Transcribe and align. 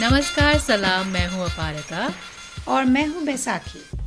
नमस्कार 0.00 0.58
सलाम 0.58 1.06
मैं 1.06 1.28
हूँ 1.28 1.44
अपारता। 1.44 2.12
और 2.68 2.84
मैं 2.84 3.06
हूँ 3.06 3.24
बैसाखी। 3.24 3.98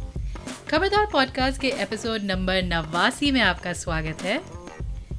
खबरदार 0.71 1.05
पॉडकास्ट 1.05 1.61
के 1.61 1.67
एपिसोड 1.67 2.21
नंबर 2.21 2.63
नवासी 2.63 3.31
में 3.31 3.41
आपका 3.41 3.73
स्वागत 3.73 4.21
है। 4.21 4.41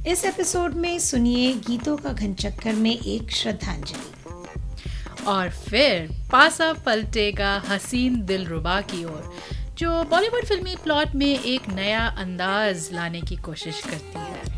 इस 0.06 0.24
एपिसोड 0.24 0.74
में 0.74 0.98
सुनिए 0.98 1.54
गीतों 1.54 1.96
का 1.96 2.12
घन 2.12 2.34
चक्कर 2.34 2.72
में 2.72 3.00
एक 3.00 3.30
श्रद्धांजलि। 3.30 5.24
और 5.24 5.50
फिर 5.50 6.08
पासा 6.32 6.72
पलटेगा 6.72 7.62
हसीन 7.68 8.24
दिल 8.24 8.46
रुबा 8.46 8.80
की 8.80 9.04
ओर 9.04 9.36
जो 9.74 10.04
बॉलीवुड 10.04 10.44
फिल्मी 10.44 10.76
प्लॉट 10.76 11.14
में 11.14 11.40
एक 11.40 11.68
नया 11.68 12.06
अंदाज 12.06 12.88
लाने 12.92 13.20
की 13.20 13.36
कोशिश 13.36 13.80
करती 13.80 14.18
है। 14.18 14.57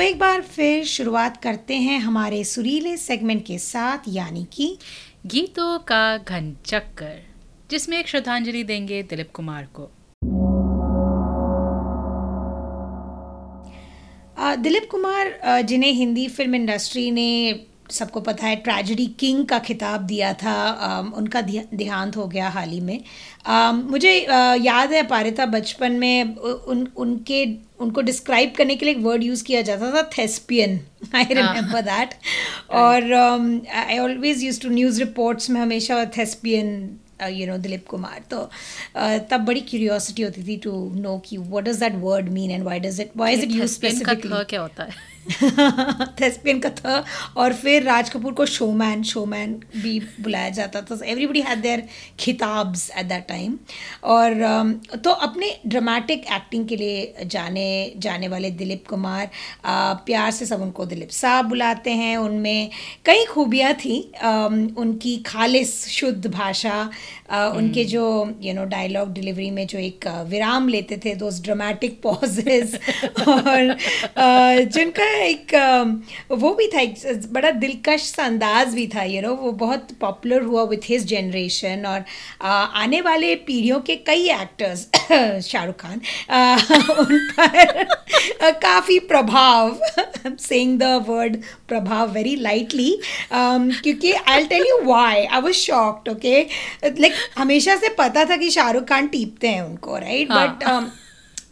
तो 0.00 0.04
एक 0.04 0.18
बार 0.18 0.40
फिर 0.42 0.84
शुरुआत 0.84 1.36
करते 1.36 1.74
हैं 1.76 1.98
हमारे 2.00 2.42
सुरीले 2.44 2.96
सेगमेंट 2.96 3.44
के 3.46 3.58
साथ 3.58 3.98
यानी 4.08 4.46
कि 4.52 4.68
गीतों 5.26 5.78
का 5.78 6.16
घन 6.18 6.56
चक्कर 6.66 7.18
जिसमें 7.70 7.98
एक 7.98 8.08
श्रद्धांजलि 8.08 8.62
देंगे 8.64 9.02
दिलीप 9.02 9.30
कुमार 9.34 9.68
को। 9.74 9.90
दिलीप 14.62 14.88
कुमार 14.90 15.38
जिन्हें 15.62 15.92
हिंदी 15.92 16.28
फ़िल्म 16.28 16.54
इंडस्ट्री 16.54 17.10
ने 17.10 17.28
सबको 17.90 18.20
पता 18.20 18.46
है 18.46 18.56
ट्रेजिडी 18.56 19.06
किंग 19.20 19.46
का 19.46 19.58
खिताब 19.58 20.00
दिया 20.06 20.32
था 20.42 20.98
उनका 21.16 21.40
देहांत 21.40 22.16
हो 22.16 22.26
गया 22.26 22.48
हाल 22.48 22.68
ही 22.68 22.80
में। 22.80 23.00
मुझे 23.90 24.18
याद 24.60 24.92
है 24.92 25.02
पारिता 25.06 25.46
बचपन 25.46 25.92
में 25.92 26.36
उन 26.36 26.86
उनके 26.96 27.44
उनको 27.80 28.00
डिस्क्राइब 28.02 28.52
करने 28.56 28.76
के 28.76 28.86
लिए 28.86 28.94
एक 28.94 29.00
वर्ड 29.02 29.22
यूज़ 29.24 29.44
किया 29.44 29.60
जाता 29.62 29.90
था 29.92 30.02
थेस्पियन 30.16 30.80
आई 31.14 31.34
रिमेंबर 31.34 31.80
दैट 31.82 32.14
और 32.80 33.12
I 33.12 33.98
always 33.98 34.42
use 34.44 34.60
to 34.62 34.70
news 34.70 34.98
reports 35.00 35.50
में 35.50 35.60
हमेशा 35.60 36.04
thespian 36.18 36.74
you 37.30 37.46
know 37.46 37.56
Dilip 37.58 37.86
Kumar. 37.88 38.20
तो 38.30 38.36
uh, 38.96 39.18
तब 39.30 39.40
बड़ी 39.46 39.60
क्यूरियोसिटी 39.60 40.22
होती 40.22 40.42
थी 40.42 40.56
टू 40.64 40.72
नो 40.96 41.16
कि 41.26 41.36
what 41.38 41.64
does 41.64 41.80
that 41.80 41.94
word 42.02 42.28
mean 42.32 42.50
and 42.50 42.62
why 42.64 42.80
does 42.80 43.00
it 43.00 43.10
why 43.16 43.34
is 43.34 43.44
it 43.44 43.50
use 43.52 43.72
specifically 43.72 44.44
क्या 44.50 44.60
होता 44.60 44.84
है? 44.84 45.09
थेस्पियन 46.20 46.60
का 46.60 46.68
था 46.70 47.04
और 47.36 47.52
फिर 47.54 47.82
राज 47.82 48.08
कपूर 48.10 48.32
को 48.32 48.46
शोमैन 48.46 49.02
शोमैन 49.02 49.52
भी 49.76 49.98
बुलाया 50.20 50.48
जाता 50.50 50.80
था। 50.82 50.98
एवरीबडी 51.04 51.40
हैड 51.40 51.60
देयर 51.62 51.82
खिताब्स 52.20 52.90
एट 52.90 53.06
दैट 53.06 53.26
टाइम 53.28 53.58
और 54.04 54.34
um, 54.42 54.98
तो 55.04 55.10
अपने 55.10 55.50
ड्रामेटिक 55.66 56.24
एक्टिंग 56.32 56.66
के 56.68 56.76
लिए 56.76 57.26
जाने 57.26 57.92
जाने 57.98 58.28
वाले 58.28 58.50
दिलीप 58.50 58.86
कुमार 58.88 59.30
प्यार 60.06 60.30
से 60.30 60.46
सब 60.46 60.62
उनको 60.62 60.86
दिलीप 60.86 61.10
साहब 61.10 61.48
बुलाते 61.48 61.90
हैं। 61.92 62.16
उनमें 62.16 62.70
कई 63.06 63.24
खूबियाँ 63.24 63.72
थी। 63.74 63.98
Um, 64.24 64.58
उनकी 64.78 65.16
खालिस 65.26 65.72
शुद्ध 65.88 66.26
भाषा 66.26 66.78
उनके 67.30 67.84
जो 67.84 68.02
यू 68.42 68.54
नो 68.54 68.64
डायलॉग 68.66 69.12
डिलीवरी 69.12 69.50
में 69.50 69.66
जो 69.66 69.78
एक 69.78 70.06
विराम 70.28 70.68
लेते 70.68 70.96
थे 71.04 71.14
दोज 71.14 71.42
ड्रामेटिक 71.42 72.00
पॉजेज 72.02 72.74
और 73.28 73.76
जिनका 74.66 75.09
एक 75.12 75.54
वो 76.32 76.52
भी 76.54 76.66
था 76.74 76.80
एक 76.80 77.26
बड़ा 77.32 77.50
दिलकश 77.60 78.02
सा 78.06 78.24
अंदाज 78.24 78.74
भी 78.74 78.86
था 78.94 79.02
यू 79.04 79.22
नो 79.22 79.34
वो 79.34 79.52
बहुत 79.60 79.92
पॉपुलर 80.00 80.42
हुआ 80.42 80.62
विथ 80.64 80.88
हिज 80.88 81.06
जनरेशन 81.06 81.86
और 81.86 82.04
आने 82.42 83.00
वाले 83.00 83.34
पीढ़ियों 83.46 83.80
के 83.80 83.96
कई 84.06 84.28
एक्टर्स 84.32 84.86
शाहरुख 85.48 85.76
खान 85.76 86.00
उन 87.00 87.18
पर 87.30 87.84
काफ़ी 88.60 88.98
प्रभाव 89.08 89.78
सेइंग 90.26 90.78
द 90.78 90.92
वर्ड 91.08 91.36
प्रभाव 91.68 92.12
वेरी 92.12 92.34
लाइटली 92.38 92.90
क्योंकि 93.32 94.12
I 94.12 94.46
tell 94.46 94.66
you 94.68 94.80
why 94.84 95.24
I 95.24 95.40
was 95.40 95.56
shocked 95.56 96.08
okay 96.08 96.40
like 96.84 97.12
हमेशा 97.38 97.76
से 97.76 97.94
पता 97.98 98.24
था 98.24 98.36
कि 98.36 98.50
शाहरुख 98.50 98.88
खान 98.88 99.06
टीपते 99.08 99.48
हैं 99.48 99.62
उनको 99.62 99.96
right 99.98 100.32
but 100.32 100.64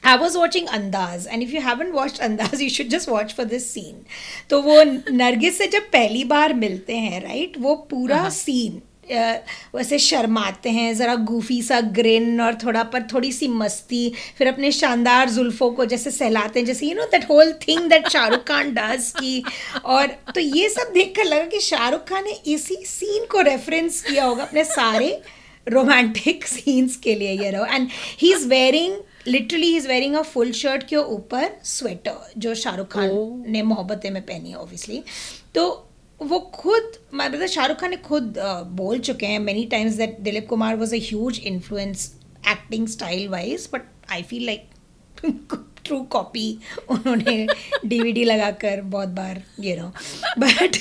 I 0.08 0.16
was 0.16 0.36
watching 0.36 0.68
Andaz 0.68 1.26
and 1.30 1.42
if 1.42 1.52
you 1.52 1.60
haven't 1.60 1.92
watched 1.92 2.18
Andaz 2.18 2.60
you 2.66 2.70
should 2.70 2.90
just 2.90 3.10
watch 3.10 3.34
for 3.34 3.44
this 3.46 3.70
scene. 3.70 4.04
तो 4.50 4.60
वो 4.62 4.82
नरगिस 5.12 5.58
से 5.58 5.66
जब 5.68 5.90
पहली 5.92 6.22
बार 6.24 6.52
मिलते 6.56 6.96
हैं 6.96 7.20
राइट 7.22 7.58
वो 7.60 7.74
पूरा 7.90 8.28
सीन 8.34 8.80
वैसे 9.74 9.98
शर्माते 9.98 10.70
हैं 10.70 10.92
ज़रा 10.94 11.14
गुफी 11.30 11.60
सा 11.62 11.80
ग्रिन 11.98 12.40
और 12.40 12.54
थोड़ा 12.64 12.82
पर 12.92 13.02
थोड़ी 13.12 13.32
सी 13.32 13.48
मस्ती 13.48 14.12
फिर 14.38 14.48
अपने 14.48 14.72
शानदार 14.72 15.30
जुल्फ़ों 15.30 15.70
को 15.70 15.84
जैसे 15.92 16.10
सहलाते 16.10 16.60
हैं 16.60 16.66
जैसे 16.66 16.86
you 16.86 16.94
know 16.96 17.04
that 17.12 17.28
whole 17.30 17.52
thing 17.68 17.88
that 17.90 18.08
Shahrukh 18.08 18.44
Khan 18.48 18.72
does 18.74 19.10
की 19.18 19.42
और 19.84 20.06
तो 20.34 20.40
ये 20.40 20.68
सब 20.68 20.92
देख 20.94 21.14
कर 21.16 21.24
लगा 21.24 21.44
कि 21.46 21.60
शाहरुख 21.62 22.08
खान 22.08 22.24
ने 22.24 22.40
इसी 22.54 22.76
सीन 22.86 23.26
को 23.32 23.40
रेफरेंस 23.50 24.00
किया 24.02 24.24
होगा 24.24 24.44
अपने 24.44 24.64
सारे 24.66 25.20
रोमांटिक 25.68 26.46
सीन्स 26.46 26.96
के 27.04 27.14
लिए 27.14 27.32
ये 27.42 27.50
रहो 27.50 27.64
and 27.66 27.88
he 28.20 28.32
is 28.32 28.46
wearing 28.48 28.96
literally 29.28 29.74
is 29.76 29.88
wearing 29.88 30.14
a 30.14 30.22
full 30.24 30.52
shirt 30.52 30.82
के 30.88 30.96
ऊपर 30.96 31.50
स्वेटर 31.64 32.32
जो 32.38 32.54
शाहरुख 32.54 32.88
खान 32.92 33.08
oh. 33.08 33.48
ने 33.48 33.62
मोहब्बतें 33.64 34.10
में 34.10 34.22
पहनी 34.22 34.50
है 34.50 34.56
ऑब्वियसली 34.56 35.02
तो 35.54 35.66
वो 36.20 36.38
खुद 36.54 36.92
मतलब 37.14 37.46
शाहरुख 37.46 37.80
खान 37.80 37.90
ने 37.90 37.96
खुद 38.04 38.38
uh, 38.38 38.62
बोल 38.76 38.98
चुके 39.00 39.26
हैं 39.26 39.38
many 39.40 39.64
times 39.66 39.94
that 39.94 40.18
Dilip 40.20 40.48
Kumar 40.48 40.76
was 40.76 40.94
a 40.94 40.98
huge 41.02 41.40
influence 41.44 42.12
acting 42.48 42.86
style 42.88 43.28
wise 43.28 43.68
but 43.72 43.82
I 44.10 44.22
feel 44.22 44.46
like 44.46 44.68
true 45.84 46.00
copy 46.12 46.46
उन्होंने 46.90 47.46
डीवीडी 47.84 48.24
लगाकर 48.24 48.80
बहुत 48.86 49.08
बार 49.18 49.42
ये 49.60 49.76
no 49.76 49.92
but 50.38 50.76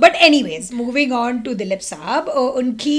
but 0.00 0.16
anyways 0.42 0.72
moving 0.74 1.12
on 1.12 1.40
to 1.40 1.54
Dilip 1.54 1.80
Sahab 1.82 2.28
उनकी 2.28 2.98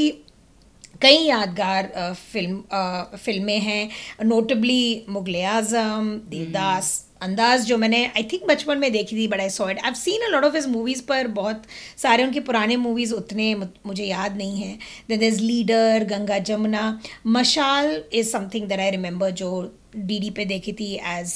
कई 1.01 1.17
यादगार 1.17 1.91
फ़िल्म 2.13 3.17
फ़िल्में 3.17 3.59
हैं। 3.61 3.89
नोटबली 4.25 5.05
मुगल 5.09 5.35
आज़म 5.47 6.15
देवदास 6.29 7.03
अंदाज 7.21 7.65
जो 7.65 7.77
मैंने 7.77 8.03
आई 8.07 8.23
थिंक 8.31 8.43
बचपन 8.47 8.77
में 8.77 8.91
देखी 8.91 9.15
थी 9.15 9.27
बड़ा 9.27 9.43
I 9.43 9.49
saw 9.49 9.69
it 9.69 9.79
I 9.85 9.93
seen 9.95 10.25
a 10.25 10.29
lot 10.31 10.43
of 10.45 10.55
his 10.55 10.67
movies 10.67 11.01
पर 11.03 11.27
बहुत 11.37 11.63
सारे 11.97 12.23
उनके 12.23 12.39
पुराने 12.39 12.75
मूवीज़ 12.77 13.13
उतने 13.13 13.53
मुझे 13.55 14.03
याद 14.03 14.37
नहीं 14.37 14.57
हैं। 14.57 14.77
Then 15.09 15.23
is 15.23 15.41
Leader 15.41 16.03
Ganga 16.09 16.37
Jamuna. 16.49 16.99
Mashaal 17.27 18.01
is 18.13 18.29
something 18.31 18.67
that 18.69 18.79
I 18.79 18.89
remember 18.91 19.31
जो 19.41 19.49
डी 19.97 20.29
पे 20.29 20.45
देखी 20.45 20.73
थी 20.73 20.93
as 21.07 21.31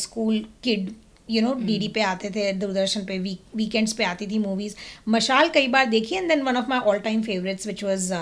school 0.00 0.44
kid 0.64 0.90
you 1.30 1.42
know 1.42 1.52
D 1.62 1.88
पे 1.88 2.00
आते 2.02 2.30
थे 2.30 2.52
दूरदर्शन 2.54 3.04
पे 3.04 3.18
वीक 3.18 3.56
वीकेंड्स 3.56 3.92
पे 3.92 4.04
आती 4.04 4.26
थी 4.26 4.38
मूवीज़ 4.38 4.74
मशाल 5.08 5.48
कई 5.54 5.68
बार 5.68 5.86
देखी 5.88 6.16
and 6.16 6.28
then 6.28 6.42
one 6.42 6.56
of 6.56 6.68
my 6.68 6.78
all 6.82 6.98
time 7.00 7.22
favourites 7.22 7.66
which 7.66 7.84
was 7.84 8.12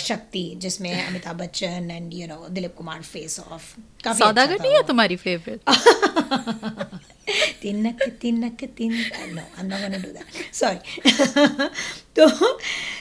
Shakti 0.00 0.44
जिसमें 0.58 0.92
Amitabh 0.96 1.36
Bachchan 1.36 1.90
and 1.90 2.14
you 2.14 2.26
know 2.26 2.48
Dilip 2.50 2.74
Kumar 2.76 3.02
face 3.04 3.38
off 3.42 3.74
काफ़ी 4.04 4.18
सौदागर 4.18 4.52
अच्छा 4.52 4.64
नहीं 4.64 4.74
है 4.74 4.82
तुम्हारी 4.86 5.16
फेवरेट 5.18 5.60
तिनक 7.62 8.02
तिनक 8.20 8.64
तिन 8.76 8.92
no 8.92 9.40
I 9.40 9.60
am 9.60 9.66
not 9.66 9.80
gonna 9.80 9.98
do 9.98 10.10
that 10.10 10.54
sorry 10.54 11.68
तो 12.16 12.28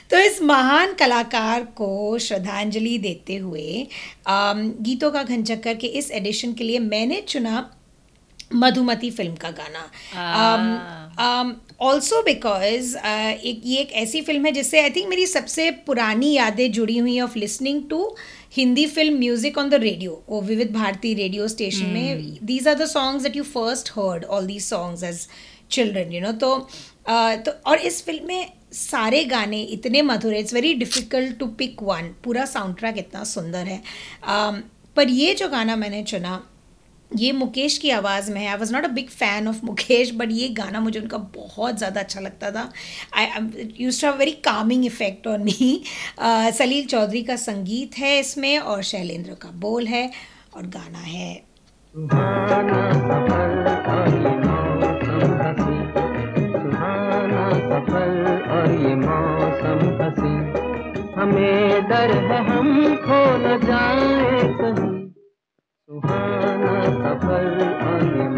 तो 0.10 0.18
इस 0.20 0.42
महान 0.42 0.94
कलाकार 0.94 1.64
को 1.76 2.18
श्रद्धांजलि 2.20 2.98
देते 3.00 3.36
हुए 3.38 3.88
um, 4.26 4.60
गीतों 4.82 5.12
का 5.12 5.24
घन 5.24 5.44
चक्कर 5.44 5.76
के 5.76 5.88
इस 6.00 6.12
एडिशन 6.12 6.54
के 6.54 6.64
लिए 6.64 6.80
मैंने 6.82 7.22
चुना 7.28 7.60
मधुमती 8.52 9.10
फ़िल्म 9.12 9.36
का 9.36 9.50
गाना। 9.52 9.84
ऑल्सो 11.82 12.22
बिकॉज़ 12.24 12.96
एक 12.98 13.62
ये 13.66 13.80
एक 13.80 13.92
ऐसी 13.94 14.22
फ़िल्म 14.22 14.46
है 14.46 14.52
जिससे 14.52 14.82
आई 14.82 14.90
थिंक 14.90 15.10
मेरी 15.10 15.26
सबसे 15.28 15.70
पुरानी 15.88 16.32
यादें 16.34 16.72
जुड़ी 16.72 16.98
हुई 16.98 17.20
of 17.22 17.38
listening 17.40 17.82
to 17.90 18.16
Hindi 18.58 18.86
film 18.88 19.18
music 19.20 19.58
on 19.58 19.70
the 19.70 19.74
radio 19.84 20.24
वो 20.30 20.42
विविध 20.42 20.74
भारती 20.74 21.14
रेडियो 21.14 21.48
स्टेशन 21.48 21.86
में। 21.88 22.38
These 22.44 22.68
are 22.68 22.76
the 22.76 22.86
songs 22.88 23.24
that 23.24 23.36
you 23.36 23.44
first 23.44 23.92
heard 23.98 24.26
all 24.26 24.48
these 24.48 24.64
songs 24.64 25.04
as 25.04 25.28
children 25.72 26.12
you 26.14 26.22
know 26.22 26.32
तो 26.34 26.56
uh, 26.56 27.46
तो 27.46 27.52
और 27.66 27.78
इस 27.80 28.04
फ़िल्म 28.06 28.28
में 28.28 28.52
सारे 28.74 29.24
गाने 29.26 29.62
इतने 29.64 30.02
मधुर 30.02 30.34
है 30.34 30.40
it's 30.40 30.54
very 30.54 30.74
difficult 30.76 31.38
to 31.40 31.46
pick 31.60 31.84
one 31.84 32.14
पूरा 32.24 32.46
साउंड 32.46 32.78
ट्रैक 32.78 32.98
इतना 32.98 33.24
सुंदर 33.26 33.66
है। 33.66 33.82
Um, 34.30 34.62
पर 34.96 35.10
ये 35.10 35.34
जो 35.34 35.48
गाना 35.50 35.76
मैंने 35.76 36.04
चुना 36.04 36.42
ये 37.12 37.32
मुकेश 37.32 37.78
की 37.78 37.90
आवाज़ 37.90 38.32
में 38.32 38.40
है। 38.42 38.48
I 38.48 38.58
was 38.58 38.74
not 38.74 38.86
a 38.86 38.88
big 38.94 39.10
fan 39.10 39.48
of 39.48 39.60
Mukesh 39.66 40.12
but 40.16 40.32
ये 40.32 40.48
गाना 40.58 40.80
मुझे 40.80 41.00
उनका 41.00 41.18
बहुत 41.36 41.78
ज़्यादा 41.78 42.02
अच्छा 42.02 42.20
लगता 42.20 42.52
था। 42.52 42.70
I 43.18 43.28
use 43.80 44.02
to 44.02 44.12
very 44.18 44.32
calming 44.46 44.86
effect 44.86 45.28
on 45.28 45.44
me 45.44 45.82
Salil 46.58 46.86
Chowdhury 46.86 47.24
का 47.24 47.36
संगीत 47.36 47.98
है 47.98 48.20
इसमें 48.20 48.58
और 48.60 48.82
शैलेंद्र 48.84 49.34
का 49.42 49.50
बोल 49.58 49.88
है 49.88 50.10
और 50.56 50.68
गाना 50.68 51.00
है। 51.00 51.36
हमें 61.18 61.88
डर 61.90 62.12
है 62.28 62.44
हम 62.48 62.96
खो 62.98 63.22
न 63.38 63.58
जाए 63.66 64.44
कहीं। 64.60 64.97
सुहाना 65.98 66.74
सफ़र 66.98 67.46
और 67.84 68.37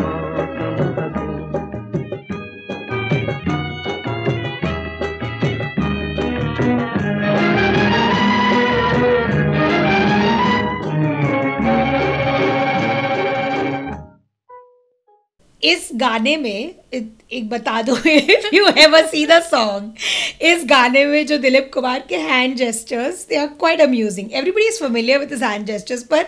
इस 15.64 15.90
गाने 15.96 16.36
में 16.38 16.74
एक 16.94 17.50
बता 17.50 17.82
दो 17.82 17.96
if 18.08 18.48
you 18.56 18.66
have 18.78 18.98
a 18.98 19.02
see 19.08 19.26
the 19.26 19.40
song 19.44 20.44
इस 20.46 20.64
गाने 20.66 21.04
में 21.06 21.26
जो 21.28 21.38
दिलीप 21.38 21.70
कुमार 21.74 22.06
के 22.10 22.18
hand 22.18 22.56
gestures 22.58 23.26
they 23.30 23.36
are 23.36 23.48
quite 23.60 23.82
amusing 23.82 24.34
everybody 24.34 24.68
is 24.68 24.80
familiar 24.84 25.20
with 25.20 25.34
hand 25.44 25.66
gestures 25.68 26.04
पर 26.04 26.26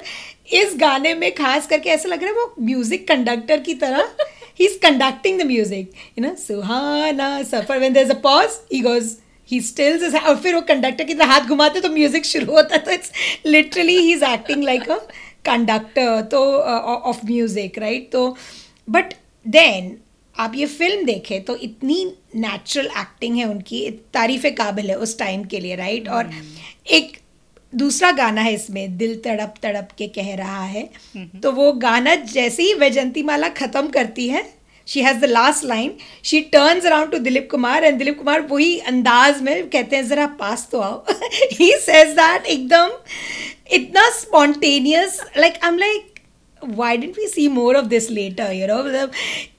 इस 0.54 0.76
गाने 0.80 1.14
में 1.16 1.32
खास 1.36 1.68
करके 1.68 1.90
ऐसा 1.90 2.10
लग 2.10 2.24
रहा 2.24 2.30
है 2.30 2.36
वो 2.36 2.54
म्यूज़िक 2.60 3.08
कंडक्टर 3.08 3.60
की 3.60 3.74
तरह 3.84 4.16
he 4.60 4.66
is 4.66 4.78
conducting 4.80 5.40
the 5.42 5.46
music 5.48 5.92
you 6.18 6.26
know 6.26 6.36
Suhana 6.38 7.42
Safar 7.44 7.80
when 7.80 7.94
there 7.94 8.06
is 8.06 8.14
a 8.14 8.20
pause 8.24 8.60
he 8.74 8.82
goes 8.82 9.16
he 9.50 9.62
stills 9.62 10.16
और 10.16 10.36
फिर 10.36 10.56
वो 10.56 10.62
कंडक्टर 10.68 11.04
की 11.04 11.14
तरह 11.14 11.32
हाथ 11.32 11.48
घुमाते 11.48 11.80
तो 11.82 11.90
म्यूज़िक 11.90 12.26
शुरू 12.26 12.52
होता 12.52 12.76
है 12.76 12.82
तो 12.82 12.92
it's 12.92 13.12
literally 13.46 13.98
he 13.98 14.14
is 14.14 14.24
acting 14.26 14.64
like 14.64 14.90
a 14.90 14.98
conductor 15.46 16.22
तो 16.32 16.44
ऑफ़ 16.62 17.26
म्यूज़िक 17.26 17.80
राइट 17.80 18.12
तो 18.12 18.28
बट 18.90 19.14
देन 19.46 19.96
आप 20.36 20.54
ये 20.56 20.66
फ़िल्म 20.66 21.06
देखें 21.06 21.42
तो 21.44 21.56
इतनी 21.56 22.04
नेचुरल 22.36 22.86
एक्टिंग 23.00 23.38
है 23.38 23.46
उनकी 23.46 23.90
तारीफ़ 24.14 24.48
काबिल 24.58 24.90
है 24.90 24.96
उस 24.98 25.18
टाइम 25.20 25.44
के 25.44 25.60
लिए 25.60 25.76
राइट 25.76 26.08
और 26.10 26.30
एक 26.92 27.18
दूसरा 27.74 28.12
गाना 28.12 28.42
है 28.42 28.54
इसमें 28.54 28.98
दिल 28.98 29.16
तड़प 29.26 29.54
तड़प 29.64 29.90
के 29.98 30.08
कह 30.08 30.34
रहा 30.36 30.64
है। 30.64 30.90
तो 31.42 31.52
वो 31.52 31.72
गाना 31.74 32.16
जैसे 32.16 32.64
ही 32.64 32.74
वैजंती 32.74 33.24
माला 33.24 33.50
ख़त्म 33.50 33.88
करती 33.90 34.28
है 34.28 34.44
she 34.88 35.02
has 35.02 35.18
the 35.18 35.26
last 35.26 35.66
line 35.66 35.94
she 36.26 36.42
turns 36.54 36.86
around 36.86 37.12
to 37.12 37.18
Dilip 37.20 37.48
Kumar 37.52 37.84
and 37.84 37.98
Dilip 38.00 38.18
Kumar 38.18 38.42
वही 38.42 38.78
अंदाज 38.88 39.42
में 39.42 39.70
कहते 39.70 39.96
हैं 39.96 40.08
ज़रा 40.08 40.26
पास 40.40 40.68
तो 40.72 40.80
आओ। 40.80 41.04
ही 41.54 41.72
सेज 41.82 42.14
दैट 42.16 42.46
एकदम 42.46 42.98
इतना 43.76 44.10
spontaneous 44.12 45.20
like 45.38 45.60
I 45.64 45.70
am 45.70 45.78
like 45.78 46.11
why 46.64 46.96
didn't 46.98 47.18
we 47.18 47.28
see 47.28 47.48
more 47.50 47.76
of 47.76 47.90
this 47.90 48.10
later 48.10 48.52
you 48.54 48.68
know? 48.68 49.10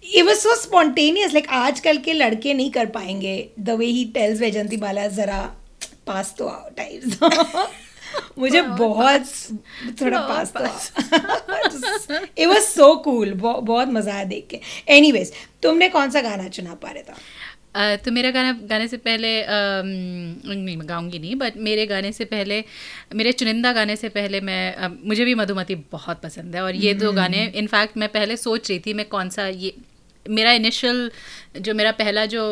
it 0.03 0.25
was 0.25 0.41
so 0.41 0.55
spontaneous 0.55 1.33
like 1.35 1.49
आजकल 1.49 1.99
के 1.99 2.13
लड़के 2.13 2.55
नहीं 2.55 2.71
कर 2.71 2.87
पाएँगे। 2.97 3.37
The 3.59 3.77
way 3.77 3.93
he 3.93 4.05
tells 4.17 4.41
Vaijanti 4.41 4.77
बाला 4.77 5.07
जरा 5.21 5.41
पास 6.07 6.35
तो 6.39 6.49
आओ 6.49 6.71
टाइप्स 6.77 7.19
मुझे 8.39 8.63
बहुत 8.63 9.27
थोड़ा 10.01 10.21
पास 10.21 10.53
तो 10.57 10.65
इट 12.39 12.47
वाज 12.49 12.63
सो 12.63 12.95
कूल 13.05 13.33
बहुत 13.35 13.89
मज़ा 13.89 14.15
आया 14.15 14.25
देख 14.25 14.47
के। 14.51 14.61
एनीवेज 14.95 15.33
तुमने 15.63 15.89
कौन 15.89 16.11
सा 16.11 16.21
गाना 16.21 16.49
चुना 16.49 16.75
पा 16.83 16.91
रहे 16.91 17.03
था 17.03 17.15
तो 17.75 18.13
मेरा 18.13 18.31
गाना 18.31 18.53
गाने 18.69 18.89
से 18.89 18.97
पहले 18.99 19.31
नहीं 19.47 20.77
मैं 20.77 20.89
गाऊँगी 20.89 21.19
नहीं 21.19 21.37
बट 21.37 21.57
मेरे 21.59 21.87
गाने 21.87 22.13
से 22.13 22.25
पहले 22.27 22.65
मेरे 23.15 23.33
चुनिंदा 23.35 23.73
गाने 23.73 23.97
से 23.97 24.09
पहले 24.11 24.41
मैं 24.41 24.89
मुझे 25.07 25.25
भी 25.25 25.35
मधुमती 25.35 25.75
बहुत 25.93 26.21
पसंद 26.23 26.57
है 26.57 26.63
और 26.63 26.75
ये 26.77 26.95
दो 26.95 27.13
गाने 27.13 27.45
इनफैक्ट 27.57 27.97
मैं 27.97 28.09
पहले 28.11 28.37
सोच 28.39 28.71
रही 28.71 28.79
थी 28.79 28.95
मैं 28.95 29.09
कौन 29.09 29.31
सा 29.31 29.47
ये 29.47 29.75
मेरा 30.27 30.53
इनिशियल 30.53 31.11
जो 31.59 31.75
मेरा 31.75 31.91
पहला 31.93 32.27
जो 32.27 32.43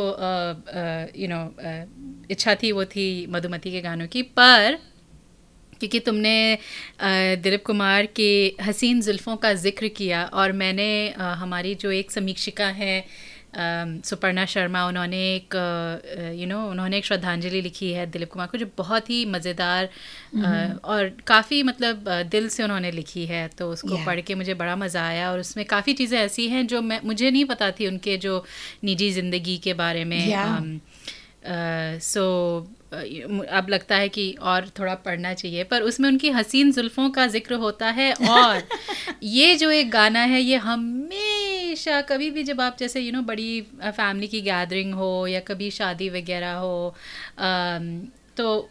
यू 1.17 1.29
नो 1.29 1.43
इच्छा 2.31 2.55
थी 2.55 2.73
वो 2.73 2.85
थी 2.87 3.27
मधुमती 3.31 3.73
के 3.73 3.81
गानों 3.81 4.07
की 4.07 4.23
पर 4.33 4.79
क्योंकि 5.81 5.99
तुमने 6.01 6.37
दिलीप 7.37 7.65
कुमार 7.67 8.07
के 8.17 8.31
हसीन 8.63 9.01
जुल्फ़ों 9.01 9.37
का 9.37 9.53
ज़िक्र 9.57 9.89
किया 9.91 10.25
और 10.35 10.53
मैंने 10.53 10.91
हमारी 11.39 11.75
जो 11.75 11.91
एक 11.91 12.11
समीक्षिका 12.11 12.67
है 12.75 13.05
सुपर्णा 13.55 14.45
शर्मा 14.47 14.85
उन्होंने 14.87 15.19
एक 15.35 15.55
यू 16.39 16.47
नो 16.47 16.59
उन्होंने 16.71 16.99
एक 16.99 17.05
श्रद्धांजलि 17.05 17.61
लिखी 17.61 17.93
है 17.93 18.07
दिलीप 18.07 18.31
कुमार 18.33 18.49
को 18.49 18.59
जो 18.59 18.67
बहुत 18.79 19.11
ही 19.11 19.25
मज़ेदार 19.27 19.89
और 20.85 21.13
काफ़ी 21.27 21.63
मतलब 21.63 22.09
दिल 22.31 22.49
से 22.49 22.63
उन्होंने 22.63 22.91
लिखी 22.91 23.27
है 23.27 23.47
तो 23.59 23.71
उसको 23.73 23.89
yeah. 23.89 24.07
पढ़ 24.07 24.21
के 24.21 24.35
मुझे 24.35 24.55
बड़ा 24.55 24.77
मज़ा 24.77 25.07
आया 25.07 25.31
और 25.31 25.41
उसमें 25.41 25.65
काफ़ी 25.67 25.93
चीज़ें 25.93 26.19
ऐसी 26.19 26.49
हैं 26.49 26.67
जो 26.67 26.83
मैं 26.83 27.01
मुझे 27.05 27.31
नहीं 27.31 27.45
पता 27.45 27.71
थी 27.71 27.87
उनके 27.87 28.17
जो 28.17 28.45
निजी 28.85 29.11
ज़िंदगी 29.11 29.59
के 29.59 29.75
बारे 29.75 30.05
में 30.05 30.21
सो 30.21 30.31
yeah. 30.31 30.59
um, 31.47 32.01
so, 32.03 32.80
अब 32.93 33.67
लगता 33.71 33.97
है 33.97 34.09
कि 34.09 34.31
और 34.43 34.69
थोड़ा 34.79 34.95
पढ़ना 34.95 35.33
चाहिए 35.35 35.65
पर 35.65 35.83
उसमें 35.83 36.09
उनकी 36.09 36.31
हसीन 36.31 36.73
जुल्फ़ों 36.73 37.09
का 37.11 37.27
ज़िक्र 37.27 37.55
होता 37.55 37.91
है 37.91 38.13
और 38.13 38.63
ये 39.23 39.55
जो 39.57 39.71
एक 39.71 39.91
गाना 39.91 40.21
है 40.21 40.41
ये 40.41 40.57
हमेशा 40.57 42.01
कभी 42.01 42.31
भी 42.31 42.43
जब 42.43 42.61
आप 42.61 42.77
जैसे 42.79 43.01
यू 43.01 43.13
नो 43.13 43.23
बड़ी 43.23 43.61
फैमिली 43.85 44.29
की 44.29 44.41
गैदरिंग 44.41 44.95
हो 44.95 45.27
या 45.27 45.41
कभी 45.41 45.71
शादी 45.71 46.09
वगैरह 46.11 46.53
हो 46.55 46.95
तो 48.37 48.71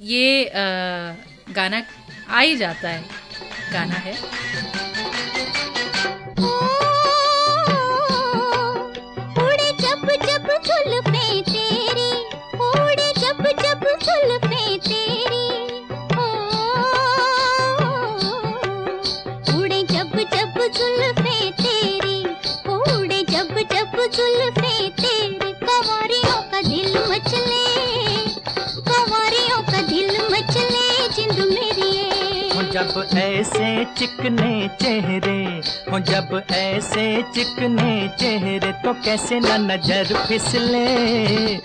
ये 0.00 0.50
गाना 0.54 1.82
आ 2.28 2.40
ही 2.40 2.56
जाता 2.56 2.88
है 2.88 3.04
गाना 3.72 3.94
है। 3.94 4.79
जब 36.20 36.42
ऐसे 36.52 37.04
चिकने 37.34 37.92
चेहरे 38.20 38.72
तो 38.84 38.92
कैसे 39.04 39.38
न 39.40 39.56
नज़र 39.70 40.14
फिसले? 40.28 41.56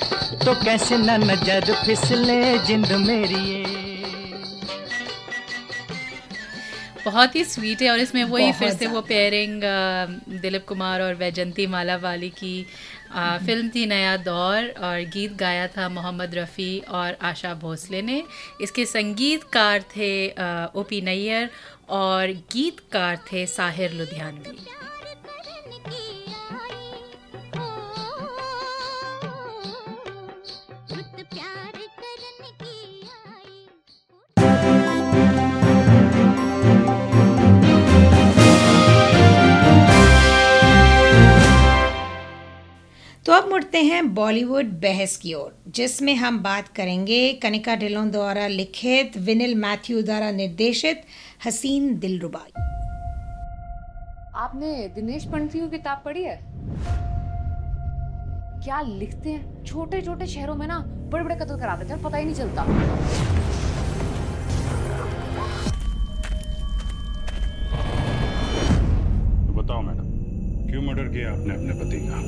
तो 0.45 0.53
कैसे 0.63 0.97
न 0.97 1.19
नज़र 1.23 1.73
फिसले 1.85 2.57
जिंद 2.67 2.91
मेरी 3.07 3.63
बहुत 7.05 7.35
ही 7.35 7.43
स्वीट 7.45 7.81
है 7.81 7.89
और 7.91 7.99
इसमें 7.99 8.23
वही 8.23 8.51
फिर 8.51 8.69
से 8.73 8.87
वो 8.87 9.01
पेयरिंग 9.01 9.61
दिलीप 10.41 10.65
कुमार 10.67 11.01
और 11.01 11.13
वैजंती 11.15 11.67
माला 11.67 11.95
वाली 11.97 12.29
की 12.29 12.55
आ, 13.11 13.37
फ़िल्म 13.37 13.69
थी 13.69 13.85
नया 13.85 14.15
दौर 14.17 14.67
और 14.83 14.99
गीत 15.13 15.35
गाया 15.37 15.67
था 15.75 15.87
मोहम्मद 15.89 16.35
रफ़ी 16.35 16.79
और 16.89 17.17
आशा 17.21 17.53
भोसले 17.61 18.01
ने। 18.01 18.23
इसके 18.61 18.85
संगीतकार 18.85 19.83
थे 19.95 20.09
ओ 20.29 20.83
पी 20.89 21.01
नैयर 21.01 21.49
और 21.89 22.31
गीतकार 22.51 23.19
थे 23.31 23.45
साहिर 23.47 23.91
लुधियानवी। 23.91 24.57
तो 43.25 43.33
अब 43.33 43.47
मुड़ते 43.49 43.81
हैं 43.83 44.13
बॉलीवुड 44.13 44.65
बहस 44.81 45.15
की 45.17 45.33
ओर, 45.33 45.55
जिसमें 45.67 46.13
हम 46.15 46.37
बात 46.39 46.67
करेंगे 46.67 47.33
कनिका 47.33 47.75
ढिलों 47.75 48.09
द्वारा 48.11 48.47
लिखित, 48.47 49.17
विनिल 49.17 49.55
मैथ्यू 49.55 50.01
द्वारा 50.01 50.31
निर्देशित 50.31 51.01
हसीन 51.45 51.97
दिलरुबा 51.99 52.39
आपने 54.35 54.69
दिनेश 54.95 55.25
पंडित 55.31 55.51
की 55.53 55.69
किताब 55.69 56.01
पढ़ी 56.05 56.23
है? 56.23 56.37
क्या 58.63 58.79
लिखते 58.81 59.31
हैं? 59.31 59.63
छोटे 59.63 60.01
छोटे 60.01 60.27
शहरों 60.27 60.55
में 60.55 60.65
ना 60.67 60.79
बड़े 61.13 61.23
बड़े 61.23 61.35
कत्ल 61.35 61.57
करा 61.59 61.75
देते 61.75 61.93
हैं 61.93 62.01
पता 62.03 62.17
ही 62.17 62.25
नहीं 62.25 62.35
चलता। 62.35 62.63
तो 69.47 69.53
बताओ 69.61 69.81
मैडम 69.81 70.09
क्यों 70.71 70.81
मर्डर 70.81 71.13
किया 71.13 71.31
आपने 71.31 71.53
अपने 71.55 71.73
पति 71.83 71.99
का? 72.07 72.21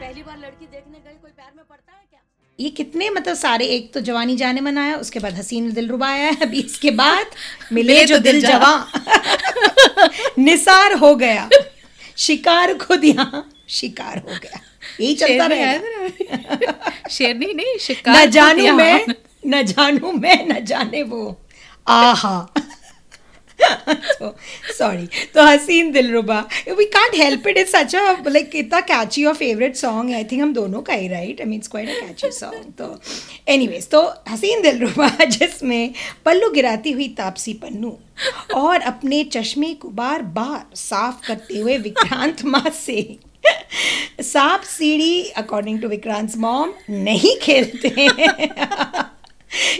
पहली 0.00 0.22
बार 0.22 0.38
लड़की 0.38 0.66
देखने 0.66 0.98
गई 0.98 1.18
कोई 1.22 1.30
प्यार 1.30 1.52
में 1.56 1.64
पड़ता 1.70 1.92
है 1.92 2.04
क्या? 2.10 2.23
ये 2.60 2.70
कितने 2.70 3.10
मतलब 3.10 3.34
सारे 3.34 3.66
एक 3.66 3.92
तो 3.94 4.00
जवानी 4.00 4.36
जाने 4.36 4.60
मन 4.60 4.78
आया 4.78 4.96
उसके 4.96 5.18
बाद 5.18 5.34
हसीन 5.34 5.72
दिल 5.72 5.88
रुबा 5.88 6.08
आया 6.08 6.30
अभी 6.42 6.60
इसके 6.60 6.90
बाद 6.90 7.26
मिले 7.72 8.04
जो 8.04 8.18
दिल 8.18 8.40
जवा। 8.40 8.90
निसार 10.38 10.92
हो 10.92 11.14
गया। 11.14 11.48
शिकार 12.16 12.74
खुद 12.74 13.04
यहाँ 13.04 13.50
शिकार 13.68 14.18
हो 14.18 14.38
गया। 14.42 14.60
यही 15.00 15.14
चलता 15.14 15.46
रहेगा। 15.46 17.08
शेर 17.10 17.34
नहीं 17.34 17.54
नहीं 17.54 17.78
शिकार 17.78 18.26
न 18.26 18.30
जानू 18.30 18.72
मैं 18.72 19.06
न 19.46 19.62
जानू 19.62 20.12
मैं 20.12 20.48
न 20.48 20.64
जाने 20.64 21.02
वो। 21.02 21.40
आहा। 21.88 22.54
So 23.60 24.34
sorry. 24.78 25.08
तो 25.34 25.42
हसीन 25.42 25.90
दिलरुबा 25.92 26.44
we 26.78 26.86
can't 26.86 27.14
help 27.14 27.46
it. 27.46 27.56
It's 27.56 27.70
such 27.70 27.94
a, 27.94 28.22
like, 28.26 28.54
इतना 28.54 28.80
catchy 28.86 29.26
और 29.26 29.74
song 29.74 30.10
है. 30.10 30.24
I 30.24 30.28
think 30.28 30.42
हम 30.42 30.52
दोनों 30.54 30.82
का 30.82 30.94
ही 30.94 31.08
I 31.38 31.44
mean, 31.44 31.60
it's 31.60 31.68
quite 31.68 31.88
a 31.88 32.00
catchy 32.00 32.30
song. 32.30 32.54
तो 32.78 33.00
anyways 33.48 33.90
तो 33.90 34.02
हसीन 34.28 34.62
दिलरुबा 34.62 35.08
जिसमें 35.24 35.92
पल्लू 36.24 36.50
गिराती 36.50 36.92
हुई 36.92 37.08
तापसी 37.08 37.52
पन्नू 37.54 37.96
और 38.54 38.80
अपने 38.80 39.22
चश्मे 39.24 39.74
को 39.74 39.88
बार 39.90 40.22
बार 40.22 40.76
साफ़ 40.76 41.26
करते 41.26 41.58
हुए 41.58 41.78
विक्रांत 41.78 42.44
माँ 42.44 42.70
से 42.70 43.00
सांप 44.22 44.62
सीढ़ी 44.62 45.22
अकॉर्डिंग 45.36 45.80
टू 45.82 45.88
विक्रांत 45.88 46.36
मॉम 46.36 46.72
नहीं 46.90 47.36
खेलते 47.42 48.08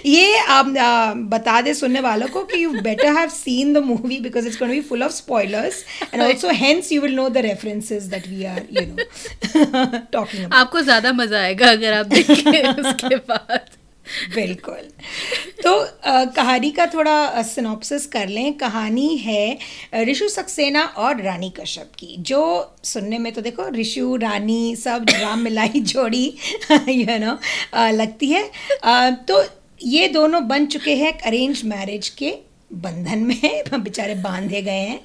ये 0.07 0.37
आप 0.38 0.76
आ, 0.78 1.14
बता 1.14 1.61
दे 1.61 1.75
सुनने 1.75 2.00
वालों 2.00 2.28
को 2.28 2.43
कि 2.45 2.62
you 2.64 2.71
better 2.83 3.16
have 3.16 3.28
seen 3.28 3.73
the 3.75 3.78
movie 3.85 4.21
because 4.21 4.47
it's 4.49 4.62
be 4.62 4.81
full 4.81 5.02
of 5.02 5.12
spoilers 5.12 5.85
and 6.14 6.23
also 6.23 6.50
hence 6.54 6.93
you 6.93 7.00
will 7.02 7.14
know 7.14 7.28
the 7.28 7.38
references 7.49 8.02
that 8.14 8.28
we 8.28 8.45
are 8.45 8.62
you 8.73 8.87
know 8.87 9.99
talking 10.12 10.52
आपको 10.52 10.81
ज़्यादा 10.81 11.12
मज़ा 11.12 11.40
आएगा 11.43 11.71
अगर 11.71 11.93
आप 11.93 12.07
देखें 12.07 12.62
उसके 12.85 13.16
बाद। 13.16 13.71
बिल्कुल। 14.35 14.88
तो 15.62 15.71
अ, 15.75 16.25
कहानी 16.37 16.71
का 16.71 16.87
थोड़ा 16.87 17.43
सिनॉप्सिस 17.43 18.07
कर 18.07 18.28
लें। 18.28 18.52
कहानी 18.59 19.16
है 19.16 20.04
ऋषु 20.11 20.28
सक्सेना 20.28 20.83
और 21.04 21.23
रानी 21.23 21.50
कश्यप 21.61 21.93
की 21.99 22.16
जो 22.31 22.40
सुनने 22.85 23.19
में 23.19 23.33
तो 23.33 23.40
देखो 23.40 23.69
ऋषु 23.76 24.14
रानी 24.23 24.75
सब 24.76 25.07
राम 25.11 25.38
मिलाई 25.38 25.81
जोड़ी 25.93 26.25
यू 26.88 27.19
नो 27.19 27.38
लगती 27.93 28.28
है। 28.31 28.43
अ, 28.85 29.11
तो 29.28 29.43
ये 29.85 30.09
दोनों 30.09 30.49
बन 30.49 30.67
चुके 30.67 30.95
हैं 30.97 31.19
अरेंज 31.19 31.62
मैरिज 31.64 32.09
के 32.09 32.35
बंधन 32.73 33.19
में 33.19 33.62
बेचारे 33.75 34.14
बांधे 34.14 34.62
गए 34.62 34.81
हैं। 34.81 35.00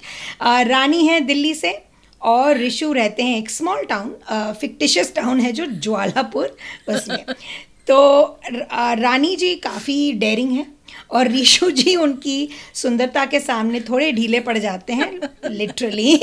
रानी 0.63 1.05
है 1.07 1.19
दिल्ली 1.19 1.53
से 1.53 1.81
और 2.21 2.57
ऋषु 2.57 2.93
रहते 2.93 3.23
हैं 3.23 3.37
एक 3.37 3.49
स्मॉल 3.49 3.85
टाउन 3.85 4.15
फिक्टिशियस 4.61 5.15
टाउन 5.15 5.39
है 5.39 5.51
जो 5.51 5.65
ज्वालापुर 5.65 6.57
उसमें 6.89 7.25
तो 7.87 8.23
रानी 8.73 9.35
जी 9.35 9.55
काफ़ी 9.55 10.11
डेयरिंग 10.11 10.51
है 10.51 10.65
और 11.11 11.27
ऋषु 11.27 11.71
जी 11.71 11.95
उनकी 11.95 12.49
सुंदरता 12.73 13.25
के 13.25 13.39
सामने 13.39 13.79
थोड़े 13.79 14.11
ढीले 14.11 14.39
पड़ 14.39 14.57
जाते 14.57 14.93
हैं 14.93 15.19
literally 15.49 16.17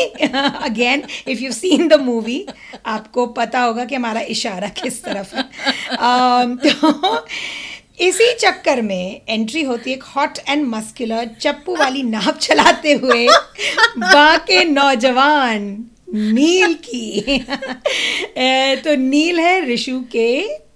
again 0.63 1.03
if 1.29 1.41
you 1.41 1.53
seen 1.53 1.89
the 1.89 2.01
movie 2.01 2.47
आपको 2.87 3.27
पता 3.27 3.61
होगा 3.61 3.85
कि 3.85 3.95
हमारा 3.95 4.21
इशारा 4.21 4.69
किस 4.69 5.03
तरफ़ 5.05 5.37
है। 5.37 5.43
अम, 5.99 6.59
तो 6.67 7.27
इसी 8.01 8.33
चक्कर 8.35 8.83
में 8.83 9.21
एंट्री 9.29 9.63
होती 9.63 9.91
है 9.91 9.97
एक 9.97 10.03
हॉट 10.03 10.39
एंड 10.49 10.67
मस्कुलर 10.67 11.31
चप्पू 11.41 11.77
वाली 11.77 12.03
नाव 12.03 12.31
चलाते 12.31 12.93
हुए 12.93 13.27
बाके 13.99 14.65
नौजवान 14.65 15.85
नील 16.15 16.75
की। 16.75 17.39
तो 18.85 18.95
नील 18.97 19.41
है 19.41 19.69
ऋषु 19.69 20.01
के 20.01 20.29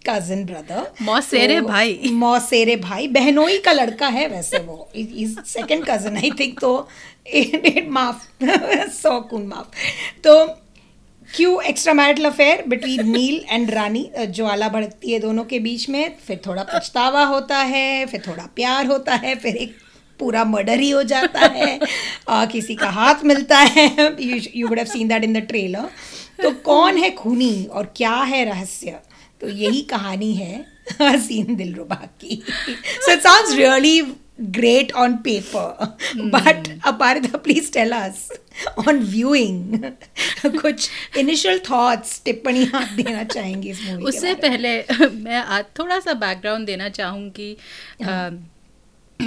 कजिन 0.09 0.45
ब्रदर 0.45 0.91
मौसेरे 1.03 1.61
तो, 1.61 1.67
भाई। 1.67 2.01
मौसेरे 2.13 2.77
भाई। 2.77 3.09
बहनोई 3.09 3.59
का 3.59 3.73
लड़का 3.73 4.09
है 4.09 4.27
वैसे 4.29 4.59
वो। 4.59 4.89
Is 4.97 5.41
second 5.47 5.85
cousin 5.91 6.17
I 6.17 6.31
think 6.41 6.61
तो। 6.61 6.89
माफ़ 7.91 8.45
सौ 8.93 9.21
कुन 9.21 9.43
माफ़। 9.43 9.67
तो 10.25 10.45
क्यों 11.37 11.63
extra 11.63 11.93
marital 11.95 12.25
affair 12.25 12.63
between 12.69 13.09
Neel 13.11 13.41
and 13.51 13.71
Rani 13.71 14.11
ज्वाला 14.19 14.69
भड़कती 14.69 15.13
है 15.13 15.19
दोनों 15.19 15.45
के 15.45 15.59
बीच 15.59 15.89
में 15.89 16.17
फिर 16.27 16.41
थोड़ा 16.47 16.63
पछतावा 16.63 17.25
होता 17.25 17.59
है 17.59 18.07
फिर 18.07 18.23
थोड़ा 18.27 18.47
प्यार 18.57 18.87
होता 18.87 19.15
है 19.15 19.35
फिर 19.35 19.57
एक 19.57 19.77
पूरा 20.19 20.45
मर्डर 20.45 20.81
ही 20.81 20.91
हो 20.91 21.03
जाता 21.03 21.41
है 21.41 21.79
अ, 22.29 22.45
किसी 22.45 22.75
का 22.75 22.89
हाथ 22.91 23.25
मिलता 23.25 23.59
है। 23.59 23.87
You 24.57 24.69
would 24.69 24.79
have 24.79 24.87
seen 24.87 25.09
that 25.09 25.25
in 25.25 25.33
the 25.33 25.37
trailer 25.37 25.89
तो 26.43 26.51
कौन 26.51 26.99
है 26.99 27.11
खूनी 27.11 27.65
और 27.65 27.93
क्या 27.97 28.15
है 28.15 28.45
रहस्य? 28.45 28.99
तो 29.41 29.49
यही 29.49 29.81
कहानी 29.83 30.33
है 30.35 30.67
हसीन 31.03 31.55
दिलरुबा 31.57 31.95
की। 31.95 32.43
So 33.01 33.13
it 33.13 33.21
sounds 33.21 33.55
really 33.55 34.01
great 34.59 34.93
on 35.05 35.17
paper 35.25 35.67
Mm. 36.17 36.31
but 36.35 36.69
aparita 36.91 37.39
please 37.47 37.67
tell 37.71 37.93
us 37.97 38.21
on 38.87 39.01
viewing 39.15 39.59
कुछ 40.61 40.89
initial 41.23 41.59
thoughts 41.69 42.15
टिप्पणी 42.25 42.65
आप 42.75 42.95
देना 43.03 43.25
चाहेंगे 43.35 43.71
इस 43.71 43.81
मूवी 43.89 44.05
उससे 44.13 44.35
पहले 44.47 44.73
मैं 45.07 45.43
thoda 45.43 45.65
थोड़ा 45.79 45.99
सा 46.07 46.13
बैकग्राउंड 46.25 46.67
देना 46.67 46.89
चाहूँगी 47.01 47.53
अ, 48.03 48.31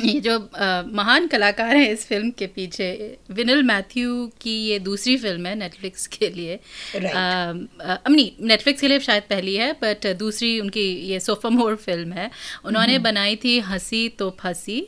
ये 0.13 0.19
जो 0.19 0.37
अ, 0.39 0.83
महान 0.93 1.27
कलाकार 1.27 1.75
हैं 1.75 1.89
इस 1.89 2.05
फ़िल्म 2.07 2.29
के 2.37 2.47
पीछे 2.47 2.87
विनल 3.31 3.63
मैथ्यू 3.63 4.25
की 4.41 4.55
ये 4.67 4.79
दूसरी 4.79 5.15
फ़िल्म 5.17 5.45
है 5.45 5.55
नेटफ्लिक्स 5.55 6.07
के 6.07 6.29
लिए। 6.29 6.59
Right. 6.95 8.09
नहीं 8.09 8.29
नेटफ्लिक्स 8.47 8.81
के 8.81 8.87
लिए 8.87 8.99
शायद 8.99 9.23
पहली 9.29 9.55
है 9.55 9.71
बट 9.73 10.07
दूसरी 10.19 10.59
उनकी 10.59 10.85
ये 11.11 11.19
सोफामोर 11.19 11.75
फ़िल्म 11.75 12.13
है। 12.13 12.29
उन्होंने 12.65 12.87
mm-hmm. 12.87 13.03
बनाई 13.03 13.35
थी 13.35 13.57
हँसी 13.69 14.07
तो 14.19 14.29
फंसी 14.39 14.79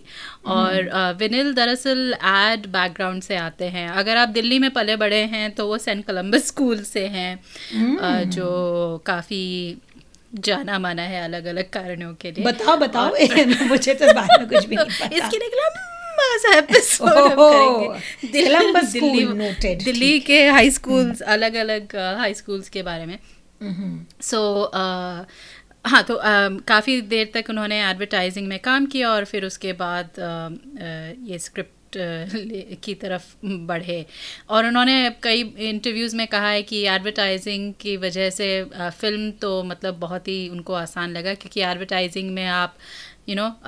और 0.47 0.87
अ, 0.87 1.11
विनिल 1.19 1.53
दरअसल 1.53 2.13
एड 2.25 2.67
बैकग्राउंड 2.73 3.21
से 3.23 3.35
आते 3.37 3.65
हैं। 3.69 3.87
अगर 3.89 4.17
आप 4.17 4.29
दिल्ली 4.29 4.59
में 4.59 4.69
पले 4.71 4.95
बड़े 4.97 5.23
हैं 5.33 5.49
तो 5.55 5.67
वो 5.67 5.77
सेंट 5.77 6.05
कोलम्बस 6.05 6.47
स्कूल 6.47 6.83
से 6.83 7.05
हैं। 7.07 7.35
अ, 7.97 8.23
जो 8.25 9.01
काफ़ी 9.05 9.43
जाना 10.39 10.79
माना 10.79 11.01
है 11.01 11.23
अलग 11.23 11.45
अलग 11.45 11.69
कारणों 11.69 12.13
के 12.13 12.31
लिए। 12.31 12.45
बताओ 12.45 12.77
बताओ। 12.77 13.09
मुझे 13.67 13.93
तो 13.93 14.13
बारे 14.13 14.37
में 14.39 14.49
कुछ 14.49 14.65
भी 14.65 14.75
नहीं 14.75 14.85
पता। 15.01 15.05
इसके 15.05 15.37
लिए 15.37 15.49
दिल्ली- 18.31 18.75
दिल्ली- 19.83 20.25
के 20.25 20.47
हाई 20.47 20.71
स्कूल्स 20.71 21.21
अलग 21.21 21.55
अलग 21.55 21.95
हाई 21.95 22.33
स्कूल्स 22.33 22.69
के 22.69 22.83
बारे 22.83 23.05
में। 23.05 23.19
सो 24.21 24.71
हाँ 25.87 26.03
तो 26.03 26.19
काफ़ी 26.67 27.01
देर 27.01 27.31
तक 27.33 27.45
उन्होंने 27.49 27.89
एडवर्टाइजिंग 27.89 28.47
में 28.47 28.59
काम 28.59 28.85
किया 28.85 29.09
और 29.09 29.25
फिर 29.25 29.45
उसके 29.45 29.73
बाद 29.73 30.05
अ, 30.05 30.21
अ, 30.83 31.25
ये 31.31 31.39
स्क्रिप्ट 31.39 31.74
की 32.83 32.93
तरफ़ 32.93 33.35
बढ़े। 33.45 34.05
और 34.49 34.65
उन्होंने 34.65 35.09
कई 35.23 35.41
इंटरव्यूज़ 35.41 36.15
में 36.15 36.27
कहा 36.27 36.49
है 36.49 36.63
कि 36.63 36.85
एडवर्टाइजिंग 36.87 37.73
की 37.73 37.97
वजह 37.97 38.29
से 38.29 38.63
फ़िल्म 38.75 39.31
तो 39.31 39.63
मतलब 39.63 39.93
बहुत 39.93 40.27
ही 40.27 40.49
उनको 40.49 40.73
आसान 40.73 41.11
लगा 41.11 41.33
क्योंकि 41.33 41.61
एडवर्टाइजिंग 41.61 42.31
में 42.31 42.45
आप 42.45 42.77
यू 43.29 43.35
you 43.35 43.43
नो 43.43 43.49
know, 43.49 43.59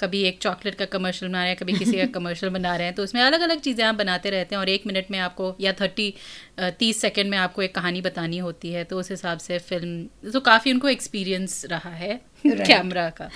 कभी 0.00 0.22
एक 0.22 0.38
चॉकलेट 0.38 0.74
का 0.74 0.84
कमर्शियल 0.84 1.30
बना 1.30 1.38
रहे 1.40 1.48
हैं 1.48 1.56
कभी 1.56 1.72
किसी 1.72 1.92
का 1.92 2.06
कमर्शियल 2.20 2.52
बना 2.52 2.76
रहे 2.76 2.86
हैं 2.86 2.94
तो 2.94 3.02
उसमें 3.02 3.22
अलग 3.22 3.40
अलग 3.40 3.60
चीज़ें 3.60 3.84
आप 3.84 3.94
बनाते 3.94 4.30
रहते 4.30 4.54
हैं 4.54 4.60
और 4.60 4.68
एक 4.68 4.86
मिनट 4.86 5.06
में 5.10 5.18
आपको 5.18 5.56
या 5.60 5.72
थर्टी 5.72 6.14
तीस 6.60 7.00
सेकेंड 7.00 7.30
में 7.30 7.38
आपको 7.38 7.62
एक 7.62 7.74
कहानी 7.74 8.00
बतानी 8.00 8.38
होती 8.38 8.72
है 8.72 8.84
तो 8.84 8.98
उस 8.98 9.10
हिसाब 9.10 9.38
से 9.38 9.58
फ़िल्म 9.58 10.30
तो 10.30 10.40
काफ़ी 10.40 10.72
उनको 10.72 10.88
एक्सपीरियंस 10.88 11.64
रहा 11.64 11.90
है 11.90 12.32
Right. 12.46 12.66
कैमरा 12.66 13.10
का। 13.10 13.30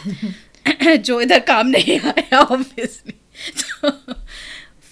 जो 0.97 1.21
इधर 1.21 1.39
काम 1.39 1.67
नहीं 1.67 2.01
आया 2.01 2.41
ऑब्वियसली 2.41 3.15
तो 3.61 3.91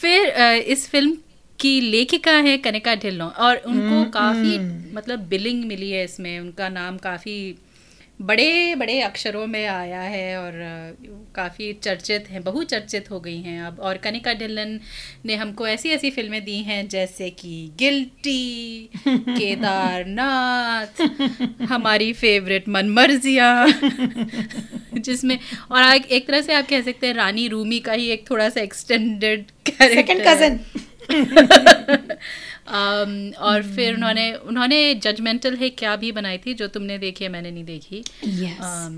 फिर 0.01 0.29
इस 0.75 0.89
फ़िल्म 0.91 1.17
की 1.59 1.81
लेखिका 1.81 2.33
है 2.47 2.57
कनिका 2.59 2.95
ढिल्लों 3.03 3.31
और 3.47 3.57
उनको 3.67 4.05
काफ़ी 4.13 4.59
मतलब 4.95 5.19
बिलिंग 5.29 5.65
मिली 5.65 5.91
है 5.91 6.05
इसमें। 6.05 6.39
उनका 6.41 6.69
नाम 6.69 6.97
काफ़ी 7.05 7.37
बड़े 8.23 8.75
बड़े 8.79 9.01
अक्षरों 9.01 9.47
में 9.47 9.65
आया 9.67 10.01
है 10.01 10.37
और 10.39 10.53
काफ़ी 11.35 11.73
चर्चित 11.83 12.29
हैं 12.31 12.43
बहुचर्चित 12.45 13.11
हो 13.11 13.19
गई 13.21 13.41
हैं 13.43 13.61
अब। 13.63 13.81
और 13.81 13.97
कनिका 14.05 14.33
ढिल्लन 14.35 14.79
ने 15.27 15.35
हमको 15.37 15.67
ऐसी 15.69 15.89
ऐसी 15.91 16.11
फ़िल्में 16.11 16.45
दी 16.45 16.59
हैं 16.63 16.87
जैसे 16.89 17.31
कि 17.31 17.55
गिल्टी 17.79 18.91
केदारनाथ 19.39 21.03
हमारी 21.69 22.13
फेवरेट 22.13 22.69
मनमर्जियाँ। 22.69 23.67
जिसमें 25.05 25.39
और 25.71 25.83
एक, 25.95 26.07
एक 26.07 26.27
तरह 26.27 26.41
से 26.41 26.55
आप 26.55 26.67
कह 26.69 26.83
सकते 26.83 27.07
हैं 27.07 27.15
रानी 27.15 27.49
रूमी 27.49 27.81
का 27.81 27.93
ही 27.93 28.09
एक 28.11 28.31
थोड़ा 28.31 28.49
सा 28.49 28.61
एक्सटेंडेड 28.61 29.45
सेकंड 29.71 30.27
कज़न 30.27 30.59
um, 32.67 33.35
और 33.39 33.63
फिर 33.75 33.95
उन्होंने 33.95 34.33
उन्होंने 34.45 34.79
जजमेंटल 35.05 35.57
है 35.57 35.71
क्या 35.73 35.97
भी 35.97 36.13
बनाई 36.13 36.39
थी 36.39 36.55
जो 36.55 36.67
तुमने 36.69 36.99
देखी 36.99 37.25
है 37.25 37.31
मैंने 37.31 37.51
नहीं 37.51 37.65
देखी। 37.65 38.05
यस 38.25 38.61
um, 38.63 38.97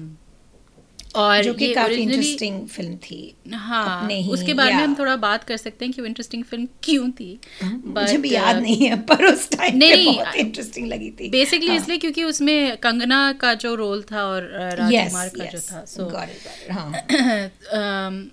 और 1.17 1.43
जो 1.45 1.53
कि 1.55 1.73
काफ़ी 1.75 1.95
इंटरेस्टिंग 1.95 2.67
फ़िल्म 2.69 2.97
थी 2.97 3.35
हाँ 3.53 4.03
अपने 4.03 4.15
ही, 4.15 4.31
उसके 4.31 4.55
बारे 4.55 4.75
में 4.75 4.83
हम 4.83 4.95
थोड़ा 4.99 5.17
बात 5.17 5.45
कर 5.45 5.57
सकते 5.57 5.85
हैं 5.85 5.95
कि 5.95 6.01
वो 6.01 6.07
इंटरेस्टिंग 6.07 6.45
फ़िल्म 6.45 6.69
क्यों 6.83 7.11
थी। 7.11 7.39
मुझे 7.65 8.17
भी 8.17 8.35
याद 8.35 8.57
uh, 8.57 8.63
नहीं 8.63 8.87
है 8.89 9.01
पर 9.03 9.25
उस 9.25 9.51
टाइम 9.51 9.73
पे 9.73 9.79
नहीं, 9.79 10.15
बहुत 10.17 10.37
इंटरेस्टिंग 10.37 10.87
लगी 10.87 11.11
थी। 11.11 11.29
बेसिकली 11.31 11.69
हाँ। 11.69 11.77
इसलिए 11.77 11.99
क्योंकि 11.99 12.25
उसमें 12.25 12.77
कंगना 12.77 13.33
का 13.33 13.55
जो 13.55 13.75
रोल 13.75 14.03
था 14.13 14.25
और 14.25 14.43
uh, 14.43 14.79
राजकुमार 14.79 15.29
का 15.29 15.45
जो 15.45 15.61
था 15.61 15.85
सो 15.85 16.11
got 16.11 16.29
it, 16.29 16.73
हाँ। 16.73 18.33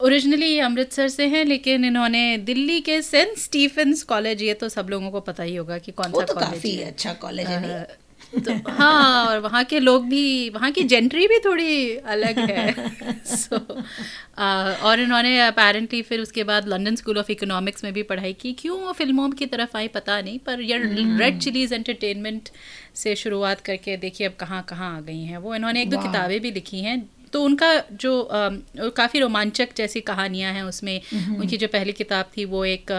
ओरिजिनली 0.00 0.58
अमृतसर 0.58 1.08
से 1.08 1.26
हैं 1.26 1.44
लेकिन 1.44 1.84
इन्होंने 1.84 2.36
दिल्ली 2.38 2.80
के 2.80 3.00
सेंट 3.02 3.38
स्टीफेंस 3.38 4.02
कॉलेज 4.02 4.42
ये 4.42 4.54
तो 4.54 4.68
सब 4.68 4.88
लोगों 4.90 5.10
को 5.10 5.20
पता 5.20 5.42
ही 5.42 5.54
होगा 5.56 5.78
कि 5.78 5.92
कौन 5.92 6.12
सा 6.12 6.24
तो 6.24 6.34
कॉलेज 6.34 6.50
काफ़ी 6.50 6.70
है। 6.70 6.86
अच्छा 6.86 7.12
कॉलेज 7.12 7.46
है? 7.46 7.86
तो 8.32 8.52
हाँ 8.70 9.26
और 9.26 9.38
वहाँ 9.40 9.62
के 9.64 9.78
लोग 9.80 10.04
भी 10.08 10.48
वहाँ 10.50 10.70
की 10.72 10.82
जेंट्री 10.84 11.26
भी 11.28 11.38
थोड़ी 11.38 11.96
अलग 12.14 12.38
है। 12.50 12.72
सो 13.26 13.56
और 14.88 15.00
इन्होंने 15.00 15.38
अपेरेंटली 15.46 16.00
फिर 16.02 16.20
उसके 16.20 16.44
बाद 16.44 16.68
लंदन 16.68 16.94
स्कूल 16.96 17.18
ऑफ़ 17.18 17.30
इकोनॉमिक्स 17.32 17.84
में 17.84 17.92
भी 17.92 18.02
पढ़ाई 18.02 18.32
की। 18.32 18.52
क्यों 18.52 18.78
वो 18.80 18.92
फ़िल्मों 18.92 19.28
की 19.30 19.46
तरफ़ 19.46 19.76
आई 19.76 19.88
पता 19.88 20.20
नहीं 20.20 20.38
पर 20.38 20.60
ये 20.60 20.78
रेड 21.18 21.38
चिलीज 21.38 21.72
एंटरटेनमेंट 21.72 22.48
से 22.94 23.14
शुरुआत 23.16 23.60
करके 23.60 23.96
देखिए 23.96 24.26
अब 24.26 24.34
कहाँ 24.40 24.62
कहाँ 24.68 24.96
आ 24.96 25.00
गई 25.00 25.22
हैं। 25.24 25.38
वो 25.38 25.54
इन्होंने 25.54 25.82
एक 25.82 25.90
दो 25.90 25.96
किताबें 25.98 26.40
भी 26.40 26.50
लिखी 26.50 26.80
हैं। 26.80 26.98
तो 27.32 27.42
उनका 27.44 27.68
जो 27.92 28.28
काफ़ी 28.96 29.20
रोमांचक 29.20 29.68
जैसी 29.76 30.00
कहानियाँ 30.00 30.52
हैं 30.52 30.62
उसमें। 30.62 31.00
उनकी 31.38 31.56
जो 31.56 31.68
पहली 31.68 31.92
किताब 31.92 32.30
थी 32.36 32.44
वो 32.44 32.64
एक 32.64 32.90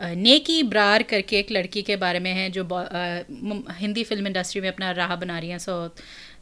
नेकी 0.00 0.62
ब्रार 0.62 1.02
करके 1.02 1.38
एक 1.38 1.50
लड़की 1.52 1.82
के 1.82 1.96
बारे 1.96 2.18
में 2.18 2.32
है 2.34 2.50
जो 2.50 2.64
हिंदी 3.70 4.04
फ़िल्म 4.04 4.26
इंडस्ट्री 4.26 4.60
में 4.60 4.68
अपना 4.68 4.90
राह 4.90 5.16
बना 5.16 5.38
रही 5.38 5.50
हैं 5.50 5.58
सो 5.58 5.94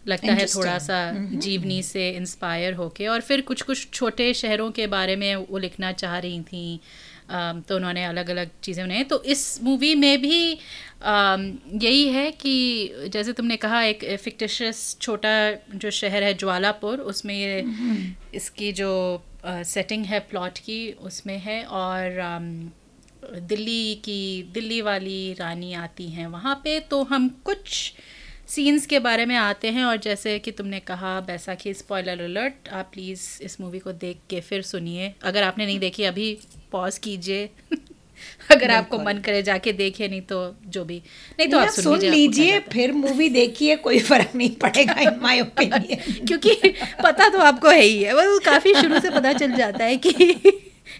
लगता 0.08 0.32
है 0.32 0.46
थोड़ा 0.46 0.78
सा 0.78 1.12
जीवनी 1.34 1.82
से 1.82 2.10
इंस्पायर 2.10 2.74
होके 2.74 3.06
और 3.06 3.20
फिर 3.20 3.40
कुछ 3.40 3.62
कुछ 3.62 3.90
छोटे 3.90 4.34
शहरों 4.34 4.70
के 4.70 4.86
बारे 4.86 5.16
में 5.16 5.36
वो 5.36 5.58
लिखना 5.58 5.92
चाह 5.92 6.18
रही 6.18 6.40
थी 6.40 6.80
तो 7.30 7.76
उन्होंने 7.76 8.04
अलग 8.04 8.30
अलग 8.30 8.50
चीज़ें 8.62 8.86
बनाई। 8.86 9.02
तो 9.02 9.22
इस 9.22 9.62
मूवी 9.62 9.94
में 9.94 10.20
भी 10.20 10.52
यही 11.86 12.08
है 12.08 12.30
कि 12.30 12.92
जैसे 13.12 13.32
तुमने 13.32 13.56
कहा 13.56 13.82
एक 13.82 14.04
फिक्टिशियस 14.16 14.96
छोटा 15.00 15.52
जो 15.74 15.90
शहर 15.90 16.22
है 16.22 16.34
ज्वालापुर 16.34 16.98
उसमें 16.98 17.34
ये 17.34 17.64
इसकी 18.34 18.72
जो 18.72 19.24
सेटिंग 19.46 20.04
है 20.04 20.20
प्लॉट 20.20 20.58
की 20.58 20.92
उसमें 20.92 21.38
है 21.38 21.62
और 21.64 22.20
दिल्ली 23.34 23.94
की 23.94 24.50
दिल्ली 24.54 24.80
वाली 24.80 25.32
रानी 25.32 25.74
आती 25.74 26.08
हैं 26.08 26.26
वहाँ 26.26 26.60
पे 26.64 26.80
तो 26.80 27.02
हम 27.02 27.28
कुछ 27.28 27.92
सीन्स 28.48 28.86
के 28.86 28.98
बारे 28.98 29.26
में 29.26 29.36
आते 29.36 29.70
हैं 29.70 29.84
और 29.84 29.96
जैसे 29.96 30.38
कि 30.38 30.50
तुमने 30.50 30.80
कहा 30.80 31.20
बैसाखी 31.20 31.74
स्पॉइलर 31.74 32.20
अलर्ट 32.20 32.68
आप 32.68 32.90
प्लीज़ 32.92 33.42
इस 33.42 33.60
मूवी 33.60 33.78
को 33.78 33.92
देख 33.92 34.18
के 34.30 34.40
फिर 34.40 34.62
सुनिए। 34.62 35.14
अगर 35.22 35.42
आपने 35.42 35.66
नहीं 35.66 35.78
देखी 35.78 36.04
अभी 36.04 36.38
पॉज 36.72 36.98
कीजिए। 36.98 37.50
अगर 38.50 38.70
आपको 38.70 38.98
मन 38.98 39.18
करे 39.18 39.42
जाके 39.42 39.72
देखिए 39.72 40.08
नहीं 40.08 40.20
तो 40.20 40.56
जो 40.66 40.84
भी। 40.84 41.02
नहीं 41.38 41.48
तो 41.48 41.58
आप 41.58 41.68
सुन 41.68 41.84
सुन 41.84 41.98
लीजिए 41.98 42.60
फिर 42.60 42.92
मूवी 42.92 43.28
देखिए 43.28 43.76
कोई 43.76 43.98
फ़र्क 43.98 44.30
नहीं 44.34 44.50
पड़ेगा 44.50 44.94
इन 45.00 45.20
माय 45.22 45.40
ओपिनियन 45.40 46.26
क्योंकि 46.26 46.54
पता 47.04 47.28
तो 47.28 47.38
आपको 47.38 47.68
है 47.68 47.82
ही 47.82 48.02
है 48.02 48.14
वो 48.14 48.38
काफ़ी 48.38 48.74
शुरू 48.74 49.00
से 49.00 49.10
पता 49.10 49.32
चल 49.32 49.52
जाता 49.52 49.84
है 49.84 49.96
कि 49.96 50.12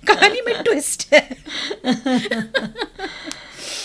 कहानी 0.07 0.41
में 0.41 0.63
ट्विस्ट 0.63 1.15
है 1.15 1.29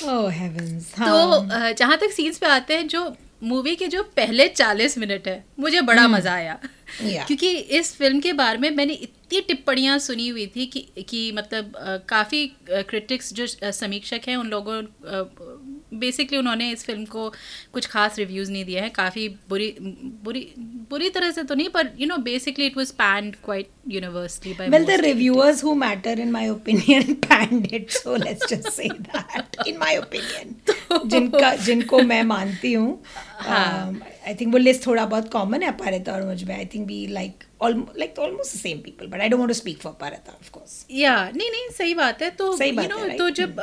oh, 0.02 0.28
heavens, 0.30 0.84
हाँ. 0.98 1.08
तो 1.08 1.74
जहाँ 1.74 1.98
तक 1.98 2.12
सीन्स 2.12 2.38
पे 2.38 2.46
आते 2.46 2.74
हैं 2.74 2.88
जो 2.88 3.16
मूवी 3.44 3.76
के 3.76 3.88
जो 3.88 4.04
पहले 4.04 4.48
चालीस 4.48 4.98
मिनट 4.98 5.28
है 5.28 5.46
मुझे 5.60 5.82
बड़ा 5.82 6.02
hmm. 6.02 6.16
मज़ा 6.16 6.34
आया 6.34 6.60
Yeah. 7.04 7.28
क्योंकि 7.28 7.50
इस 7.50 7.96
फ़िल्म 7.96 8.20
के 8.20 8.34
बारे 8.34 8.58
में 8.58 8.70
मैंने 8.70 8.94
इतनी 8.94 9.42
टिप्पणियाँ 9.42 10.00
सुनी 10.00 10.28
हुई 10.28 10.48
थी 10.48 10.66
कि 10.66 11.04
कि 11.10 11.32
मतलब 11.32 11.74
काफ़ी 12.10 12.48
क्रिटिक्स 12.70 13.34
जो 13.34 13.48
समीक्षक 13.72 14.22
हैं 14.28 14.38
उन 14.38 14.48
लोगों 14.48 14.82
बेसिकली 15.94 16.38
उन्होंने 16.38 16.70
इस 16.72 16.86
फ़िल्म 16.86 17.06
को 17.06 17.30
कुछ 17.74 17.86
खास 17.88 18.18
रिव्यूज़ 18.20 18.52
नहीं 18.52 18.66
दिए 18.66 18.80
हैं 18.80 18.92
काफ़ी 18.92 19.28
बुरी 19.50 19.76
बुरी 20.24 20.54
बुरी 20.90 21.10
तरह 21.10 21.32
से 21.32 21.44
तो 21.44 21.56
नहीं 21.56 21.70
पर 21.70 21.90
you 22.00 22.08
know 22.08 22.18
basically 22.18 22.66
it 22.66 22.78
was 22.78 22.92
panned 22.92 23.36
quite 23.46 23.70
universally 23.88 24.54
by 24.54 24.70
Well, 24.70 24.86
the 24.86 24.98
reviewers 25.04 25.62
who 25.62 25.76
matter, 25.76 26.16
in 26.26 26.32
my 26.32 26.44
opinion, 26.56 27.16
panned 27.28 27.72
it. 27.74 27.92
So 27.92 28.16
let's 28.16 28.50
just 28.50 28.72
say 28.72 28.90
that, 29.14 29.58
in 29.68 29.80
my 29.80 29.92
opinion, 30.04 30.56
जिनका 31.06 31.56
जिनको 31.56 32.02
मैं 32.02 32.24
मानती 32.24 32.74
हूँ, 32.74 33.02
आई 33.48 34.36
थिंक 34.42 34.52
वो 34.54 34.58
लिस्ट 34.58 34.86
थोड़ा 34.88 35.06
बहुत 35.06 35.32
कॉमन 35.32 35.64
है 35.64 35.72
पारिता 35.78 36.14
और 36.14 36.26
मुझमें. 36.26 36.56
I 36.56 36.66
think 36.66 36.88
we 36.88 37.06
like 37.08 37.44
like 37.62 38.18
almost 38.18 38.54
the 38.54 38.60
same 38.60 38.80
people, 38.82 39.08
but 39.08 39.22
I 39.22 39.28
don't 39.30 39.40
want 39.40 39.52
to 39.52 39.58
speak 39.58 39.82
for 39.82 39.94
Parita, 39.94 40.34
of 40.40 40.52
course. 40.52 40.86
नहीं 40.90 41.50
नहीं 41.52 41.70
सही 41.78 41.94
बात 41.96 42.22
है। 42.22 42.30
तो 42.30 42.58
सही 42.58 42.70
यू 42.70 42.76
बात 42.76 42.90
नो 42.90 42.98
है, 42.98 43.04
right? 43.06 43.18
तो 43.18 43.30
जब 43.30 43.60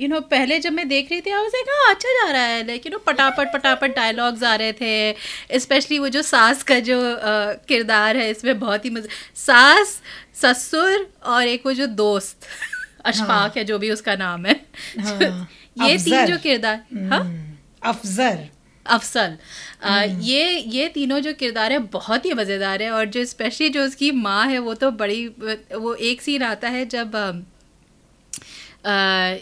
यू 0.00 0.08
नो 0.08 0.20
पहले 0.20 0.58
जब 0.60 0.72
मैं 0.72 0.88
देख 0.88 1.10
रही 1.10 1.20
थी 1.20 1.30
आई 1.30 1.42
लाइक 1.42 1.68
हाँ 1.70 1.94
अच्छा 1.94 2.08
जा 2.08 2.30
रहा 2.32 2.42
है। 2.42 2.66
लाइक 2.66 2.86
यू 2.86 2.92
नो 2.92 2.98
पटापट 2.98 3.52
पटापट 3.52 3.94
डायलॉग्स 3.96 4.42
आ 4.42 4.54
रहे 4.54 4.72
थे 4.80 5.58
स्पेशली 5.58 5.98
वो 5.98 6.08
जो 6.08 6.22
सास 6.22 6.62
का 6.62 6.78
जो 6.80 7.00
uh, 7.00 7.66
किरदार 7.68 8.16
है 8.16 8.30
इसमें 8.30 8.58
बहुत 8.60 8.84
ही 8.84 8.90
मज़ा 8.90 9.08
सास 9.46 10.00
ससुर 10.42 11.06
और 11.24 11.46
एक 11.46 11.66
वो 11.66 11.72
जो 11.72 11.86
दोस्त 11.86 12.46
अशफाक 13.04 13.56
है। 13.56 13.64
जो 13.64 13.78
भी 13.78 13.90
उसका 13.90 14.14
नाम 14.16 14.46
है। 14.46 14.54
हाँ, 15.00 15.48
ये 15.88 15.96
तीन 15.98 16.26
जो 16.26 16.38
किरदार 16.38 16.84
हाँ? 17.10 17.20
Hmm. 17.20 17.88
अफजर 17.88 18.48
अफसल। 18.86 19.36
आ, 19.84 20.02
ये 20.02 20.58
ये 20.58 20.88
तीनों 20.88 21.18
जो 21.20 21.32
किरदार 21.34 21.72
हैं 21.72 21.86
बहुत 21.86 22.24
ही 22.26 22.32
मज़ेदार 22.32 22.82
है 22.82 22.90
और 22.90 23.04
जो 23.06 23.24
स्पेशली 23.24 23.68
जो 23.68 23.84
उसकी 23.84 24.10
माँ 24.10 24.46
है 24.46 24.58
वो 24.58 24.74
तो 24.74 24.90
बड़ी 24.92 25.26
वो 25.74 25.94
एक 25.94 26.22
सीन 26.22 26.42
आता 26.42 26.68
है 26.68 26.84
जब 26.86 27.14
अ, 27.16 28.90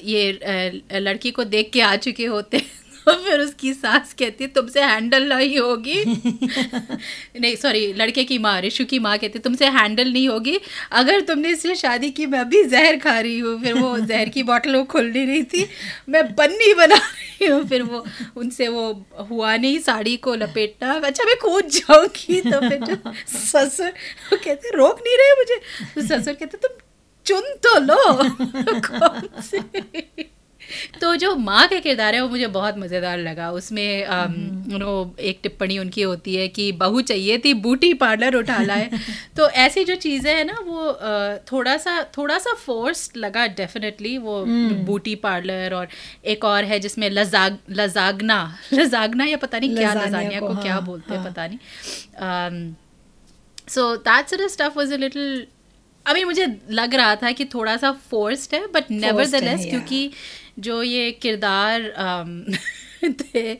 ये 0.04 0.32
आ, 0.32 0.98
लड़की 0.98 1.30
को 1.30 1.44
देख 1.44 1.70
के 1.72 1.80
आ 1.80 1.94
चुके 1.96 2.26
होते 2.26 2.56
हैं। 2.56 2.70
फिर 3.08 3.40
उसकी 3.40 3.72
सास 3.74 4.12
कहती 4.12 4.44
है 4.44 4.50
तुमसे 4.50 4.82
हैंडल 4.82 5.28
नहीं 5.28 5.58
होगी. 5.58 6.04
नहीं 7.40 7.56
सॉरी 7.56 7.92
लड़के 7.92 8.24
की 8.24 8.38
माँ 8.38 8.60
रिशु 8.60 8.84
की 8.84 8.98
माँ 8.98 9.18
कहती 9.18 9.38
है 9.38 9.42
तुमसे 9.42 9.66
हैंडल 9.66 10.12
नहीं 10.12 10.28
होगी। 10.28 10.60
अगर 10.92 11.20
तुमने 11.20 11.48
इससे 11.48 11.74
शादी 11.74 12.10
की 12.10 12.26
मैं 12.26 12.38
अभी 12.38 12.64
जहर 12.64 12.96
खा 12.96 13.20
रही 13.20 13.38
हूँ। 13.38 13.62
फिर 13.62 13.74
वो 13.74 13.98
जहर 14.00 14.28
की 14.28 14.42
बॉटल 14.42 14.76
वो 14.76 14.84
खुल 14.84 15.06
नहीं 15.06 15.26
रही 15.26 15.42
थी। 15.42 15.68
मैं 16.08 16.34
बन्नी 16.34 16.74
बना 16.74 16.96
रही 16.96 17.46
हूँ। 17.46 17.68
फिर 17.68 17.82
वो 17.82 18.04
उनसे 18.36 18.68
वो 18.68 19.06
हुआ 19.30 19.56
नहीं 19.56 19.78
साड़ी 19.78 20.16
को 20.16 20.34
लपेटना 20.34 20.92
अच्छा 20.92 21.24
मैं 21.24 21.36
कूद 21.36 21.66
जाऊँगी। 21.66 22.40
तो 22.40 22.60
फिर 22.68 22.78
जो 22.78 23.12
ससुर 23.38 23.88
वो 24.32 24.38
कहते 24.44 24.76
रोक 24.76 25.00
नहीं 25.06 25.16
रहे 25.16 25.32
मुझे? 25.32 25.60
तो 25.94 26.02
ससुर 26.02 26.34
कहते 26.34 26.56
तुम 26.56 26.78
चुन 27.26 27.42
तो 27.66 27.78
लो। 27.80 27.98
कौन 28.80 29.42
से? 29.42 30.31
तो 31.00 31.14
जो 31.16 31.34
माँ 31.36 31.66
का 31.68 31.78
किरदार 31.78 32.14
है 32.14 32.20
वो 32.20 32.28
मुझे 32.28 32.46
बहुत 32.46 32.78
मज़ेदार 32.78 33.18
लगा। 33.18 33.50
उसमें 33.50 34.00
यू 34.72 34.78
नो 34.78 35.14
एक 35.20 35.40
टिप्पणी 35.42 35.78
उनकी 35.78 36.02
होती 36.02 36.34
है 36.34 36.48
कि 36.48 36.70
बहू 36.72 37.00
चाहिए 37.00 37.38
थी 37.38 37.54
बूटी 37.62 37.92
पार्लर 37.94 38.34
उठा 38.34 38.62
लाए 38.62 38.90
तो 39.36 39.48
ऐसी 39.48 39.84
जो 39.84 39.94
चीज़ें 39.96 40.34
हैं 40.34 40.44
ना 40.44 40.58
वो 40.66 40.92
थोड़ा 41.52 41.76
सा 41.76 42.02
थोड़ा 42.16 42.38
सा 42.38 42.54
फोर्स 42.54 43.10
लगा 43.16 43.46
डेफिनेटली 43.46 44.16
वो 44.18 44.44
बूटी 44.84 45.14
पार्लर 45.24 45.74
और 45.74 45.88
एक 46.24 46.44
और 46.44 46.64
है 46.64 46.78
जिसमें 46.80 47.08
लजाग 47.10 47.58
लजागना 47.70 48.38
लजागना 48.72 49.24
या 49.24 49.36
पता 49.36 49.58
नहीं 49.58 49.76
क्या 49.76 49.94
लजानिया 49.94 50.40
को, 50.40 50.48
को 50.48 50.62
क्या 50.62 50.72
हाँ, 50.72 50.84
बोलते 50.84 51.14
हैं 51.14 51.20
हाँ। 51.20 51.30
पता 51.30 51.46
नहीं। 51.46 52.74
So 53.68 53.96
that 53.96 54.28
sort 54.28 54.50
stuff 54.50 54.78
was 54.78 54.92
a 54.92 54.96
little 54.96 55.46
अभी 56.06 56.24
मुझे 56.24 56.46
लग 56.70 56.94
रहा 56.94 57.16
था 57.16 57.30
कि 57.32 57.44
थोड़ा 57.44 57.76
सा 57.76 57.90
फोर्स्ड 58.10 58.54
है 58.54 58.66
बट 58.66 58.90
नेवर 58.90 59.26
द 59.26 59.42
लेस 59.44 59.66
क्योंकि 59.70 60.08
yeah. 60.08 60.41
जो 60.58 60.82
ये 60.82 61.10
किरदार 61.12 61.92
थे 63.04 63.54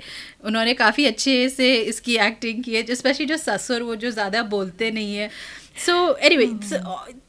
उन्होंने 0.44 0.74
काफ़ी 0.74 1.06
अच्छे 1.06 1.48
से 1.48 1.74
इसकी 1.74 2.16
एक्टिंग 2.16 2.64
की 2.64 2.74
है 2.74 2.94
स्पेशली 2.94 3.26
जो 3.26 3.36
ससुर 3.36 3.82
वो 3.82 3.96
जो 3.96 4.10
ज़्यादा 4.10 4.42
बोलते 4.42 4.90
नहीं 4.90 5.16
है। 5.16 5.30
So 5.86 6.14
anyway 6.36 6.46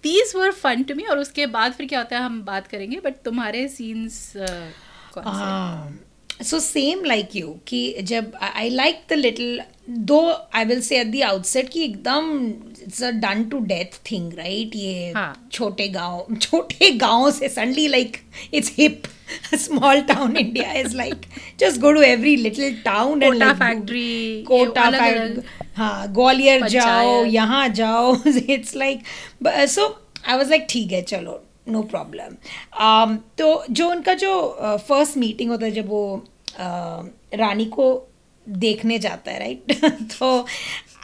these 0.03 0.33
were 0.35 0.51
fun 0.51 0.83
to 0.83 0.95
me 0.95 1.03
और 1.03 1.19
उसके 1.19 1.45
बाद 1.45 1.73
फिर 1.73 1.87
क्या 1.87 1.99
होता 1.99 2.17
है 2.17 2.23
हम 2.23 2.41
बात 2.41 2.67
करेंगे 2.67 2.99
बट 2.99 3.15
तुम्हारे 3.25 3.67
scenes 3.67 4.33
so? 6.43 6.59
Same 6.59 7.03
like 7.05 7.35
you 7.35 7.59
कि 7.67 7.95
जब 8.01 8.31
I 8.55 8.69
like 8.69 9.03
the 9.09 9.13
little 9.13 9.61
though 9.87 10.19
I 10.55 10.65
will 10.65 10.81
say 10.81 10.99
at 10.99 11.07
the 11.07 11.21
outset 11.23 11.69
कि 11.69 11.83
एकदम 11.83 12.37
it's 12.83 13.01
a 13.03 13.09
done 13.11 13.43
to 13.43 13.59
death 13.65 13.99
thing 14.11 14.33
right 14.33 14.75
ये 14.75 15.11
हाँ। 15.15 15.49
छोटे 15.51 15.87
गाँव 15.87 16.35
छोटे 16.41 16.91
गाँव 16.97 17.29
से 17.31 17.49
suddenly 17.49 17.87
like 17.87 18.17
it's 18.53 18.71
hip 18.77 19.03
small 19.55 20.01
town 20.01 20.37
India 20.37 20.71
is 20.73 20.95
like 20.97 21.25
just 21.59 21.81
go 21.81 21.91
to 21.91 22.01
every 22.01 22.35
little 22.35 22.81
town 22.85 23.21
Kota 23.21 23.51
factory, 23.53 23.95
ये 23.95 24.43
कोटा 24.43 24.89
फैक्ट्री 24.91 25.43
हाँ 25.75 26.11
ग्वालियर 26.13 26.67
जाओ 26.67 27.23
यहाँ 27.25 27.67
जाओ 27.71 28.15
it's 28.27 28.75
like 28.75 29.03
so 29.47 29.87
I 30.27 30.37
was 30.37 30.49
like 30.49 30.67
ठीक 30.69 30.91
है 30.91 31.01
चलो 31.03 31.41
नो 31.67 31.81
प्रॉब्लम 31.81 33.15
तो 33.37 33.63
जो 33.69 33.89
उनका 33.89 34.13
जो 34.13 34.33
फ़र्स्ट 34.87 35.17
मीटिंग 35.17 35.49
होता 35.49 35.65
है 35.65 35.71
जब 35.71 35.89
वो 35.89 36.23
uh, 36.49 37.39
रानी 37.39 37.65
को 37.65 37.91
देखने 38.49 38.99
जाता 38.99 39.31
है 39.31 39.39
राइट 39.39 39.71
तो 40.19 40.47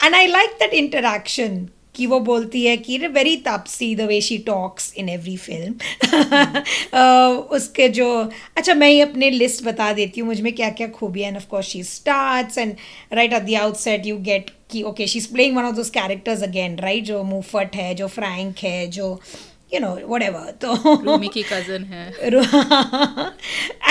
and 0.05 0.15
I 0.15 0.27
like 0.27 0.49
that 0.49 0.73
interaction 0.73 1.67
कि 1.95 2.05
वो 2.05 2.19
बोलती 2.19 2.65
है 2.65 2.77
कि 2.77 2.97
very 2.97 3.35
Taapsee 3.35 3.95
the 3.95 4.01
way 4.01 4.21
she 4.21 4.37
talks 4.37 4.93
in 4.97 5.09
every 5.09 5.37
film 5.37 5.73
उसके 7.55 7.89
जो 7.89 8.31
अच्छा 8.57 8.73
मैं 8.73 8.89
ही 8.89 9.01
अपने 9.01 9.29
लिस्ट 9.29 9.63
बता 9.63 9.93
देती 9.93 10.21
हूँ 10.21 10.27
मुझमें 10.27 10.53
क्या 10.53 10.69
क्या 10.69 10.87
खूबियाँ 10.87 11.27
and 11.27 11.37
of 11.37 11.47
course 11.47 11.65
she 11.65 11.83
starts 11.83 12.57
and 12.57 12.75
right 13.13 13.33
at 13.33 13.43
the 13.43 13.53
outset 13.53 14.05
you 14.05 14.17
get 14.17 14.49
कि 14.69 14.83
okay 14.83 15.07
she 15.07 15.19
is 15.19 15.33
playing 15.33 15.57
one 15.57 15.63
of 15.63 15.75
those 15.75 15.89
characters 15.89 16.43
again 16.43 16.75
right 16.75 17.03
जो 17.03 17.23
मुफट 17.23 17.75
है 17.75 17.95
जो 17.95 18.07
फ्रैंक 18.07 18.57
है 18.57 18.87
जो 18.87 19.21
यू 19.73 19.79
नो 19.79 19.99
वट 20.03 20.21
एवर 20.21 20.51
तो 20.61 21.01
रूमी 21.03 21.27
की 21.27 21.43
कज़न 21.43 21.83
है। 21.83 22.13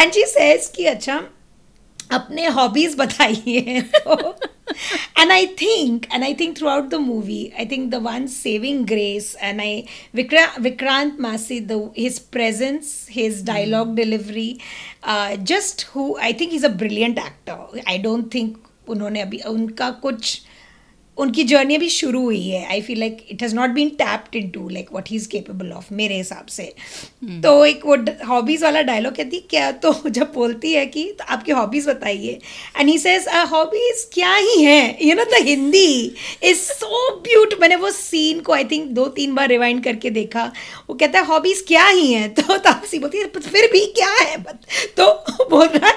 एंड 0.03 0.13
शी 0.13 0.25
सेज 0.25 0.73
कि 0.77 0.85
अच्छा 0.85 1.23
अपने 2.13 2.47
हॉबीज 2.47 2.95
बताई 2.99 3.35
बताइए 3.39 3.83
and 5.19 5.33
I 5.33 5.47
think 5.61 6.07
and 6.13 6.25
I 6.25 6.35
think 6.41 6.57
throughout 6.69 6.89
the 6.91 6.95
movie 6.95 7.41
I 7.59 7.67
think 7.67 7.91
the 7.91 8.01
one 8.03 8.27
saving 8.27 8.85
grace 8.87 9.35
and 9.43 9.61
I 9.61 9.83
विक्रा 10.15 10.47
Vikrant 10.61 11.21
Massey 11.21 11.61
the 11.61 11.81
his 11.99 12.19
presence 12.33 13.07
his 13.11 13.45
dialogue 13.47 13.95
delivery 13.95 14.51
just 15.53 15.87
who 15.95 16.15
I 16.21 16.33
think 16.41 16.55
is 16.55 16.67
a 16.67 16.71
brilliant 16.77 17.19
actor 17.19 17.81
I 17.89 17.99
don't 17.99 18.33
think 18.35 18.57
उन्होंने 18.89 19.21
अभी 19.21 19.39
उनका 19.47 19.91
कुछ 20.03 20.41
उनकी 21.19 21.45
journey 21.45 21.75
अभी 21.75 21.89
शुरू 21.89 22.23
हुई 22.23 22.43
है. 22.43 22.65
I 22.71 22.81
feel 22.83 22.99
like 23.01 23.27
it 23.31 23.43
has 23.43 23.55
not 23.55 23.71
been 23.71 23.89
tapped 23.99 24.37
into 24.51 24.69
like 24.69 24.89
what 24.93 25.09
he 25.11 25.17
is 25.17 25.29
capable 25.29 25.73
of 25.73 25.93
मेरे 25.95 26.17
हिसाब 26.17 26.47
से. 26.47 26.73
तो 27.43 27.65
एक 27.67 27.87
वो 27.87 27.97
हॉबीज़ 28.29 28.65
वाला 28.65 28.83
डायलॉग 28.83 29.15
कहती 29.17 29.41
क्या 29.51 29.71
तो 29.85 29.95
जब 30.09 30.33
बोलती 30.35 30.73
है 30.73 30.85
कि 30.87 31.05
तो 31.19 31.25
आपकी 31.29 31.53
हॉबीज़ 31.53 31.89
बताइए. 31.91 32.39
एंड 32.77 32.89
ही 32.89 32.99
सेज 32.99 33.29
हॉबीज़ 33.51 34.05
क्या 34.15 34.35
ही 34.35 34.63
हैं? 34.63 34.99
You 35.03 35.15
know 35.15 35.25
the 35.25 35.43
Hindi 35.47 36.15
is 36.43 36.59
so 36.59 37.15
beaut 37.23 37.55
मैंने 37.61 37.77
वो 37.77 37.91
सीन 37.91 38.41
को 38.41 38.53
आई 38.53 38.65
थिंक 38.65 38.91
दो 38.91 39.07
तीन 39.19 39.35
बार 39.35 39.49
रिवाइंड 39.49 39.83
करके 39.85 40.11
देखा. 40.11 40.45
वो 40.89 40.95
कहता 40.95 41.19
है 41.19 41.25
हॉबीज़ 41.27 41.65
क्या 41.69 41.87
ही 41.87 42.13
हैं? 42.13 42.35
तो 42.35 42.57
तापसी 42.59 42.99
बोलती 42.99 43.19
है 43.19 43.27
फिर 43.41 43.71
भी 43.73 43.85
क्या 43.97 44.13
है? 44.13 44.37
तो 44.97 45.13
बोल 45.51 45.67
रहा 45.67 45.89
है 45.89 45.97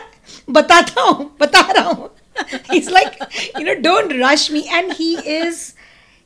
बताता 0.50 1.02
हूँ 1.02 1.32
बता 1.42 1.62
रहा 1.72 1.90
हूँ. 1.90 2.10
he's 2.71 2.91
like 2.91 3.19
you 3.59 3.65
know 3.65 3.81
don't 3.81 4.19
rush 4.19 4.51
me 4.51 4.69
and 4.69 4.93
he 4.93 5.15
is 5.39 5.75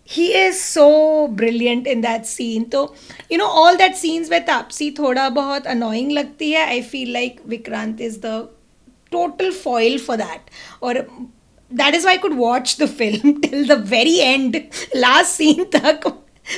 he 0.02 0.34
is 0.34 0.62
so 0.62 1.28
brilliant 1.28 1.86
in 1.86 2.00
that 2.00 2.26
scene 2.26 2.70
so 2.70 2.94
you 3.28 3.38
know 3.38 3.46
all 3.46 3.76
that 3.76 3.96
scenes 3.96 4.30
where 4.30 4.46
tapsi 4.52 4.88
thoda 5.00 5.26
bahut 5.40 5.68
annoying 5.74 6.14
lagti 6.20 6.54
hai 6.60 6.64
i 6.78 6.80
feel 6.94 7.12
like 7.18 7.44
vikrant 7.54 8.00
is 8.08 8.18
the 8.24 8.38
total 9.16 9.52
foil 9.52 9.98
for 9.98 10.16
that 10.16 10.50
or 10.80 10.94
that 11.82 11.94
is 11.98 12.04
why 12.04 12.16
i 12.16 12.22
could 12.24 12.36
watch 12.36 12.74
the 12.82 12.90
film 13.02 13.40
till 13.44 13.64
the 13.66 13.78
very 13.94 14.18
end 14.32 14.58
last 15.06 15.40
scene 15.42 15.64
tak 15.78 16.10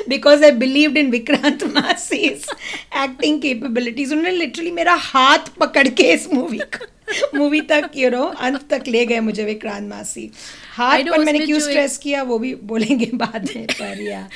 because 0.09 0.42
I 0.42 0.50
believed 0.52 0.96
in 0.96 1.11
Vikrant 1.11 1.61
Masi's 1.76 2.48
acting 2.92 3.40
capabilities. 3.40 4.12
उन्होंने 4.12 4.37
literally 4.38 4.72
मेरा 4.72 4.94
हाथ 4.94 5.48
पकड़ 5.61 5.88
के 5.88 6.12
इस 6.12 6.33
movie 6.33 6.59
को 6.59 6.87
movie 7.36 7.62
तक 7.62 7.91
you 7.96 8.10
know 8.10 8.24
अंत 8.24 8.74
तक 8.74 8.84
ले 8.88 9.06
गए 9.06 9.20
मुझे 9.20 9.43
विक्रांत 9.43 9.89
मासी। 9.89 10.32
हाथ 10.74 11.00
पर 11.00 11.17
मैंने 11.17 11.39
क्यों 11.39 11.60
स्ट्रेस 11.60 11.98
किया 11.98 12.24
वो 12.24 12.39
भी 12.39 12.56
बोलेंगे 12.56 13.10
बाद 13.13 13.50
में 13.56 13.65
पर 13.65 14.02
या 14.02 14.30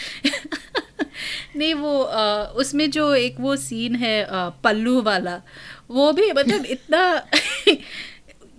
नहीं 1.56 1.74
वो 1.74 2.02
आ, 2.02 2.44
उसमें 2.44 2.92
जो 2.92 3.16
एक 3.16 3.36
वो 3.40 3.56
सीन 3.56 3.96
है 3.96 4.26
आ, 4.26 4.50
पल्लू 4.50 5.02
वाला 5.02 5.42
वो 5.90 6.14
भी 6.14 6.32
मतलब 6.32 6.66
इतना 6.66 7.28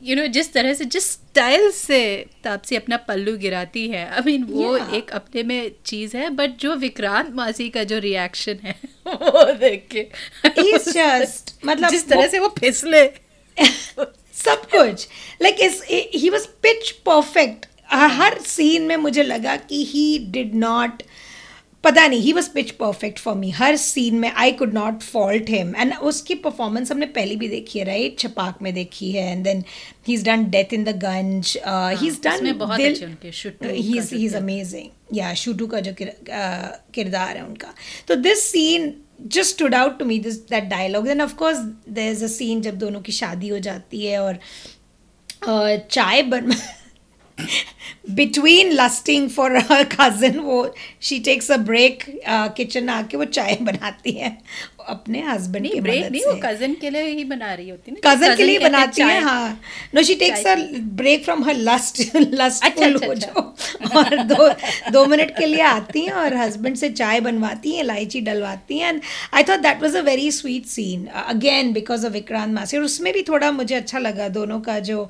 यू 0.02 0.16
नो 0.16 0.26
जिस 0.26 0.52
तरह 0.52 0.74
से 0.74 0.84
जिस 0.84 1.10
स्टाइल 1.10 1.70
से 1.70 2.26
तापसी 2.44 2.76
अपना 2.76 2.96
पल्लू 2.96 3.36
गिराती 3.36 3.88
है 3.88 4.10
आई 4.10 4.20
मीन 4.26 4.42
वो 4.44 4.78
yeah. 4.78 4.94
एक 4.94 5.10
अपने 5.10 5.42
में 5.42 5.72
चीज़ 5.86 6.16
है 6.16 6.30
बट 6.30 6.50
जो 6.50 6.74
विक्रांत 6.74 7.34
मासी 7.34 7.68
का 7.68 7.84
जो 7.84 7.98
रिएक्शन 7.98 8.58
है 8.62 8.76
वो 9.06 9.52
देख 9.52 9.88
के 9.90 10.06
जस्ट 10.78 11.54
मतलब 11.64 11.90
जिस 11.90 12.08
तरह 12.08 12.26
से 12.26 12.38
वो 12.38 12.48
फिसले। 12.48 13.31
सब 13.58 14.68
कुछ। 14.74 15.06
Like 15.42 15.60
is 15.60 15.82
he 16.14 16.30
was 16.30 16.46
pitch 16.62 16.90
perfect 17.06 17.66
her 17.92 18.38
scene 18.46 18.82
में 18.82 18.96
मुझे 18.96 19.22
लगा 19.22 19.56
कि 19.56 19.84
ही 19.84 20.18
डिड 20.30 20.54
नॉट 20.54 21.02
पता 21.84 22.06
नहीं 22.06 22.20
he 22.20 22.32
was 22.32 22.48
pitch 22.50 22.70
perfect 22.70 23.18
for 23.18 23.34
me 23.34 23.50
her 23.50 23.76
scene 23.76 24.18
में 24.18 24.30
I 24.30 24.52
could 24.52 24.74
not 24.74 25.00
fault 25.02 25.50
him 25.50 25.74
and 25.76 25.94
उसकी 26.10 26.34
परफॉर्मेंस 26.44 26.90
हमने 26.92 27.06
पहले 27.16 27.36
भी 27.36 27.48
देखी 27.48 27.78
है 27.78 27.84
राइट 27.84 28.18
छपाक 28.18 28.62
में 28.62 28.72
देखी 28.74 29.10
है 29.12 29.30
and 29.32 29.44
then 29.44 29.64
he 30.08 30.14
is 30.14 30.24
done 30.24 30.44
death 30.50 30.72
in 30.74 30.84
the 30.84 30.96
Gunj 31.04 31.56
he 32.00 32.06
is 32.06 32.20
done 32.24 32.46
he 33.62 34.24
is 34.24 34.36
amazing 34.36 35.16
या 35.16 35.32
शूटू 35.34 35.66
का 35.66 35.80
जो 35.80 35.94
किरदार 35.98 37.36
है 37.36 37.44
उनका। 37.44 37.74
तो 38.08 38.14
this 38.14 38.50
scene 38.50 38.92
just 39.26 39.58
to 39.58 39.66
doubt 39.68 39.98
to 39.98 40.04
me 40.04 40.18
this 40.18 40.38
that 40.48 40.64
dialogue 40.64 41.04
than 41.04 41.20
of course 41.20 41.58
the 41.88 41.98
is 41.98 42.24
a 42.24 42.28
scene 42.28 42.60
जब 42.62 42.78
दोनों 42.78 43.00
की 43.00 43.12
शादी 43.12 43.48
हो 43.48 43.58
जाती 43.58 44.06
है 44.06 44.22
और 44.22 44.38
चाय 45.90 46.22
बन 46.22 46.52
between 48.10 48.72
lusting 48.72 49.28
for 49.30 49.56
her 49.70 49.84
cousin 49.92 50.38
वो 50.40 50.62
she 51.02 51.18
takes 51.20 51.50
a 51.50 51.56
break 51.64 52.04
kitchen 52.56 52.88
आके 52.88 53.16
वो 53.16 53.24
चाय 53.26 53.56
बनाती 53.62 54.12
है 54.12 54.36
अपने 54.88 55.20
हस्बैंड 55.22 55.70
की 55.72 55.80
ब्रेक 55.80 56.10
नहीं 56.12 56.24
वो 56.24 56.34
कज़न 56.42 56.74
के 56.74 56.90
लिए 56.90 57.02
ही 57.02 57.24
बना 57.24 57.52
रही 57.54 57.68
होती 57.68 57.90
है 57.90 57.96
कज़न 58.04 58.36
के 58.36 58.44
लिए 58.44 58.58
बनाती 58.58 59.02
है 59.02 59.20
हाँ। 59.20 59.60
No 59.94 60.02
she 60.02 60.14
takes 60.14 60.46
a 60.46 60.54
break 60.96 61.24
from 61.24 61.44
her 61.44 61.54
lust 61.56 62.00
lust 62.16 62.64
अच्छा, 62.64 62.86
अच्छा, 62.86 63.06
अच्छा. 63.06 63.26
जो 63.26 63.96
और 63.98 64.16
दो 64.24 64.48
दो 64.90 65.04
मिनट 65.06 65.30
के 65.38 65.46
लिए 65.46 65.60
आती 65.62 66.00
हैं 66.00 66.12
और 66.14 66.34
हस्बैंड 66.36 66.76
से 66.76 66.90
चाय 66.92 67.20
बनवाती 67.20 67.72
हैं 67.72 67.82
इलायची 67.82 68.20
डलवाती 68.20 68.78
हैं। 68.78 68.88
And 68.88 69.00
I 69.34 69.42
thought 69.42 69.60
that 69.60 69.82
was 69.82 69.96
a 69.96 70.00
very 70.02 70.30
sweet 70.32 70.66
scene 70.66 71.06
again 71.26 71.72
because 71.72 72.06
of 72.06 72.12
Vikrant 72.12 72.54
Massey 72.54 72.76
और 72.76 72.84
उसमें 72.84 73.12
भी 73.12 73.22
थोड़ा 73.22 73.50
मुझे 73.52 73.74
अच्छा 73.74 73.98
लगा 73.98 74.28
दोनों 74.30 74.60
का 74.60 74.78
जो 74.80 75.08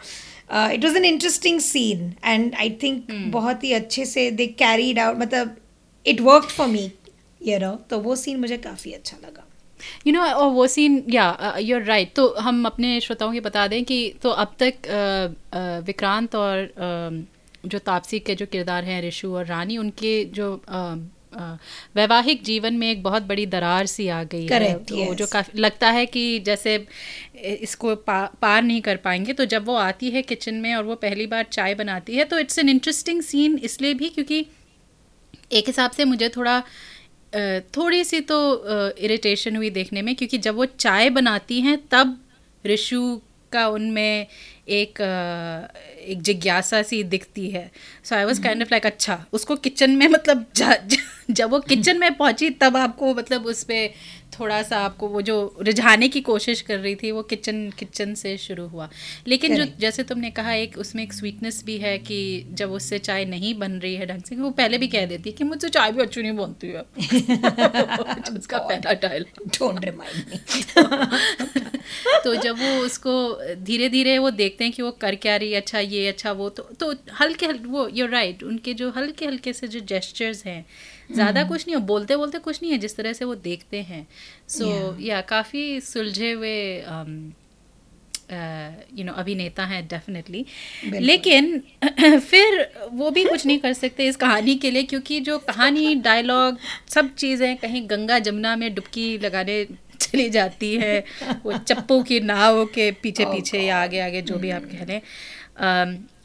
it 0.52 0.84
was 0.84 0.96
an 0.96 1.04
interesting 1.04 1.60
scene 1.60 2.12
and 2.24 2.54
I 2.54 2.70
think 2.82 3.10
बहुत 3.32 3.64
ही 3.64 3.72
अच्छे 3.72 4.04
से 4.06 4.30
दे 4.30 4.46
कैरीड 4.46 4.98
आउट 4.98 5.16
मतलब 5.18 5.56
it 6.06 6.20
work 6.20 6.44
for 6.44 6.66
me 6.66 6.90
you 7.46 7.58
know 7.58 7.70
तो 7.90 7.98
वो 7.98 8.16
सीन 8.16 8.40
मुझे 8.40 8.56
काफ़ी 8.56 8.92
अच्छा 8.92 9.16
लगा। 9.24 9.46
यू 10.06 10.12
नो 10.12 10.22
और 10.22 10.50
वो 10.50 10.66
सीन 10.66 11.02
या 11.10 11.56
यू 11.58 11.76
आर 11.76 11.84
राइट 11.84 12.14
तो 12.14 12.34
हम 12.34 12.64
अपने 12.66 13.00
श्रोताओं 13.00 13.32
को 13.32 13.40
बता 13.40 13.66
दें 13.66 13.84
कि 13.84 14.14
तो 14.22 14.30
अब 14.30 14.54
तक 14.62 14.72
uh, 14.72 15.26
uh, 15.58 15.86
विक्रांत 15.86 16.34
और 16.34 16.66
uh, 16.66 17.68
जो 17.68 17.78
तापसी 17.78 18.18
के 18.18 18.34
जो 18.34 18.46
किरदार 18.46 18.84
हैं 18.84 19.02
रिशु 19.02 19.34
और 19.34 19.46
रानी 19.46 19.76
उनके 19.78 20.24
जो 20.24 20.62
uh, 20.68 20.98
वैवाहिक 21.96 22.42
जीवन 22.44 22.74
में 22.74 22.90
एक 22.90 23.02
बहुत 23.02 23.22
बड़ी 23.22 23.46
दरार 23.46 23.86
सी 23.86 24.08
आ 24.08 24.22
गई 24.24 24.46
है 24.46 24.74
तो 24.84 24.96
yes. 24.96 25.14
जो 25.14 25.26
काफ़ी 25.26 25.58
लगता 25.58 25.90
है 25.90 26.06
कि 26.06 26.38
जैसे 26.38 26.86
इसको 27.36 27.94
पा, 27.96 28.24
पार 28.42 28.62
नहीं 28.62 28.80
कर 28.80 28.96
पाएँगे 28.96 29.32
तो 29.32 29.44
जब 29.44 29.64
वो 29.64 29.74
आती 29.74 30.10
है 30.10 30.22
किचन 30.22 30.54
में 30.54 30.74
और 30.74 30.84
वो 30.84 30.94
पहली 30.94 31.26
बार 31.26 31.46
चाय 31.52 31.74
बनाती 31.74 32.16
है 32.16 32.24
तो 32.24 32.38
इट्स 32.38 32.58
एन 32.58 32.68
इंटरेस्टिंग 32.68 33.22
सीन 33.22 33.58
इसलिए 33.58 33.94
भी 33.94 34.08
क्योंकि 34.08 34.46
एक 35.52 35.66
हिसाब 35.66 35.90
से 35.90 36.04
मुझे 36.04 36.28
थोड़ा 36.28 36.62
थोड़ी 37.76 38.04
सी 38.04 38.20
तो 38.20 38.38
इरिटेशन 38.98 39.56
हुई 39.56 39.70
देखने 39.70 40.02
में 40.02 40.14
क्योंकि 40.16 40.38
जब 40.38 40.54
वो 40.54 40.64
चाय 40.64 41.10
बनाती 41.10 41.60
हैं 41.60 41.78
तब 41.90 42.18
ऋषु 42.66 43.20
का 43.52 43.68
उनमें 43.68 44.26
एक 44.68 45.00
एक 46.08 46.22
जिज्ञासा 46.22 46.82
सी 46.82 47.04
दिखती 47.04 47.50
है। 47.50 47.70
So 48.04 48.16
I 48.16 48.24
was 48.24 48.42
kind 48.42 48.62
of 48.62 48.68
like 48.72 48.86
अच्छा 48.86 49.26
उसको 49.32 49.56
किचन 49.56 49.90
में 49.90 50.08
मतलब 50.08 50.46
ज, 50.56 50.62
ज, 50.62 50.96
जब 51.30 51.50
वो 51.50 51.60
किचन 51.60 51.98
में 51.98 52.14
पहुँची 52.14 52.50
तब 52.50 52.76
आपको 52.76 53.14
मतलब 53.14 53.46
उस 53.46 53.64
पर 53.64 53.90
थोड़ा 54.40 54.62
सा 54.62 54.78
आपको 54.78 55.08
वो 55.08 55.22
जो 55.22 55.56
रिझाने 55.62 56.08
की 56.08 56.20
कोशिश 56.20 56.60
कर 56.60 56.78
रही 56.78 56.94
थी 56.94 57.10
वो 57.10 57.22
किचन 57.22 57.72
किचन 57.78 58.14
से 58.14 58.38
शुरू 58.38 58.66
हुआ। 58.66 58.90
लेकिन 59.26 59.56
जो 59.56 59.64
जैसे 59.80 60.02
तुमने 60.02 60.30
कहा 60.30 60.52
एक 60.52 60.78
उसमें 60.78 61.02
एक 61.02 61.12
स्वीटनेस 61.12 61.64
भी 61.64 61.78
है 61.78 61.98
कि 61.98 62.46
जब 62.52 62.72
उससे 62.72 62.98
चाय 62.98 63.24
नहीं 63.24 63.58
बन 63.58 63.72
रही 63.72 63.94
है 63.94 64.06
ढंग 64.06 64.22
से 64.22 64.36
वो 64.36 64.50
पहले 64.50 64.78
भी 64.78 64.88
कह 64.88 65.06
देती 65.06 65.30
है 65.30 65.36
कि 65.36 65.44
मुझसे 65.44 65.68
चाय 65.68 65.92
भी 65.92 66.02
अच्छी 66.02 66.22
नहीं 66.22 66.32
बनती 66.32 66.68
है। 66.68 66.80
उसका 68.38 68.58
पहला 68.58 68.92
टाइल 68.92 69.26
तो 72.24 72.34
जब 72.36 72.58
वो 72.58 72.84
उसको 72.84 73.14
धीरे 73.62 73.88
धीरे 73.88 74.18
वो 74.18 74.30
देखते 74.32 74.64
हैं 74.64 74.72
कि 74.72 74.82
वो 74.82 74.90
कर 75.00 75.14
क्या 75.16 75.36
रही 75.36 75.54
अच्छा 75.54 75.78
ये 75.78 76.06
अच्छा 76.08 76.32
वो 76.32 76.48
तो 76.50 76.62
तो 76.80 76.92
हल्के 77.20 77.46
हल्के 77.46 77.68
वो 77.68 77.88
यूर 77.90 78.08
राइट 78.10 78.34
right, 78.34 78.48
उनके 78.48 78.74
जो 78.74 78.90
हल्के 78.90 79.26
हल्के 79.26 79.52
से 79.52 79.68
जो 79.68 79.80
जेस्चर्स 79.86 80.44
हैं 80.46 80.64
ज़्यादा 81.12 81.40
हम्म। 81.40 81.48
कुछ 81.48 81.66
नहीं 81.66 81.76
हो 81.76 81.82
बोलते 81.84 82.16
बोलते 82.16 82.38
कुछ 82.40 82.62
नहीं 82.62 82.72
है 82.72 82.78
जिस 82.78 82.96
तरह 82.96 83.12
से 83.12 83.24
वो 83.24 83.34
देखते 83.42 83.82
हैं 83.82 84.06
सो 84.48 84.64
so, 84.64 84.70
या 84.70 84.90
yeah. 84.90 85.06
yeah, 85.08 85.28
काफ़ी 85.28 85.80
सुलझे 85.82 86.32
हुए 86.32 86.56
यू 88.30 89.04
नो 89.04 89.12
अभिनेता 89.12 89.64
हैं 89.64 89.86
डेफिनेटली 89.88 90.44
लेकिन 90.84 91.62
फिर 92.20 92.66
वो 92.92 93.10
भी 93.10 93.24
कुछ 93.24 93.46
नहीं 93.46 93.58
कर 93.58 93.72
सकते 93.72 94.06
इस 94.06 94.16
कहानी 94.16 94.54
के 94.56 94.70
लिए 94.70 94.82
क्योंकि 94.84 95.20
जो 95.20 95.38
कहानी 95.40 95.94
डायलॉग 96.02 96.58
सब 96.88 97.14
चीज़ें 97.14 97.56
कहीं 97.56 97.88
गंगा 97.90 98.18
जमुना 98.20 98.54
में 98.56 98.72
डुबकी 98.74 99.06
लगाने 99.18 99.64
चली 100.02 100.28
जाती 100.30 100.74
है। 100.76 101.04
वो 101.42 101.52
चप्पू 101.58 102.02
की 102.02 102.20
नाव 102.20 102.64
के 102.66 102.90
पीछे 103.02 103.24
oh 103.24 103.32
पीछे 103.32 103.58
या 103.58 103.82
आगे 103.82 104.00
आगे 104.00 104.22
जो 104.22 104.36
भी 104.36 104.50
आप 104.50 104.62
कह 104.62 104.84
लें। 104.84 105.00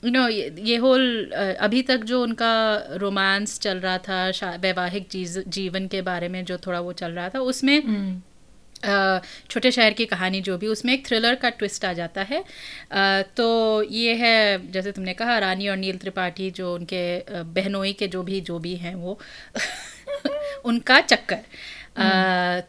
यू 0.05 0.11
नो 0.11 0.27
ये 0.63 0.75
होल 0.77 1.31
अभी 1.59 1.81
तक 1.81 1.97
जो 1.97 2.21
उनका 2.23 2.53
रोमांस 2.93 3.59
चल 3.59 3.77
रहा 3.77 3.97
था 3.97 4.31
वैवाहिक 4.57 5.09
जीवन 5.47 5.87
के 5.87 6.01
बारे 6.01 6.27
में 6.27 6.45
जो 6.45 6.57
थोड़ा 6.57 6.79
वो 6.79 6.93
चल 6.93 7.11
रहा 7.11 7.29
था 7.29 7.39
उसमें 7.39 7.77
hmm. 7.81 8.17
छोटे 9.49 9.71
शहर 9.71 9.93
की 9.93 10.05
कहानी 10.05 10.41
जो 10.41 10.57
भी 10.57 10.67
उसमें 10.67 10.93
एक 10.93 11.07
थ्रिलर 11.07 11.35
का 11.35 11.49
ट्विस्ट 11.49 11.85
आ 11.85 11.93
जाता 11.93 12.21
है। 12.21 12.43
तो 13.37 13.47
ये 13.83 14.13
है 14.13 14.71
जैसे 14.71 14.91
तुमने 14.91 15.13
कहा 15.13 15.37
रानी 15.39 15.67
और 15.67 15.77
नील 15.77 15.97
त्रिपाठी 15.97 16.51
जो 16.51 16.73
उनके 16.75 17.03
बहनोई 17.43 17.93
के 17.93 18.07
जो 18.07 18.23
भी 18.23 18.41
जो 18.41 18.59
भी 18.59 18.75
हैं 18.75 18.95
वो 18.95 19.19
उनका 20.65 20.99
चक्कर। 21.01 21.39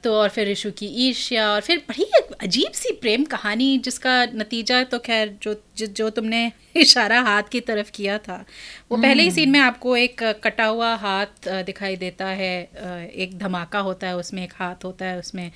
तो 0.05 0.15
और 0.15 0.29
फिर 0.29 0.49
ऋषु 0.49 0.71
की 0.71 0.87
ईर्ष्या 0.87 1.49
और 1.51 1.61
फिर 1.61 1.79
बड़ी 1.79 2.05
अजीब 2.43 2.73
सी 2.73 2.93
प्रेम 2.93 3.25
कहानी 3.25 3.79
जिसका 3.79 4.25
नतीजा 4.25 4.85
तो 4.85 4.99
खैर 4.99 5.39
जो, 5.43 5.55
जो 5.77 6.11
तुमने 6.11 6.53
इशारा 6.77 7.21
हाथ 7.21 7.43
की 7.43 7.61
तरफ़ 7.61 7.91
किया 7.95 8.19
था। 8.19 8.45
वो 8.91 8.97
पहले 8.97 9.23
ही 9.23 9.31
सीन 9.31 9.51
में 9.51 9.61
आपको 9.61 9.97
एक 9.97 10.23
कटा 10.23 10.65
हुआ 10.65 10.95
हाथ 10.95 11.49
दिखाई 11.49 11.97
देता 11.97 12.27
है 12.27 12.71
एक 13.15 13.39
धमाका 13.39 13.79
होता 13.79 14.07
है 14.07 14.17
उसमें 14.17 14.45
एक 14.45 14.53
हाथ 14.57 14.85
होता 14.85 15.07
है 15.07 15.19
उसमें 15.19 15.53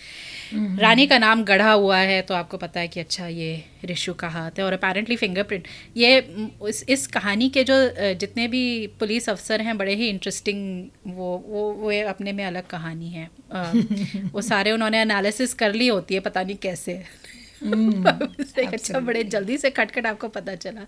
रानी 0.78 1.06
का 1.06 1.18
नाम 1.18 1.44
गढ़ा 1.44 1.72
हुआ 1.72 1.98
है 1.98 2.22
तो 2.22 2.34
आपको 2.34 2.56
पता 2.56 2.80
है 2.80 2.88
कि 2.88 3.00
अच्छा 3.00 3.26
ये 3.26 3.64
ऋषु 3.84 4.14
का 4.14 4.28
हाथ 4.28 4.50
है 4.58 4.64
और 4.64 4.72
अपेरेंटली 4.72 5.16
फिंगरप्रिंट 5.16 5.68
ये 5.96 6.18
इस 6.68 6.84
इस 6.88 7.06
कहानी 7.06 7.48
के 7.48 7.64
जो 7.64 7.74
जितने 8.14 8.48
भी 8.48 8.86
पुलिस 8.86 9.28
अफसर 9.28 9.60
हैं 9.60 9.78
बड़े 9.78 9.94
ही 9.94 10.08
इंटरेस्टिंग 10.08 10.88
वो 11.06 11.36
वो 11.48 11.72
वो 11.72 12.08
अपने 12.08 12.32
में 12.32 12.44
अलग 12.44 12.66
कहानी 12.66 13.10
है। 13.10 13.30
वो 14.32 14.42
सारे 14.50 14.72
उन्होंने 14.72 15.00
एनालिसिस 15.00 15.54
कर 15.54 15.74
ली 15.74 15.86
होती 15.86 16.14
है 16.14 16.20
पता 16.20 16.42
नहीं 16.42 16.56
कैसे। 16.56 17.04
अच्छा 18.66 19.00
बड़े 19.00 19.24
जल्दी 19.24 19.58
से 19.58 19.70
खटखट 19.70 20.06
आपको 20.06 20.28
पता 20.28 20.54
चला। 20.54 20.86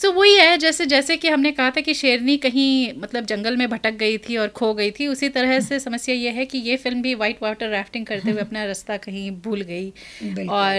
सो 0.00 0.08
so, 0.08 0.14
वही 0.16 0.34
है 0.34 0.56
जैसे 0.58 0.86
जैसे 0.86 1.16
कि 1.16 1.28
हमने 1.28 1.50
कहा 1.52 1.70
था 1.70 1.80
कि 1.80 1.94
शेरनी 1.94 2.36
कहीं 2.36 2.92
मतलब 3.00 3.24
जंगल 3.24 3.56
में 3.56 3.68
भटक 3.70 3.94
गई 3.94 4.18
थी 4.18 4.36
और 4.36 4.48
खो 4.48 4.72
गई 4.74 4.90
थी 4.90 5.06
उसी 5.06 5.28
तरह 5.28 5.58
से 5.60 5.78
समस्या 5.80 6.14
ये 6.14 6.30
है 6.30 6.46
कि 6.46 6.58
ये 6.58 6.76
फ़िल्म 6.76 7.02
भी 7.02 7.14
वाइट 7.14 7.42
वाटर 7.42 7.68
राफ्टिंग 7.68 8.06
करते 8.06 8.30
हुए 8.30 8.40
अपना 8.48 8.64
रास्ता 8.64 8.96
कहीं 8.96 9.30
भूल 9.42 9.60
गई। 9.62 9.92
और 10.48 10.74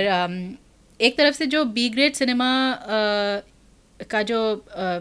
एक 0.99 1.17
तरफ़ 1.17 1.36
से 1.36 1.45
जो 1.45 1.63
बी 1.65 1.89
ग्रेड 1.89 2.13
सिनेमा 2.13 2.49
का 4.10 4.21
जो 4.23 4.39
अ, 4.55 4.99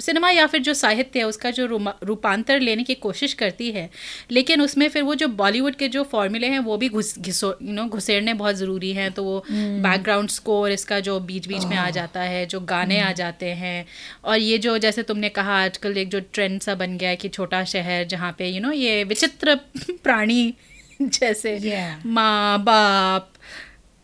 सिनेमा 0.00 0.30
या 0.30 0.46
फिर 0.46 0.60
जो 0.62 0.74
साहित्य 0.74 1.18
है 1.18 1.26
उसका 1.26 1.50
जो 1.50 1.66
रूपांतर 2.02 2.60
लेने 2.60 2.82
की 2.82 2.94
कोशिश 2.94 3.34
करती 3.34 3.70
है 3.72 3.88
लेकिन 4.30 4.62
उसमें 4.62 4.88
फिर 4.88 5.02
वो 5.02 5.14
जो 5.14 5.28
बॉलीवुड 5.36 5.74
के 5.74 5.88
जो 5.88 6.02
फॉर्मूले 6.02 6.46
हैं 6.46 6.58
वो 6.58 6.76
भी 6.76 6.88
घुस 6.88 7.18
घिसो 7.18 7.54
यू 7.62 7.72
नो 7.72 7.84
घुसेड़ने 7.86 8.34
बहुत 8.34 8.54
ज़रूरी 8.54 8.92
हैं 8.92 9.10
तो 9.12 9.24
वो 9.24 9.42
बैकग्राउंड 9.50 10.28
स्कोर 10.30 10.70
इसका 10.70 11.00
जो 11.00 11.18
बीच 11.20 11.48
बीच 11.48 11.64
में 11.64 11.76
आ 11.76 11.88
जाता 11.90 12.20
है 12.22 12.44
जो 12.46 12.60
गाने 12.60 13.00
आ 13.00 13.12
जाते 13.12 13.50
हैं 13.54 13.84
और 14.24 14.38
ये 14.38 14.58
जो 14.58 14.76
जैसे 14.78 15.02
तुमने 15.02 15.28
कहा 15.28 15.62
आजकल 15.64 15.98
एक 15.98 16.08
जो 16.08 16.20
ट्रेंड 16.32 16.60
सा 16.60 16.74
बन 16.74 16.96
गया 16.98 17.08
है 17.08 17.16
कि 17.16 17.28
छोटा 17.28 17.64
शहर 17.66 18.04
जहाँ 18.06 18.34
पे 18.38 18.48
यू 18.48 18.60
नो 18.62 18.72
ये 18.72 19.02
विचित्र 19.04 19.54
प्राणी 20.04 20.54
जैसे 21.02 21.58
Yeah. 21.60 22.06
माँ 22.06 22.58
बाप 22.64 23.31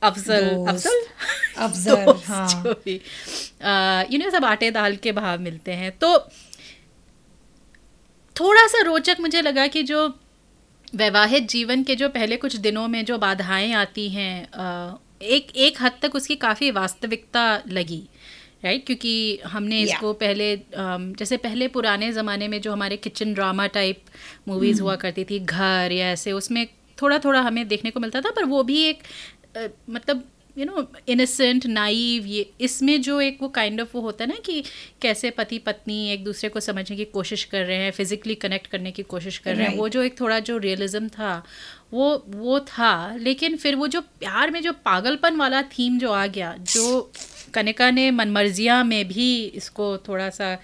अफजल 0.02 0.48
अफजल? 0.68 1.04
अफजल, 1.58 2.12
हाँ। 2.26 2.48
जो 2.48 2.72
भी। 2.72 3.00
यू 4.14 4.18
नो 4.18 4.30
सब 4.30 4.44
आटे 4.44 4.70
दाल 4.70 4.96
के 4.96 5.12
भाव 5.12 5.40
मिलते 5.40 5.72
हैं 5.72 5.90
तो 5.98 6.18
थोड़ा 8.37 8.66
सा 8.66 8.82
रोचक 8.82 9.16
मुझे 9.20 9.40
लगा 9.42 9.66
कि 9.66 9.82
जो 9.82 10.06
वैवाहिक 10.94 11.46
जीवन 11.46 11.82
के 11.82 11.94
जो 11.94 12.08
पहले 12.08 12.37
कुछ 12.37 12.56
दिनों 12.56 12.88
में 12.88 13.04
जो 13.04 13.18
बाधाएँ 13.18 13.72
आती 13.72 14.08
हैं 14.08 14.48
एक 15.22 15.56
एक 15.56 15.82
हद 15.82 15.92
तक 16.02 16.14
उसकी 16.14 16.37
काफ़ी 16.37 16.70
वास्तविकता 16.70 17.62
लगी 17.68 18.02
राइट 18.64 18.87
क्योंकि 18.87 19.40
हमने 19.46 19.80
Yeah. 19.82 19.94
इसको 19.94 20.12
पहले 20.12 20.46
जैसे 21.18 21.37
पहले 21.37 21.68
पुराने 21.68 22.12
ज़माने 22.12 22.48
में 22.48 22.61
जो 22.61 22.72
हमारे 22.72 22.96
किचन 22.96 23.34
ड्रामा 23.34 23.66
टाइप 23.66 24.00
मूवीज़ 24.48 24.82
हुआ 24.82 24.96
करती 24.96 25.24
थी 25.24 25.38
घर 25.38 25.92
या 25.92 26.11
ऐसे 26.11 26.32
उसमें 26.32 26.66
थोड़ा 27.02 27.18
थोड़ा 27.18 27.40
हमें 27.40 27.68
देखने 27.68 27.90
को 27.90 28.00
मिलता 28.00 28.20
था 28.20 28.30
पर 28.30 28.44
वो 28.44 28.62
भी 28.62 28.82
एक 28.82 29.02
मतलब 29.90 30.24
यू 30.58 30.64
नो 30.64 30.87
इनोसेंट 31.08 31.66
नाइव 31.66 32.26
ये 32.26 32.50
इसमें 32.61 33.02
जो 33.02 33.20
एक 33.20 33.38
वो 33.42 33.48
काइंड 33.48 33.80
ऑफ़ 33.80 33.88
वो 33.94 34.00
होता 34.00 34.24
है 34.24 34.30
ना 34.30 34.37
कि 34.44 34.64
कैसे 35.02 35.30
पति 35.30 35.58
पत्नी 35.58 36.11
एक 36.11 36.24
दूसरे 36.24 36.48
को 36.48 36.61
समझने 36.61 36.96
की 36.96 37.04
कोशिश 37.04 37.44
कर 37.44 37.64
रहे 37.64 37.76
हैं 37.76 37.90
फिजिकली 37.90 38.34
कनेक्ट 38.34 38.66
करने 38.66 38.90
की 38.90 39.02
कोशिश 39.02 39.38
कर 39.38 39.56
रहे 39.56 39.66
हैं 39.66 39.76
वो 39.76 39.88
जो 39.88 40.02
एक 40.02 40.20
थोड़ा 40.20 40.38
जो 40.38 40.58
रियलिज्म 40.58 41.08
था 41.08 41.44
वो 41.92 42.24
वो 42.28 42.61
था। 42.61 43.16
लेकिन 43.16 43.56
फिर 43.56 43.76
वो 43.76 43.87
जो 43.87 44.00
प्यार 44.00 44.50
में 44.50 44.62
जो 44.62 44.72
पागलपन 44.72 45.37
वाला 45.37 45.62
थीम 45.62 45.98
जो 45.98 46.12
आ 46.12 46.26
गया 46.26 46.54
जो 46.58 47.12
कनिका 47.54 47.90
ने 47.90 48.11
मनमर्जिया 48.11 48.84
में 48.84 49.08
भी 49.08 49.44
इसको 49.44 49.96
थोड़ा 49.98 50.30
सा 50.30 50.58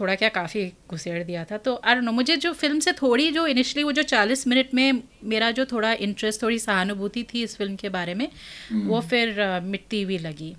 थोड़ा 0.00 0.14
क्या 0.14 0.28
काफ़ी 0.28 0.72
घुसेड़ 0.90 1.22
दिया 1.24 1.44
था। 1.44 1.56
तो 1.56 1.80
आई 1.84 1.94
नो 1.94 2.12
मुझे 2.12 2.36
जो 2.36 2.52
फ़िल्म 2.52 2.80
से 2.80 2.92
थोड़ी 2.92 3.30
जो 3.30 3.46
इनिशियली 3.46 3.84
वो 3.84 3.92
जो 3.92 4.02
40 4.02 4.46
मिनट 4.46 4.74
में 4.74 5.02
मेरा 5.24 5.50
जो 5.50 5.64
थोड़ा 5.64 5.92
इंटरेस्ट 5.92 6.42
थोड़ी 6.42 6.58
सहानुभूति 6.58 7.24
थी 7.24 7.42
इस 7.42 7.56
फ़िल्म 7.56 7.76
के 7.76 7.88
बारे 7.88 8.14
में 8.14 8.28
वो 8.72 9.00
फिर 9.00 9.60
मिटती 9.62 10.02
हुई 10.02 10.18
लगी। 10.18 10.54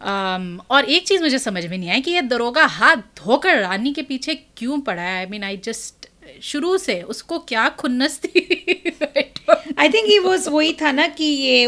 um, 0.00 0.66
और 0.70 0.84
एक 0.84 1.06
चीज़ 1.06 1.22
मुझे 1.22 1.38
समझ 1.38 1.66
में 1.66 1.78
नहीं 1.78 1.90
आई 1.90 2.00
कि 2.00 2.10
ये 2.10 2.22
दरोगा 2.22 2.64
हाथ 2.66 2.96
धोकर 2.96 3.58
रानी 3.58 3.92
के 3.92 4.02
पीछे 4.02 4.34
क्यों 4.34 4.80
पड़ा 4.80 5.02
है? 5.02 5.18
आई 5.18 5.26
मीन 5.26 5.44
आई 5.44 5.56
जस्ट 5.56 6.08
शुरू 6.42 6.76
से 6.78 7.00
उसको 7.02 7.38
क्या 7.38 7.68
खुन्नस 7.68 8.18
थी? 8.18 8.40
आई 9.78 9.88
थिंक 9.88 10.06
ही 10.06 10.18
वॉज़ 10.18 10.48
वही 10.50 10.72
था 10.72 10.92
ना 10.92 11.06
कि 11.08 11.24
ये 11.24 11.66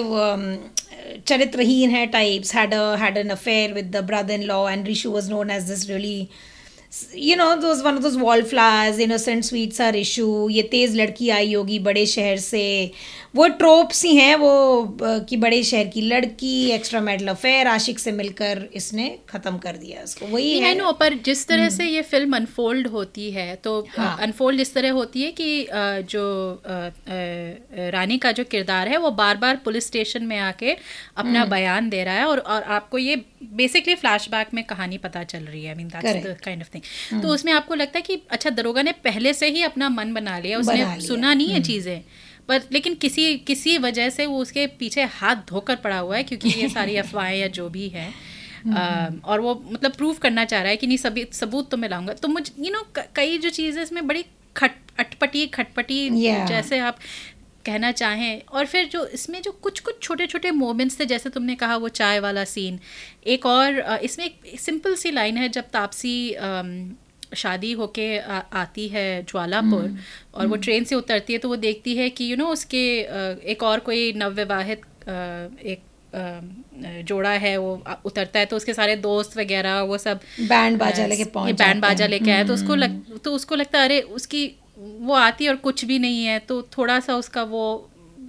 चरित्रहीन 1.27 1.91
है 1.91 2.07
types 2.07 2.55
had 2.55 2.75
had 3.01 3.17
an 3.19 3.29
affair 3.31 3.73
with 3.73 3.91
the 3.97 4.05
brother 4.05 4.35
in 4.35 4.43
law 4.43 4.69
and 4.71 4.87
Rishu 4.87 5.11
was 5.11 5.31
known 5.31 5.51
as 5.51 5.63
this 5.63 5.89
really 5.91 6.29
you 7.17 7.37
know 7.37 7.55
though 7.57 7.75
one 7.85 7.97
of 7.97 8.03
those 8.03 8.45
flowers 8.51 8.99
innocent 9.01 9.45
sweets 9.45 9.81
are 9.81 9.97
issue 9.97 10.49
ये 10.51 10.63
तेज 10.71 10.97
लड़की 10.97 11.29
आई 11.31 11.53
होगी 11.55 11.79
बड़े 11.79 12.05
शहर 12.07 12.37
से 12.39 12.65
वो 13.35 13.47
ट्रोप्स 13.59 14.05
ही 14.05 14.15
हैं 14.17 14.35
वो 14.37 14.51
कि 15.29 15.37
बड़े 15.37 15.63
शहर 15.65 15.87
की 15.89 16.01
लड़की 16.01 16.71
एक्स्ट्रा 16.71 17.01
मेडल 17.01 17.29
अफेयर 17.29 17.67
आशिक 17.67 17.99
से 17.99 18.13
मिलकर 18.13 18.63
इसने 18.75 19.09
खत्म 19.29 19.59
कर 19.59 19.77
दिया 19.77 20.03
उसको 20.03 20.27
वही 20.27 20.59
है। 20.59 20.75
नो 20.75 20.93
पर 20.93 21.15
जिस 21.25 21.47
तरह 21.49 21.69
से 21.69 21.87
ये 21.87 22.03
फ़िल्म 22.05 22.37
अनफोल्ड 22.37 22.87
होती 22.89 23.31
है 23.31 23.55
तो 23.65 23.73
हाँ। 23.97 24.17
अनफोल्ड 24.23 24.61
इस 24.61 24.75
तरह 24.75 24.93
होती 24.93 25.23
है 25.23 25.31
कि 25.33 25.67
जो 26.11 26.25
रानी 27.91 28.19
का 28.19 28.33
जो 28.33 28.45
किरदार 28.45 28.89
है 28.89 28.97
वो 28.97 29.11
बार 29.13 29.37
बार 29.37 29.57
पुलिस 29.65 29.87
स्टेशन 29.87 30.25
में 30.25 30.39
आके 30.41 30.77
अपना 31.17 31.45
बयान 31.47 31.89
दे 31.91 32.05
रहा 32.05 32.15
है 32.15 32.27
और 32.27 32.39
और 32.39 32.63
आपको 32.73 32.99
ये 32.99 33.17
बेसिकली 33.55 33.95
फ्लैशबैक 33.95 34.55
में 34.55 34.63
कहानी 34.65 34.99
पता 34.99 35.23
चल 35.25 35.43
रही 35.45 35.63
है। 35.63 35.69
I 35.69 35.75
mean 35.75 35.89
that's 35.89 36.07
the 36.07 36.23
Correct. 36.23 36.45
Kind 36.45 36.63
of 36.63 36.75
thing 36.75 37.23
तो 37.23 37.29
उसमें 37.29 37.53
आपको 37.53 37.75
लगता 37.75 37.99
है 37.99 38.03
कि 38.03 38.21
अच्छा 38.31 38.51
दरोगा 38.53 38.83
ने 38.83 38.93
पहले 39.05 39.33
से 39.35 39.49
ही 39.49 39.63
अपना 39.63 39.89
मन 39.89 40.15
बना 40.15 40.39
लिया 40.39 40.59
उसने 40.59 40.75
बना 40.75 40.95
लिया। 40.95 41.07
सुना 41.07 41.35
नहीं 41.35 41.49
है 41.49 41.63
चीज़ें। 41.63 42.01
पर 42.49 42.63
लेकिन 42.73 42.95
किसी 42.95 43.37
किसी 43.47 43.77
वजह 43.79 44.09
से 44.11 44.27
वो 44.27 44.39
उसके 44.39 44.67
पीछे 44.79 45.03
हाथ 45.19 45.37
धोकर 45.49 45.77
पड़ा 45.77 45.99
हुआ 45.99 46.17
है 46.17 46.23
क्योंकि 46.23 46.49
ये 46.61 46.69
सारी 46.69 46.97
अफवाहें 47.05 47.37
या 47.39 47.47
जो 47.59 47.69
भी 47.69 47.89
है 47.89 48.09
अम, 48.67 49.21
और 49.25 49.41
वो 49.41 49.55
मतलब 49.71 49.93
प्रूव 49.93 50.17
करना 50.23 50.45
चाह 50.45 50.61
रहा 50.63 50.71
है 50.71 50.77
कि 50.77 50.87
नहीं 50.87 50.97
सभी 50.99 51.27
सबूत 51.33 51.71
तो 51.71 51.77
मैं 51.77 51.89
लाऊँगा। 51.89 52.13
तो 52.13 52.29
मुझे 52.29 52.53
यू 52.59 52.73
नो 52.73 52.83
कई 53.17 53.39
जो 53.39 53.51
चीज़ें 53.51 53.83
इसमें 53.83 54.07
बड़ी 54.07 54.25
खट 54.57 54.71
अटपटी 54.99 55.47
खटपटी 55.47 55.99
Yeah. 56.11 56.49
जैसे 56.49 56.79
आप 56.79 56.99
कहना 57.67 57.91
चाहें 57.93 58.41
और 58.53 58.67
फिर 58.67 58.89
जो 58.89 59.05
इसमें 59.07 59.41
जो 59.43 59.51
कुछ 59.53 59.81
कुछ 59.81 60.01
छोटे 60.03 60.27
छोटे 60.27 60.51
मोमेंट्स 60.51 60.99
थे 61.01 61.05
जैसे 61.07 61.31
तुमने 61.31 61.55
कहा 61.55 61.77
वो 61.77 61.89
चाय 61.89 62.19
वाला 62.21 62.45
सीन 62.45 62.79
एक 63.27 63.47
और 63.47 63.79
इसमें 64.03 64.25
एक 64.27 64.61
सिंपल 64.61 64.95
सी 64.95 65.11
लाइन 65.11 65.37
है 65.37 65.49
जब 65.49 65.65
तापसी 65.73 66.15
शादी 67.35 67.73
होके 67.73 68.19
आ, 68.19 68.39
आती 68.39 68.89
है 68.89 69.23
ज्वालापुर 69.23 69.97
और 70.35 70.47
वो 70.47 70.57
ट्रेन 70.57 70.85
से 70.85 70.95
उतरती 70.95 71.33
है 71.33 71.39
तो 71.39 71.49
वो 71.49 71.57
देखती 71.57 71.97
है 71.97 72.09
कि 72.11 72.31
यू 72.31 72.37
नो 72.37 72.47
उसके 72.49 72.85
एक 73.53 73.63
और 73.63 73.81
कोई 73.81 74.13
नवविवाहित 74.13 74.83
एक 75.65 75.83
जोड़ा 77.05 77.31
है 77.31 77.57
वो 77.57 77.73
उतरता 78.05 78.39
है 78.39 78.47
तो 78.47 78.57
उसके 78.57 78.75
सारे 78.75 78.97
दोस्त 78.97 79.37
वगैरह 79.39 79.81
वो 79.83 79.99
सब 79.99 80.21
बैंड 80.41 80.79
बाजा 80.79 81.07
लेके 81.07 81.23
ये 81.23 81.31
पहुँच 81.31 81.59
बैंड 81.59 81.81
बाजा 81.83 82.07
लेके 82.07 82.31
आया 82.31 82.45
तो 82.45 82.55
उसको 82.55 82.75
लग 82.75 83.19
तो 83.19 83.33
उसको 83.33 83.55
लगता 83.55 83.79
है 83.79 83.85
अरे 83.85 84.01
उसकी 84.01 84.47
वो 84.79 85.15
आती 85.15 85.45
है 85.45 85.51
और 85.51 85.57
कुछ 85.57 85.85
भी 85.85 85.99
नहीं 85.99 86.25
है 86.25 86.39
तो 86.39 86.63
थोड़ा 86.79 87.01
सा 87.01 87.17
उसका 87.17 87.43
वो 87.43 87.65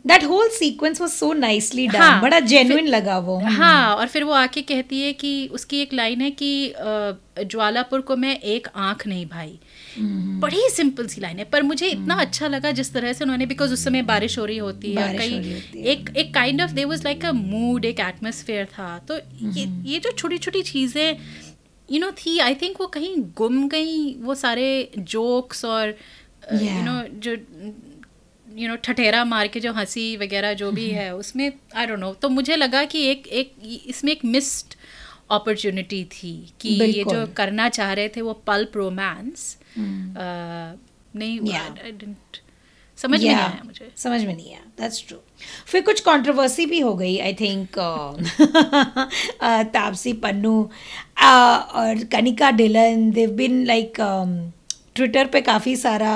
that 0.05 0.23
whole 0.23 0.49
sequence 0.49 0.99
was 1.01 1.09
so 1.09 1.31
nicely 1.33 1.87
done 1.87 1.97
हाँ, 1.97 2.21
बड़ा 2.21 2.39
जेन्युइन 2.41 2.87
लगा 2.87 3.17
वो 3.19 3.37
हाँ 3.41 3.95
और 3.95 4.07
फिर 4.07 4.23
वो 4.23 4.33
आके 4.33 4.61
कहती 4.63 5.01
है 5.01 5.13
कि 5.13 5.31
उसकी 5.53 5.81
एक 5.81 5.93
लाइन 5.93 6.21
है 6.21 6.29
कि 6.41 6.49
ज्वालापुर 7.43 8.01
को 8.01 8.15
मैं 8.15 8.37
एक 8.39 8.67
आँख 8.67 9.05
नहीं 9.07 9.25
भाई 9.25 9.57
हम्म। 9.97 10.39
बड़ी 10.39 10.69
सिंपल 10.71 11.07
सी 11.07 11.21
लाइन 11.21 11.37
है 11.39 11.43
पर 11.45 11.63
मुझे 11.63 11.87
इतना 11.87 12.15
अच्छा 12.17 12.47
लगा 12.47 12.71
जिस 12.71 12.93
तरह 12.93 13.13
से 13.13 13.23
उन्होंने 13.23 13.45
बिकॉज़ 13.45 13.73
उस 13.73 13.83
समय 13.85 14.01
बारिश 14.03 14.37
हो 14.39 14.45
रही 14.45 14.57
होती 14.57 14.93
है 14.93 15.03
और 15.03 15.07
बारिश 15.07 15.21
हो 15.23 15.37
रही 15.37 15.43
कई 15.43 15.53
होती 15.53 15.79
है। 15.79 15.85
एक 15.91 16.09
एक 16.17 16.33
kind 16.33 16.61
of 16.61 16.71
they 16.71 16.85
was 16.85 17.03
like 17.05 17.25
a 17.25 17.31
mood 17.33 17.85
एक 17.85 17.99
एटमोसफेयर 18.01 18.65
था 18.77 18.97
तो 19.07 19.15
ये 19.15 19.63
हम्म। 19.63 19.85
ये 19.85 19.99
जो 19.99 20.11
छोटी 20.13 20.37
छोटी 20.37 20.61
चीज़ें 20.63 21.17
यू 21.89 21.99
नो 21.99 22.11
थी 22.17 22.37
आई 22.39 22.55
थिंक 22.61 22.79
वो 22.81 22.87
कहीं 22.93 23.15
गुम 23.37 23.67
गई 23.69 24.13
वो 24.21 24.35
सारे 24.35 24.67
जोक्स 24.99 25.65
और 25.65 25.95
यू. 26.53 26.81
नो 26.83 27.01
जो 27.19 27.35
यू 28.55 28.67
नो 28.69 28.75
ठठेरा 28.83 29.23
मार 29.25 29.47
के 29.53 29.59
जो 29.59 29.71
हँसी 29.73 30.05
वगैरह 30.17 30.53
जो 30.59 30.71
भी 30.71 30.89
है 30.89 31.13
उसमें 31.15 31.51
आई 31.75 31.85
डोंट 31.85 31.99
नो 31.99 32.13
तो 32.21 32.29
मुझे 32.29 32.55
लगा 32.55 32.83
कि 32.93 33.01
एक 33.11 33.27
एक 33.41 33.53
इसमें 33.87 34.11
एक 34.11 34.25
मिस्ड 34.25 34.75
अपॉर्चुनिटी 35.31 36.03
थी 36.11 36.33
कि 36.61 36.69
ये 36.69 37.03
जो 37.03 37.25
करना 37.37 37.67
चाह 37.69 37.93
रहे 37.93 38.09
थे 38.15 38.21
वो 38.21 38.33
पल्प 38.47 38.71
रोमांस 38.75 39.57
नहीं 39.77 41.39
Hmm. 41.39 41.47
Yeah. 41.47 41.67
I 41.87 41.91
didn't- 41.99 42.39
समझ 42.97 43.19
में 43.23 43.27
नहीं 43.27 43.35
आया 43.35 43.61
मुझे। 43.65 43.87
समझ 43.97 44.19
में 44.25 44.35
नहीं 44.35 44.53
आया 44.53 44.65
दैट्स 44.79 45.03
ट्रू 45.07 45.17
फिर 45.67 45.81
कुछ 45.81 45.99
कंट्रोवर्सी 45.99 46.65
भी 46.65 46.79
हो 46.79 46.93
गई 46.95 47.17
I 47.19 47.33
think 47.33 47.79
Taapsee 49.73 50.13
Pannu 50.25 50.53
uh, 51.23 51.73
और 51.81 52.03
Kanika 52.11 52.51
Dhillon 52.51 53.09
they've 53.11 53.31
been 53.35 53.63
like 53.65 53.93
Twitter 54.95 55.25
पे 55.27 55.41
काफ़ी 55.41 55.75
सारा 55.75 56.13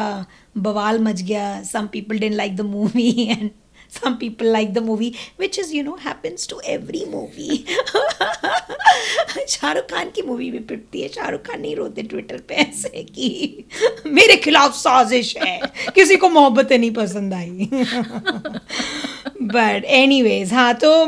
बवाल 0.57 0.99
मच 0.99 1.21
गया 1.21 1.63
some 1.63 1.87
people 1.87 2.19
didn't 2.19 2.33
like 2.33 2.55
the 2.55 2.61
movie 2.61 3.27
and 3.31 3.49
some 4.03 4.15
people 4.17 4.47
like 4.47 4.73
the 4.73 4.81
movie, 4.81 5.15
which 5.37 5.57
is, 5.57 5.73
you 5.73 5.83
know, 5.83 5.95
happens 5.95 6.45
to 6.47 6.55
every 6.67 7.05
movie. 7.13 7.65
Shahrukh 9.49 9.83
Khan 9.83 10.09
की 10.09 10.21
movie 10.21 10.51
भी 10.51 10.59
पिटती 10.59 11.01
है। 11.01 11.07
शाहरुख 11.09 11.41
खान 11.41 11.61
नहीं 11.61 11.75
रोते 11.75 12.03
ट्विटर 12.03 12.37
पे 12.37 12.55
ऐसे 12.55 12.89
कि 12.89 13.65
मेरे 14.05 14.35
खिलाफ 14.35 14.75
साजिश 14.75 15.37
है। 15.37 15.59
किसी 15.95 16.15
को 16.15 16.29
मोहब्बतें 16.29 16.77
नहीं 16.77 16.91
पसंद 16.91 17.33
आई। 17.33 17.69
बट 19.41 19.85
एनी 19.85 20.21
वेज 20.21 20.53
हाँ 20.53 20.73
तो 20.73 21.05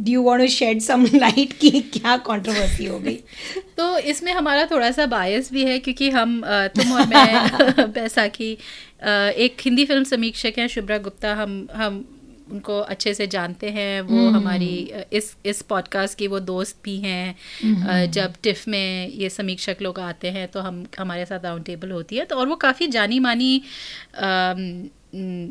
do 0.00 0.12
you 0.12 0.22
want 0.22 0.40
to 0.40 0.48
shed 0.48 0.80
some 0.80 1.06
light 1.14 1.52
की 1.52 1.70
क्या 1.70 2.16
कंट्रोवर्सी 2.16 2.86
हो 2.86 2.98
गई? 2.98 3.18
तो 3.78 3.98
इसमें 4.10 4.32
हमारा 4.32 4.64
थोड़ा 4.70 4.90
सा 4.90 5.06
बायस 5.06 5.52
भी 5.52 5.64
है 5.64 5.78
क्योंकि 5.78 6.10
हम 6.10 6.40
तुम 6.76 6.92
और 6.92 7.06
मैं 7.06 7.90
बैसाखी 7.92 8.52
एक 9.46 9.56
हिंदी 9.60 9.84
फ़िल्म 9.86 10.04
समीक्षक 10.04 10.58
हैं 10.58 10.68
शुभ्रा 10.68 10.98
गुप्ता 10.98 11.34
हम 11.34 11.66
हम 11.74 12.04
उनको 12.52 12.78
अच्छे 12.80 13.12
से 13.14 13.26
जानते 13.26 13.70
हैं। 13.70 14.00
वो 14.00 14.28
हमारी 14.30 14.74
इस 15.12 15.34
इस 15.46 15.62
पॉडकास्ट 15.62 16.18
की 16.18 16.26
वो 16.26 16.40
दोस्त 16.40 16.78
भी 16.84 16.96
हैं। 17.00 18.10
जब 18.12 18.34
टिफ 18.42 18.66
में 18.68 19.08
ये 19.08 19.28
समीक्षक 19.30 19.76
लोग 19.82 19.98
आते 20.00 20.30
हैं 20.30 20.46
तो 20.48 20.60
हम 20.60 20.84
हमारे 20.98 21.24
साथ 21.26 21.44
राउंड 21.44 21.64
टेबल 21.64 21.90
होती 21.90 22.16
है। 22.16 22.24
तो 22.24 22.36
और 22.36 22.46
वो 22.48 22.56
काफ़ी 22.56 22.86
जानी 22.88 23.18
मानी 23.20 23.62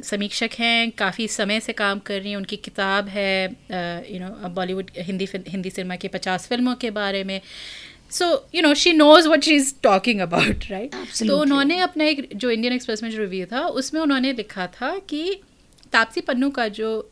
समीक्षक 0.06 0.50
हैं 0.60 0.92
काफ़ी 0.92 1.28
समय 1.28 1.60
से 1.60 1.74
काम 1.74 2.00
कर 2.00 2.20
रही 2.22 2.30
हैं। 2.30 2.38
उनकी 2.38 2.56
किताब 2.56 3.08
है 3.10 3.46
you 4.14 4.20
know 4.20 4.50
Bollywood 4.56 4.92
Hindi 4.98 5.28
Hindi 5.48 5.70
cinema 5.70 5.96
की 5.96 6.08
पचास 6.08 6.48
फ़िल्मों 6.48 6.76
के 6.76 6.92
बारे 6.92 7.24
में। 7.24 7.40
So 8.12 8.46
you 8.56 8.62
know 8.62 8.74
she 8.74 8.94
knows 8.94 9.28
what 9.28 9.44
she 9.44 9.56
is 9.56 9.74
talking 9.84 10.20
about 10.20 10.66
right 10.72 10.96
तो 11.28 11.40
उन्होंने 11.40 11.80
अपना 11.80 12.04
एक 12.04 12.30
जो 12.36 12.52
इंडियन 12.52 12.74
एक्सप्रेस 12.74 13.04
में 13.04 13.10
जो 13.12 13.18
रिव्यू 13.18 13.46
था 13.46 13.62
उसमें 13.62 14.02
उन्होंने 14.02 14.34
लिखा 14.34 14.68
था 14.68 14.98
कि 15.10 15.42
तापसी 15.94 16.22
पन्नू 16.22 16.50
का 16.50 16.68
जो 16.68 17.12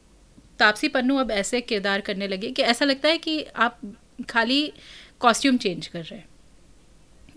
तापसी 0.60 0.88
पन्नू 0.88 1.16
अब 1.18 1.32
ऐसे 1.32 1.62
किरदार 1.62 2.02
करने 2.02 2.28
लगे 2.28 2.48
कि 2.48 2.62
ऐसा 2.62 2.86
लगता 2.86 3.10
है 3.10 3.18
कि 3.18 3.46
आप 3.56 3.80
खाली 4.30 4.74
कॉस्ट्यूम 5.20 5.58
चेंज 5.58 5.88
कर 5.88 6.00
रहे 6.00 6.20
हैं। 6.20 6.28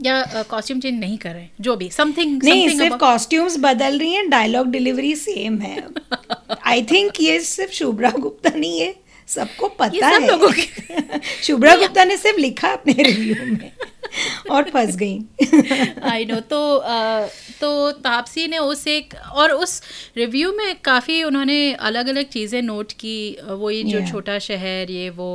या 0.04 0.42
कॉस्ट्यूम 0.42 0.80
चेंज 0.80 1.00
नहीं 1.00 1.18
कर 1.18 1.30
रहे 1.30 1.42
हैं 1.42 1.50
जो 1.60 1.76
भी 1.76 1.88
समथिंग 1.90 2.42
नहीं 2.42 2.68
सिर्फ़ 2.68 2.96
कॉस्ट्यूम्स 2.96 3.56
बदल 3.58 3.98
रही 3.98 4.12
हैं 4.12 4.28
डायलॉग 4.30 4.66
डिलीवरी 4.66 5.14
सेम 5.16 5.58
है। 5.58 5.84
आई 6.66 6.82
थिंक 6.82 7.20
ये 7.20 7.40
सिर्फ़ 7.40 7.72
शुभ्रा 7.72 8.10
गुप्ता 8.10 8.50
नहीं 8.56 8.80
है। 8.80 8.94
सबको 9.28 9.68
पता 9.78 10.10
सब 10.10 10.22
है। 10.22 10.28
लोगों 10.28 10.50
शुभ्रा 11.42 11.74
गुप्ता 11.76 12.04
ने 12.04 12.16
सिर्फ़ 12.16 12.38
लिखा 12.40 12.68
अपने 12.72 12.92
रिव्यू 13.02 13.44
में 13.46 13.70
और 14.50 14.70
फंस 14.70 14.96
गई। 14.96 15.18
आई 16.10 16.24
नो 16.24 16.38
तो 16.40 16.60
अ, 16.76 17.26
तो 17.60 17.90
तापसी 18.04 18.46
ने 18.48 18.58
उस 18.58 18.86
एक 18.86 19.14
और 19.34 19.52
उस 19.52 19.80
रिव्यू 20.16 20.52
में 20.52 20.74
काफ़ी 20.84 21.22
उन्होंने 21.22 21.58
अलग 21.88 22.08
अलग 22.08 22.28
चीज़ें 22.28 22.60
नोट 22.62 22.92
की 22.92 23.16
वो 23.50 23.70
ये 23.70 23.82
जो 23.82 23.98
Yeah. 23.98 24.10
छोटा 24.10 24.38
शहर 24.38 24.90
ये 24.90 25.08
वो 25.10 25.28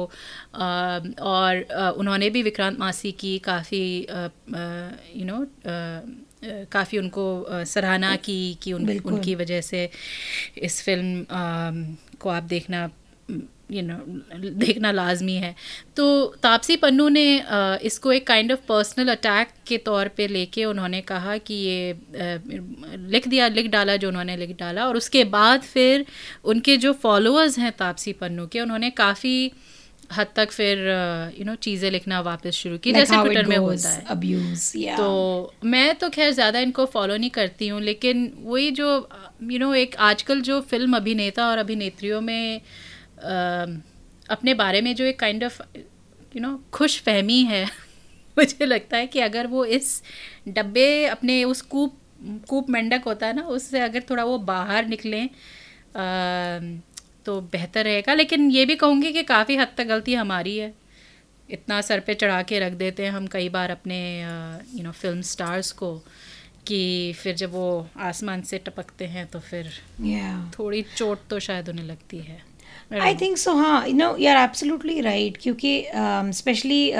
अ, 0.56 0.60
और 1.22 1.62
अ, 1.64 1.90
उन्होंने 1.98 2.30
भी 2.30 2.44
विक्रांत 2.44 2.80
मासी 2.80 3.12
की 3.20 3.38
काफ़ी 3.40 3.84
यू 5.16 5.26
नो 5.26 5.46
काफ़ी 6.72 6.98
उनको 6.98 7.26
सराहना 7.66 8.16
की 8.26 8.38
कि 8.64 8.74
उन, 8.74 8.90
उनकी 9.06 9.36
वजह 9.36 9.62
से 9.62 9.90
इस 10.60 10.82
फ़िल्म 10.84 11.26
को 12.20 12.30
आप 12.30 12.44
देखना 12.44 12.90
यू 13.72 13.82
नो 13.84 13.96
देखना 14.60 14.92
लाजमी 14.92 15.36
है। 15.36 15.54
तो 15.96 16.06
तापसी 16.44 16.76
पन्नू 16.78 17.08
ने 17.10 17.26
इसको 17.84 18.12
एक 18.12 18.28
काइंड 18.28 18.52
ऑफ़ 18.52 18.60
पर्सनल 18.68 19.12
अटैक 19.12 19.48
के 19.68 19.78
तौर 19.80 20.08
पे 20.18 20.28
लेके 20.28 20.66
उन्होंने 20.66 21.02
कहा 21.04 21.38
कि 21.40 21.54
ये 21.56 21.96
लिख 23.10 23.28
दिया 23.28 23.48
लिख 23.50 23.68
डाला 23.72 23.96
जो 23.98 24.08
उन्होंने 24.08 24.38
लिख 24.38 24.56
डाला। 24.60 24.88
और 24.88 24.98
उसके 24.98 25.24
बाद 25.32 25.62
फिर 25.64 26.06
उनके 26.46 26.78
जो 26.78 26.94
फॉलोअर्स 27.04 27.60
हैं 27.60 27.72
तापसी 27.78 28.14
पन्नू 28.16 28.48
के 28.48 28.60
उन्होंने 28.62 28.90
काफ़ी 28.98 29.52
हद 30.10 30.28
तक 30.36 30.52
फिर 30.52 30.78
यू 31.38 31.46
नो 31.46 31.54
चीज़ें 31.64 31.90
लिखना 31.92 32.20
वापस 32.22 32.54
शुरू 32.54 32.78
की 32.78 32.92
जैसे 32.94 33.16
ट्विटर 33.18 33.46
में 33.48 33.58
होता 33.58 33.90
है। 33.90 34.04
अब्यूज 34.10 34.72
या 34.78 34.96
तो 34.98 35.54
मैं 35.66 35.94
तो 35.96 36.10
खैर 36.10 36.32
ज़्यादा 36.34 36.60
इनको 36.60 36.86
फॉलो 36.94 37.18
नहीं 37.18 37.30
करती 37.32 37.68
हूँ 37.68 37.82
लेकिन 37.82 38.32
वही 38.44 38.72
जो 38.72 38.88
यू 38.88 39.50
you 39.50 39.60
नो 39.60 39.66
know, 39.66 39.76
एक 39.78 39.96
आजकल 40.02 40.42
जो 40.42 40.60
फ़िल्म 40.62 40.96
अभिनेता 40.96 41.48
और 41.50 41.58
अभिनेत्रियों 41.58 42.22
में 42.22 42.62
अपने 44.30 44.54
बारे 44.54 44.82
में 44.82 44.96
जो 44.96 45.06
एक 45.06 45.20
काइंड 45.20 45.44
ऑफ़ 45.44 45.62
यू 46.36 46.42
नो 46.42 46.60
खुश 46.74 47.00
फहमी 47.02 47.42
है 47.44 47.66
मुझे 48.38 48.66
लगता 48.66 48.98
है 48.98 49.08
कि 49.08 49.20
अगर 49.20 49.48
वो 49.48 49.66
इस 49.66 50.02
डब्बे 50.48 51.06
अपने 51.06 51.44
उस 51.44 51.62
कूप 51.62 51.98
कूप 52.50 52.70
मेंढक 52.70 53.04
होता 53.06 53.28
है 53.28 53.34
ना 53.36 53.42
उससे 53.48 53.80
अगर 53.80 54.04
थोड़ा 54.10 54.24
वो 54.24 54.38
बाहर 54.38 54.86
निकलें 54.86 55.24
अ, 55.26 56.82
तो 57.26 57.40
बेहतर 57.42 57.84
रहेगा। 57.84 58.14
लेकिन 58.14 58.50
ये 58.52 58.66
भी 58.66 58.76
कहूँगी 58.76 59.12
कि 59.14 59.24
काफ़ी 59.24 59.56
हद 59.56 59.68
तक 59.78 59.86
गलती 59.86 60.14
हमारी 60.14 60.58
है। 60.58 60.74
इतना 61.50 61.82
सर 61.82 62.00
पे 62.00 62.14
चढ़ा 62.14 62.42
के 62.44 62.60
रख 62.60 62.74
देते 62.74 63.04
हैं 63.04 63.12
हम 63.12 63.28
कई 63.28 63.50
बार 63.50 63.72
अपने 63.72 63.98
यू 64.76 64.84
नो 64.84 64.92
फ़िल्म 64.92 65.22
स्टार्स 65.22 65.72
को 65.72 65.94
कि 66.68 67.14
फिर 67.18 67.36
जब 67.36 67.52
वो 67.52 67.88
आसमान 67.98 68.42
से 68.42 68.58
टपकते 68.58 69.06
हैं 69.06 69.26
तो 69.28 69.40
फिर 69.40 69.72
या 70.06 70.52
थोड़ी 70.60 70.82
चोट 70.96 71.28
तो 71.30 71.40
शायद 71.40 71.70
उन्हें 71.70 71.86
लगती 71.86 72.18
है। 72.18 72.42
आई 72.94 73.16
थिंक 73.16 73.38
सो 73.38 73.54
हाँ. 73.54 73.88
You 73.88 73.94
know 73.96 74.16
you 74.18 74.30
are 74.30 74.44
absolutely 74.44 75.00
right 75.02 75.38
क्योंकि 75.42 75.84
स्पेशली 76.36 76.92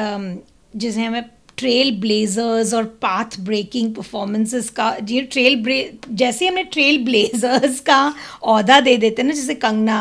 जिसे 0.74 1.04
हमें 1.04 1.24
ट्रेल 1.58 1.92
ब्लेजर्स 2.02 2.74
और 2.74 2.84
पाथ 3.02 3.40
ब्रेकिंग 3.46 3.94
परफॉर्मेंसेस 3.96 4.70
का 4.80 4.96
ये 5.10 5.22
ट्रेल 5.34 5.62
ब्रे 5.64 5.80
जैसे 6.22 6.48
हमने 6.48 6.64
ट्रेल 6.76 7.04
ब्लेजर्स 7.06 7.80
का 7.90 8.02
अहदा 8.44 8.80
दे 8.80 8.96
देते 8.98 9.22
हैं 9.22 9.28
ना 9.28 9.36
जैसे 9.36 9.56
Kangana 9.66 10.00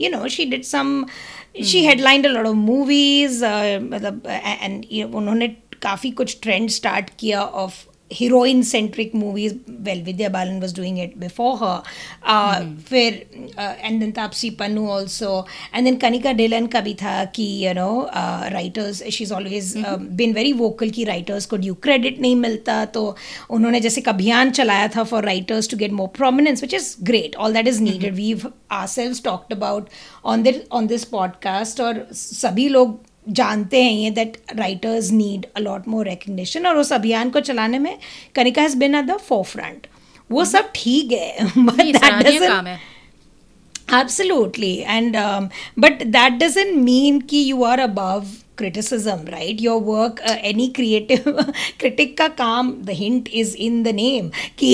you 0.00 0.10
know 0.10 0.28
she 0.28 0.44
did 0.50 0.62
some 0.64 1.04
she 1.62 1.84
headlined 1.86 2.26
a 2.26 2.30
lot 2.30 2.46
of 2.46 2.56
movies 2.56 3.44
मतलब 3.44 4.22
एंड 4.28 4.84
उन्होंने 5.14 5.48
काफ़ी 5.82 6.10
कुछ 6.20 6.38
ट्रेंड 6.42 6.68
स्टार्ट 6.70 7.10
किया 7.18 7.42
of 7.64 7.84
heroine 8.12 8.62
centric 8.62 9.14
movies 9.14 9.54
well 9.80 10.02
Vidya 10.02 10.28
Balan 10.28 10.60
was 10.60 10.74
doing 10.76 10.98
it 10.98 11.16
before 11.18 11.56
her 11.62 12.64
फिर 12.88 13.14
and 13.58 14.00
then 14.00 14.10
Taapsee 14.12 14.50
Pannu 14.60 14.86
also 14.88 15.46
and 15.74 15.84
then 15.84 15.96
Kanika 15.96 16.32
Dhillon 16.32 16.66
का 16.66 16.80
भी 16.80 16.94
था 16.94 17.24
कि 17.36 17.46
you 17.66 17.72
know 17.74 17.90
writers 18.52 19.02
she 19.08 19.24
is 19.24 19.32
always 19.32 19.74
been 20.12 20.32
very 20.34 20.52
vocal 20.52 20.90
की 20.90 21.04
writers 21.04 21.44
mm-hmm. 21.44 21.50
को 21.50 21.56
due 21.56 21.74
credit 21.82 22.20
नहीं 22.20 22.36
मिलता 22.36 22.84
तो 22.84 23.04
उन्होंने 23.50 23.80
जैसे 23.80 24.00
एक 24.00 24.08
अभियान 24.08 24.50
चलाया 24.50 24.88
था 24.96 25.04
for 25.04 25.24
writers 25.24 25.70
to 25.70 25.76
get 25.76 25.92
more 25.92 26.08
prominence 26.16 26.62
which 26.62 26.74
is 26.74 26.94
great 27.02 27.36
all 27.36 27.54
that 27.54 27.68
is 27.68 27.82
needed 27.82 28.14
we 28.14 28.34
are 28.70 28.86
self 28.86 29.16
talked 29.24 29.52
about 29.52 29.88
on 30.24 30.42
this 30.42 30.56
on 30.72 30.86
this 30.86 31.04
podcast 31.14 31.80
और 31.80 32.06
सभी 32.14 32.68
लोग 32.68 32.98
जानते 33.26 33.82
हैं 33.82 33.92
ये 33.92 34.10
that 34.10 34.36
writers 34.56 35.10
need 35.12 35.46
a lot 35.56 35.88
more 35.88 36.08
recognition 36.08 36.66
और 36.66 36.76
उस 36.76 36.92
अभियान 36.92 37.30
को 37.30 37.40
चलाने 37.40 37.78
में 37.78 37.96
Kanika 38.34 38.62
has 38.62 38.76
been 38.78 38.94
at 38.94 39.04
the 39.04 39.16
forefront 39.44 39.86
वो 40.30 40.44
सब 40.44 40.70
ठीक 40.74 41.12
है 41.12 41.46
बट 41.58 41.80
ये 41.80 41.92
that 41.92 42.12
dozen 42.12 42.30
doesn't 42.30 42.52
and 42.52 42.64
but 42.66 42.78
Absolutely. 43.90 44.84
And 44.84 45.16
um, 45.16 45.50
but 45.76 46.12
that 46.12 46.38
doesn't 46.38 46.82
mean 46.82 47.22
ki 47.22 47.42
you 47.42 47.64
are 47.64 47.80
above 47.80 48.44
criticism, 48.60 49.24
right? 49.36 49.60
Your 49.66 49.78
work, 49.90 50.22
uh, 50.32 50.36
any 50.52 50.68
creative 50.78 51.28
critic 51.84 52.16
ka 52.22 52.28
kaam, 52.40 52.72
the 52.90 52.96
hint 53.02 53.28
is 53.44 53.54
in 53.68 53.82
the 53.90 53.92
name. 54.00 54.32
Ki 54.62 54.72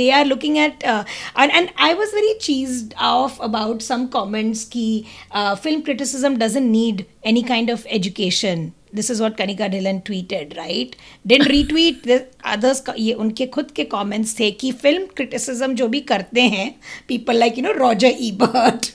they 0.00 0.08
are 0.20 0.24
looking 0.32 0.58
at 0.68 0.86
uh, 0.94 1.02
and, 1.34 1.52
and 1.60 1.70
I 1.90 1.92
was 2.04 2.16
very 2.20 2.34
cheesed 2.46 2.94
off 3.12 3.38
about 3.50 3.82
some 3.90 4.08
comments 4.16 4.64
ki 4.76 4.88
uh, 5.32 5.54
film 5.66 5.82
criticism 5.90 6.38
doesn't 6.46 6.70
need 6.80 7.06
any 7.34 7.42
kind 7.52 7.70
of 7.78 7.86
education. 8.00 8.72
This 8.96 9.08
is 9.12 9.20
what 9.22 9.36
Kanika 9.38 9.66
Dhillon 9.72 9.96
tweeted, 10.04 10.52
right? 10.56 10.94
Didn't 11.30 11.48
retweet 11.54 12.04
the 12.10 12.18
others. 12.52 12.80
का- 12.86 12.94
ये 13.06 13.12
उनके 13.24 13.46
खुद 13.56 13.70
के 13.78 13.84
comments 13.94 14.38
थे 14.38 14.50
कि 14.60 14.70
film 14.84 15.06
criticism 15.20 15.74
जो 15.80 15.88
भी 15.94 16.00
करते 16.12 16.40
हैं 16.54 16.68
people 17.10 17.40
like 17.44 17.58
you 17.60 17.64
know 17.66 17.74
Roger 17.82 18.12
Ebert, 18.28 18.88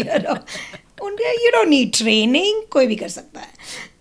you 0.00 0.04
know, 0.26 0.36
उनके 1.02 1.34
यू 1.44 1.50
डोंट 1.50 1.68
नीड 1.68 1.92
ट्रेनिंग 1.94 2.62
कोई 2.70 2.86
भी 2.86 2.96
कर 2.96 3.08
सकता 3.08 3.40
है। 3.40 3.48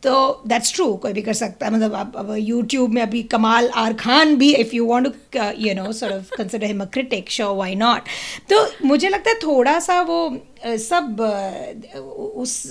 तो 0.03 0.43
दैट्स 0.47 0.73
ट्रू 0.73 0.93
कोई 0.95 1.13
भी 1.13 1.21
कर 1.21 1.33
सकता 1.33 1.65
है। 1.65 1.73
मतलब 1.73 1.93
आप, 1.93 2.13
अब 2.17 2.35
यूट्यूब 2.37 2.91
में 2.93 3.01
अभी 3.01 3.23
कमाल 3.23 3.69
आर 3.75 3.93
खान 3.93 4.35
भी 4.35 4.53
if 4.55 4.75
you 4.75 4.85
want 4.85 5.35
you 5.57 5.73
know 5.75 5.91
sir 5.91 6.11
consider 6.37 6.65
him 6.65 6.81
a 6.81 6.85
critic 6.85 7.29
show 7.29 7.53
why 7.55 7.75
not 7.75 8.01
तो 8.49 8.65
मुझे 8.85 9.09
लगता 9.09 9.29
है 9.29 9.35
थोड़ा 9.35 9.79
सा 9.79 10.01
वो 10.01 10.19
uh, 10.67 10.77
सब 10.77 11.17
uh, 11.21 11.99
उस 11.99 12.65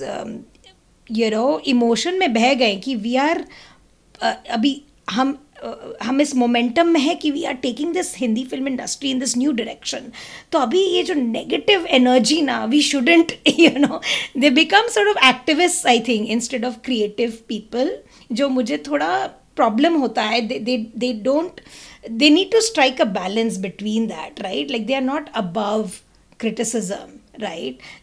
यू 1.11 1.29
नो 1.29 1.59
इमोशन 1.67 2.19
में 2.19 2.33
बह 2.33 2.53
गए 2.53 2.75
कि 2.75 2.95
वी 2.95 3.15
आर 3.15 3.45
uh, 4.23 4.35
अभी 4.49 4.81
हम 5.09 5.37
हम 6.03 6.21
इस 6.21 6.35
मोमेंटम 6.35 6.87
में 6.87 6.99
है 6.99 7.15
कि 7.15 7.31
we 7.31 7.43
are 7.43 7.53
taking 7.53 7.93
this 7.93 8.17
Hindi 8.17 8.43
film 8.43 8.67
industry 8.67 9.11
in 9.11 9.19
this 9.19 9.37
new 9.37 9.51
direction 9.51 10.11
तो 10.51 10.59
अभी 10.59 10.81
ये 10.81 11.03
जो 11.03 11.13
नेगेटिव 11.13 11.85
एनर्जी 11.85 12.41
ना 12.41 12.65
we 12.65 12.81
shouldn't 12.81 13.31
you 13.59 13.69
know 13.77 14.01
they 14.37 14.49
become 14.49 14.87
sort 14.87 15.17
of 15.17 15.27
activist 15.27 15.87
I 15.87 15.99
think 15.99 16.29
instead 16.29 16.65
of 16.65 16.75
creative 16.85 17.37
people 17.47 17.97
जो 18.31 18.49
मुझे 18.49 18.77
थोड़ा 18.77 19.27
प्रॉब्लम 19.55 19.93
होता 19.93 20.23
है 20.23 20.41
they 20.41 21.13
don't 21.13 21.61
they 22.11 22.29
need 22.29 22.51
to 22.51 22.61
strike 22.61 23.01
a 23.01 23.05
balance 23.05 23.57
between 23.57 24.07
that 24.07 24.41
right 24.41 24.71
like 24.71 24.85
they 24.85 24.93
are 24.93 25.01
not 25.01 25.29
above? 25.29 25.89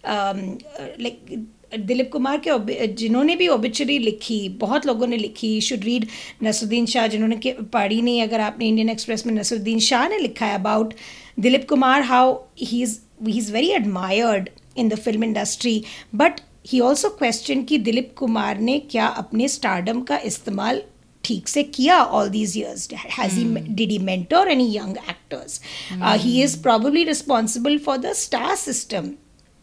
Um, 0.05 0.59
uh, 0.79 0.89
like 0.99 1.39
Dilip 1.79 2.11
Kumar 2.13 2.41
के 2.47 2.87
जिन्होंने 2.87 3.37
भी 3.37 3.49
ओबिचरी 3.49 3.99
लिखी 3.99 4.49
बहुत 4.61 4.87
लोगों 4.87 5.07
ने 5.07 5.17
लिखी 5.17 5.61
शुड 5.61 5.85
रीड 5.85 6.07
नसरुद्दीन 6.45 6.87
शाह 6.87 7.07
जिन्होंने 7.07 7.37
के 7.37 7.53
पढ़ी 7.73 8.01
नहीं 8.03 8.23
अगर 8.23 8.41
आपने 8.41 8.69
इंडियन 8.69 8.91
एक्सप्रेस 8.91 9.27
में 9.27 9.35
नसरुद्दीन 9.35 9.79
शाह 9.81 10.09
ने 10.09 10.19
लिखा 10.19 10.47
है 10.47 10.55
about 10.55 10.95
Dilip 11.41 11.69
Kumar 11.69 12.03
how 12.03 12.35
he 12.63 12.83
is 12.83 12.99
he 13.27 13.39
is 13.39 13.53
very 13.53 13.71
admired 13.73 14.49
in 14.77 14.89
the 14.89 14.99
film 14.99 15.25
industry 15.25 15.83
but 16.15 16.41
he 16.67 16.81
also 16.81 17.09
question 17.19 17.63
कि 17.63 17.79
दिलीप 17.79 18.15
कुमार 18.19 18.59
ने 18.61 18.79
क्या 18.91 19.07
अपने 19.23 19.49
स्टारडम 19.49 20.01
का 20.03 20.19
इस्तेमाल 20.25 20.83
ठीक 21.25 21.49
से 21.49 21.63
किया 21.63 22.03
all 22.05 22.29
these 22.29 22.57
years 22.59 22.89
has 23.19 23.37
he 23.37 23.45
did 23.75 23.91
he 23.91 23.99
mentor 23.99 24.47
any 24.49 24.69
young 24.71 24.97
actors? 25.09 25.61
Uh, 25.93 26.19
he 26.19 26.43
is 26.43 26.57
probably 26.59 27.05
responsible 27.07 27.79
for 27.79 27.99
the 27.99 28.15
star 28.15 28.57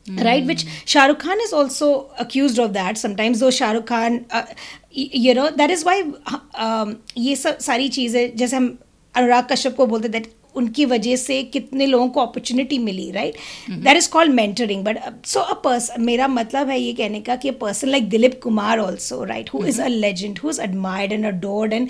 system 0.06 0.26
right 0.26 0.46
which 0.46 0.66
shah 0.86 1.06
rukh 1.06 1.20
khan 1.20 1.40
is 1.42 1.54
also 1.54 2.12
accused 2.18 2.60
of 2.60 2.74
that 2.74 2.98
sometimes 2.98 3.40
though 3.40 3.52
shah 3.52 3.72
rukh 3.72 3.86
khan 3.86 4.26
uh, 4.32 4.46
you 4.92 5.34
know 5.34 5.50
that 5.52 5.70
is 5.70 5.84
why 5.84 5.98
um, 6.56 6.96
ये 7.18 7.36
सब 7.36 7.58
सारी 7.62 7.90
चीज़ें 7.90 8.36
जैसे 8.38 8.56
हम 8.56 8.78
अनुराग 9.16 9.48
कश्यप 9.52 9.76
को 9.76 9.86
बोलते 9.88 10.10
that 10.10 10.32
उनकी 10.56 10.86
वजह 10.86 11.16
से 11.16 11.42
कितने 11.44 11.86
लोगों 11.86 12.08
को 12.10 12.22
opportunity 12.22 12.78
milli 12.80 13.10
right 13.12 13.36
that 13.84 13.98
is 13.98 14.10
called 14.12 14.34
mentoring 14.34 14.84
but 14.86 14.98
so 15.26 15.40
a 15.40 15.54
person 15.64 16.02
मेरा 16.04 16.28
मतलब 16.28 16.70
है 16.70 16.80
ये 16.80 16.94
कहने 16.94 17.22
का 17.22 17.36
कि 17.36 17.50
a 17.50 17.54
person 17.62 17.88
like 17.88 18.10
Dilip 18.10 18.40
Kumar 18.44 18.80
also 18.80 19.24
right 19.24 19.50
who 19.54 19.64
is 19.66 19.82
a 19.82 19.88
legend 19.88 20.40
who 20.44 20.50
is 20.50 20.62
admired 20.62 21.14
and 21.14 21.26
adored 21.26 21.74
and 21.74 21.90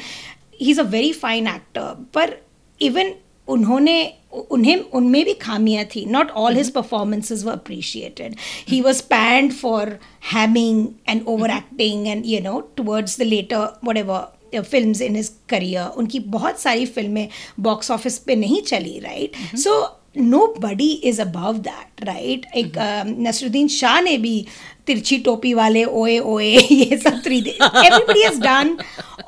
he 0.61 0.71
is 0.71 0.79
a 0.79 0.83
very 0.95 1.11
fine 1.13 1.47
actor 1.47 2.05
पर 2.13 2.37
even 2.81 3.13
उन्होंने 3.47 4.13
उन्हें 4.51 4.75
उनमें 4.79 5.23
भी 5.25 5.33
खामियाँ 5.33 5.85
थी। 5.85 6.05
Not 6.05 6.29
all 6.31 6.57
his 6.57 6.71
performances 6.71 7.43
were 7.43 7.53
appreciated 7.53 8.35
he 8.69 8.81
was 8.81 9.01
panned 9.03 9.51
for 9.51 9.97
hamming 10.33 10.87
and 11.09 11.23
over 11.27 11.49
acting 11.49 12.07
and 12.07 12.25
you 12.25 12.39
know 12.41 12.59
towards 12.77 13.19
the 13.19 13.23
latter 13.23 13.67
whatever 13.97 14.61
film 14.61 15.03
in 15.03 15.15
his 15.15 15.31
career 15.49 15.97
उनकी 15.97 16.19
बहुत 16.19 16.59
सारी 16.59 16.85
फ़िल्में 16.85 17.27
बॉक्स 17.59 17.91
ऑफ़िस 17.91 18.17
पे 18.17 18.35
नहीं 18.35 18.61
चली 18.61 18.99
right 18.99 19.35
so 19.57 19.97
nobody 20.59 20.91
is 21.03 21.21
above 21.21 21.57
that 21.57 22.03
right 22.03 22.45
एक 22.55 22.73
नसरुद्दीन 23.19 23.67
शाह 23.67 24.01
ने 24.01 24.17
भी 24.17 24.45
तिरछी 24.87 25.17
टोपी 25.17 25.53
वाले 25.53 25.83
ओए 25.83 26.17
ओए 26.19 26.45
ये 26.71 26.97
सब 26.97 27.21
three 27.23 27.37
everybody 27.39 28.23
has 28.23 28.39
done 28.39 28.77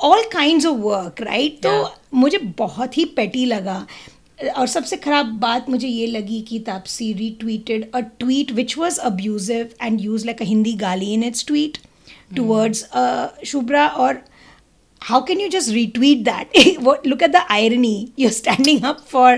all 0.04 0.24
kind 0.34 0.66
of 0.66 0.78
work 0.78 1.22
right 1.22 1.60
तो 1.64 1.72
मुझे 2.14 2.38
बहुत 2.38 2.98
ही 2.98 3.06
पेटी 3.06 3.46
लगा। 3.46 3.88
और 4.58 4.68
सबसे 4.68 4.98
खराब 4.98 5.26
बात 5.26 5.70
मुझे 5.70 5.88
ये 5.88 6.08
लगी 6.08 6.42
कि 6.42 6.60
Taapsee 6.60 7.14
retweeted 7.14 7.92
a 7.96 8.00
tweet 8.00 8.52
which 8.52 8.78
was 8.78 9.00
abusive 9.00 9.70
and 9.82 10.02
used 10.02 10.26
like 10.26 10.42
a 10.42 10.46
Hindi 10.46 10.74
गाली 10.74 11.14
in 11.14 11.24
its 11.24 11.46
tweet 11.46 11.78
towards 12.36 12.88
Shubhra 13.46 13.88
और 13.88 14.22
how 15.02 15.18
can 15.22 15.40
you 15.40 15.48
just 15.52 15.70
retweet 15.70 16.20
that? 16.26 16.54
What- 16.88 17.08
look 17.12 17.24
at 17.24 17.32
the 17.32 17.42
irony. 17.56 17.96
You're 18.18 18.36
standing 18.36 18.78
up 18.90 19.00
for 19.14 19.32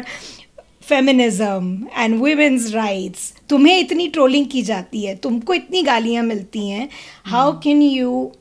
feminism 0.90 1.70
and 1.98 2.20
women's 2.22 2.74
rights 2.74 3.34
तुम्हें 3.50 3.80
इतनी 3.80 4.08
trolling 4.08 4.46
की 4.48 4.62
जाती 4.62 5.02
है। 5.06 5.16
तुमको 5.16 5.54
इतनी 5.54 5.82
गालियाँ 5.84 6.24
मिलती 6.24 6.70
हैं। 6.70 6.90
How 7.26 7.60
can 7.60 7.82
you 7.82 8.32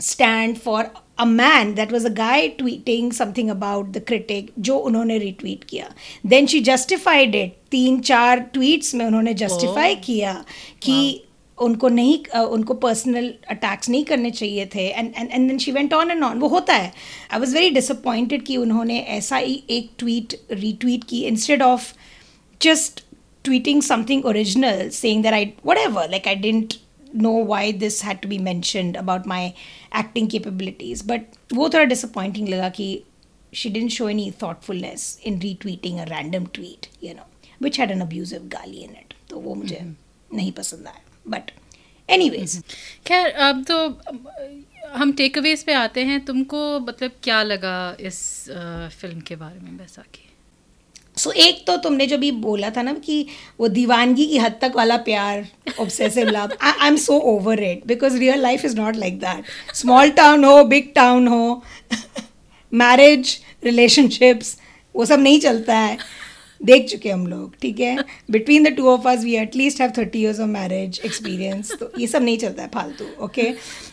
stand 0.00 0.56
for 0.56 0.82
a 1.18 1.26
man 1.26 1.74
that 1.76 1.92
was 1.96 2.04
a 2.08 2.10
guy 2.16 2.38
tweeting 2.56 3.12
something 3.18 3.50
about 3.52 3.92
the 3.92 4.00
critic 4.10 4.48
जो 4.68 4.76
उन्होंने 4.88 5.18
retweet 5.20 5.64
किया 5.68 5.88
then 6.32 6.48
she 6.52 6.60
justified 6.70 7.34
it 7.42 7.54
तीन 7.70 8.00
चार 8.10 8.44
tweets 8.56 8.94
में 8.94 9.04
उन्होंने 9.06 9.34
justify 9.44 9.94
किया 10.04 10.34
कि 10.82 10.98
उनको 11.58 11.88
नहीं 11.88 12.16
अ, 12.24 12.40
उनको 12.54 12.74
पर्सनल 12.80 13.32
अटैक्स 13.50 13.88
नहीं 13.90 14.04
करने 14.04 14.30
चाहिए 14.30 14.66
थे 14.74 14.86
and 14.88 15.12
and 15.18 15.30
and 15.32 15.48
then 15.48 15.58
she 15.58 15.72
went 15.72 15.94
on 15.94 16.10
and 16.10 16.24
on 16.24 16.38
वो 16.38 16.48
होता 16.48 16.74
है 16.74 16.92
आई 17.32 17.40
वाज 17.40 17.54
वेरी 17.54 17.70
डिसअपॉइंटेड 17.80 18.44
कि 18.46 18.56
उन्होंने 18.56 18.98
ऐसा 19.18 19.36
ही 19.36 19.62
एक 19.78 19.90
ट्वीट 19.98 20.34
रीट्वीट 20.52 21.04
की 21.10 21.22
instead 21.32 21.62
of 21.62 21.92
just 22.60 23.00
tweeting 23.44 23.80
something 23.86 24.22
original 24.28 24.78
saying 24.98 25.22
that 25.24 25.34
I 25.38 25.40
whatever 25.70 26.04
like 26.12 26.26
I 26.30 26.34
didn't 26.44 26.76
know 27.24 27.34
why 27.50 27.72
this 27.72 28.00
had 28.02 28.22
to 28.22 28.28
be 28.28 28.38
mentioned 28.38 28.96
about 28.96 29.26
my 29.26 29.42
acting 30.02 30.28
capabilities 30.34 31.02
but 31.02 31.36
वो 31.52 31.68
थोड़ा 31.74 31.84
disappointing 31.92 32.48
लगा 32.48 32.68
कि 32.80 32.88
she 33.52 33.70
didn't 33.70 33.94
show 33.96 34.06
any 34.06 34.30
thoughtfulness 34.42 35.06
in 35.24 35.38
retweeting 35.40 36.00
a 36.00 36.06
random 36.10 36.46
tweet 36.58 36.88
you 37.00 37.14
know 37.14 37.28
which 37.58 37.78
had 37.82 37.94
an 37.96 38.02
abusive 38.06 38.48
गाली 38.56 38.84
in 38.88 38.96
it 39.02 39.14
तो 39.30 39.40
वो 39.40 39.54
मुझे 39.54 39.80
नहीं 40.34 40.52
पसंद 40.52 40.86
आया 40.86 41.02
but 41.34 41.52
anyways 42.08 42.60
खैर 43.06 43.30
अब 43.48 43.64
तो 43.64 43.78
हम 44.94 45.12
टेक 45.12 45.38
अवेज 45.38 45.64
पे 45.64 45.72
आते 45.74 46.04
हैं 46.04 46.24
तुमको 46.24 46.58
मतलब 46.80 47.12
क्या 47.22 47.42
लगा 47.42 47.76
इस 48.00 48.20
फ़िल्म 49.00 49.20
के 49.20 49.36
बारे 49.36 49.60
में 49.60 49.76
बैसाखी 49.76 50.25
सो 51.26 51.30
एक 51.30 51.66
तो 51.66 51.76
तुमने 51.76 52.06
जो 52.06 52.18
भी 52.18 52.30
बोला 52.30 52.70
था 52.70 52.82
ना 52.82 52.92
कि 52.92 53.26
वो 53.60 53.68
दीवानगी 53.68 54.26
की 54.26 54.38
हद 54.38 54.58
तक 54.60 54.72
वाला 54.76 54.96
प्यार 54.96 55.46
obsessive 55.80 56.28
love 56.28 56.56
I 56.62 56.86
am 56.88 56.96
so 56.96 57.18
over 57.18 57.62
it 57.62 57.86
because 57.86 58.18
real 58.18 58.40
life 58.40 58.64
is 58.64 58.76
not 58.76 58.96
like 58.96 59.18
that 59.18 59.74
small 59.74 60.10
town 60.10 60.44
हो 60.44 60.64
बिग 60.64 60.92
टाउन 60.94 61.28
हो 61.28 61.62
मैरिज 62.72 63.40
रिलेशनशिप्स 63.64 64.56
वो 64.94 65.04
सब 65.04 65.20
नहीं 65.20 65.40
चलता 65.40 65.78
है। 65.78 65.98
देख 66.62 66.88
चुके 66.88 67.10
हम 67.10 67.26
लोग, 67.26 67.54
ठीक 67.62 67.80
है? 67.80 67.96
Between 68.30 68.64
the 68.64 68.68
two 68.76 68.88
of 68.88 69.08
us 69.08 69.24
we 69.24 69.34
at least 69.36 69.80
have 69.80 69.92
thirty 69.98 70.18
years 70.18 70.40
of 70.40 70.48
marriage 70.48 71.00
experience 71.04 71.72
तो 71.80 71.92
ये 71.98 72.06
सब 72.06 72.22
नहीं 72.22 72.38
चलता 72.38 72.62
है 72.62 72.68
फालतू 72.74 73.24
okay 73.24 73.42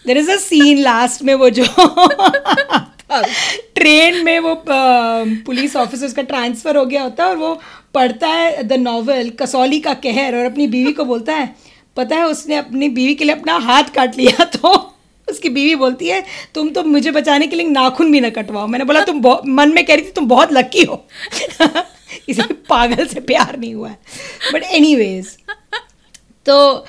there 0.07 0.17
is 0.17 0.31
a 0.31 0.35
scene 0.35 0.77
last 0.77 1.23
में 1.23 1.33
वो 1.33 1.49
जो 1.49 1.63
ट्रेन 3.09 4.23
में 4.25 4.39
वो 4.39 4.55
पुलिस 4.67 5.75
ऑफिसर्स 5.75 6.13
का 6.13 6.21
ट्रांसफ़र 6.21 6.77
हो 6.77 6.85
गया 6.85 7.01
होता 7.03 7.23
है 7.23 7.29
और 7.29 7.37
वो 7.37 7.53
पढ़ता 7.93 8.27
है 8.27 8.63
द 8.63 8.73
नॉवल, 8.73 9.29
कसौली 9.41 9.79
का 9.79 9.93
कहर 9.93 10.35
और 10.35 10.45
अपनी 10.45 10.67
बीवी 10.67 10.93
को 10.93 11.05
बोलता 11.05 11.33
है, 11.33 11.55
पता 11.97 12.15
है 12.15 12.27
उसने 12.27 12.55
अपनी 12.55 12.89
बीवी 12.89 13.15
के 13.15 13.23
लिए 13.23 13.35
अपना 13.35 13.57
हाथ 13.59 13.93
काट 13.95 14.17
लिया 14.17 14.43
तो 14.55 14.73
उसकी 15.27 15.49
बीवी 15.49 15.75
बोलती 15.75 16.07
है, 16.07 16.23
तुम 16.55 16.69
तो 16.69 16.83
मुझे 16.83 17.11
बचाने 17.11 17.47
के 17.47 17.55
लिए 17.55 17.67
नाखून 17.67 18.11
भी 18.11 18.19
ना 18.19 18.29
कटवाओ। 18.29 18.67
मैंने 18.67 18.85
बोला, 18.85 19.01
तुम 19.01 19.21
मन 19.47 19.73
में 19.73 19.85
कह 19.85 19.95
रही 19.95 20.05
थी 20.05 20.11
तुम 20.11 20.27
बहुत 20.27 20.53
लकी 20.53 20.83
हो। 20.83 20.95
किसी 22.25 22.41
पागल 22.69 23.05
से 23.05 23.19
प्यार 23.19 23.57
नहीं 23.59 23.73
हुआ 23.73 23.89
है। 23.89 23.97
बट 24.53 24.63
एनी 24.63 25.21
तो 26.45 26.85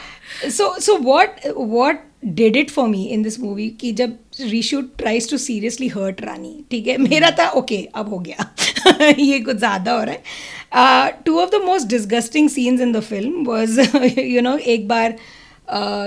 so 0.50 0.74
so 0.80 0.96
what 0.96 1.40
what 1.56 2.04
did 2.24 2.56
it 2.56 2.70
for 2.70 2.88
me 2.88 3.04
in 3.04 3.22
this 3.22 3.38
movie 3.40 3.68
कि 3.70 3.92
जब 3.92 4.16
Rishu 4.40 4.80
tries 4.98 5.30
to 5.30 5.38
seriously 5.38 5.88
hurt 5.88 6.20
Rani 6.20 6.64
ठीक 6.70 6.86
है? 6.86 6.96
मेरा 6.98 7.30
था 7.30 7.48
ओके 7.50 7.76
okay, 7.76 7.88
अब 7.94 8.08
हो 8.08 8.18
गया। 8.18 9.14
ये 9.18 9.40
कुछ 9.40 9.56
ज़्यादा 9.56 9.92
हो 9.92 10.02
रहा 10.04 10.14
है। 10.14 11.12
Two 11.26 11.38
of 11.40 11.50
the 11.50 11.62
most 11.64 11.88
disgusting 11.88 12.48
scenes 12.50 12.80
in 12.80 12.92
the 12.92 13.00
film 13.00 13.44
was 13.46 13.80
you 14.20 14.40
know 14.40 14.56
एक 14.56 14.88
बार 14.88 15.16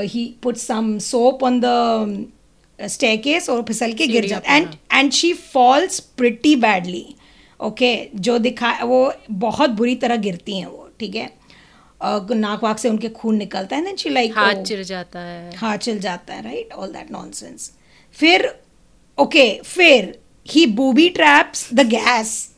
ही 0.04 0.26
put 0.44 0.58
some 0.58 0.98
soap 1.00 1.44
on 1.44 1.62
the 1.64 2.28
staircase 2.80 3.50
और 3.50 3.64
फिसल 3.64 3.94
के 3.94 4.08
गिर 4.08 4.26
जाता 4.26 4.56
and 4.56 4.68
and 4.94 5.12
she 5.12 5.34
falls 5.34 6.00
pretty 6.00 6.56
badly 6.56 7.06
okay 7.60 8.10
जो 8.16 8.38
दिखा 8.38 8.72
वो 8.84 9.14
बहुत 9.32 9.70
बुरी 9.70 9.96
तरह 9.96 10.16
गिरती 10.16 10.58
हैं 10.58 10.66
वो 10.66 10.90
ठीक 11.00 11.16
है? 11.16 11.30
नाक 12.04 12.64
वाक 12.64 12.80
से 12.80 12.90
उनके 12.90 13.10
खून 13.10 13.36
निकलता 13.38 13.76
है 13.76 13.84
ना 13.84 13.96
शी 13.96 14.10
लाइक 14.10 14.38
हाथ 14.38 14.64
चिर 14.64 14.84
जाता 14.84 15.20
है। 15.20 15.56
हाथ 15.56 15.78
चिल 15.78 16.00
जाता 16.00 16.34
है 16.34 16.44
राइट 16.44 16.74
ऑल 16.74 16.88
दैट 16.88 17.12
नॉनसेंस 17.12 17.72
फिर 18.12 18.60
ओके 19.18 19.62
फिर 19.66 20.20
he 20.48 20.66
booby 20.66 21.10
traps 21.10 21.70
the 21.74 21.88
gas 21.88 22.52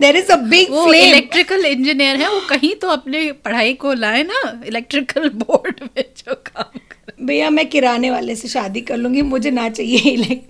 there 0.00 0.16
is 0.16 0.32
a 0.32 0.36
big 0.36 0.70
वो 0.70 0.92
इलेक्ट्रिकल 0.92 1.64
इंजीनियर 1.64 2.16
है 2.16 2.28
वो 2.32 2.40
कहीं 2.48 2.74
तो 2.74 2.88
अपने 2.88 3.32
पढ़ाई 3.32 3.74
को 3.74 3.92
लाए 3.92 4.22
ना 4.22 4.62
इलेक्ट्रिकल 4.66 5.28
बोर्ड 5.28 5.82
में 5.96 6.04
जो 6.16 6.34
काम 6.34 6.78
भैया 7.26 7.50
मैं 7.50 7.68
किराने 7.68 8.10
वाले 8.10 8.36
से 8.36 8.48
शादी 8.48 8.80
कर 8.80 8.96
लूँगी 8.96 9.22
मुझे 9.22 9.50
ना 9.50 9.68
चाहिए 9.68 10.40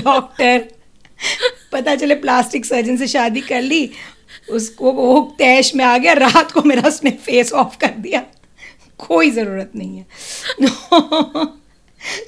डॉक्टर 0.00 0.64
पता 1.72 1.94
चले 1.94 2.14
प्लास्टिक 2.14 2.66
सर्जन 2.66 2.96
से 2.96 3.06
शादी 3.06 3.40
कर 3.40 3.62
ली 3.62 3.90
उसको 4.52 4.92
वो 4.92 5.34
तैश 5.38 5.74
में 5.74 5.84
आ 5.84 5.96
गया 5.98 6.12
रात 6.12 6.52
को 6.52 6.62
मेरा 6.62 6.88
उसने 6.88 7.10
फेस 7.10 7.52
ऑफ़ 7.52 7.76
कर 7.78 7.94
दिया। 7.98 8.22
कोई 8.98 9.30
ज़रूरत 9.30 9.72
नहीं 9.76 9.98
है। 9.98 10.06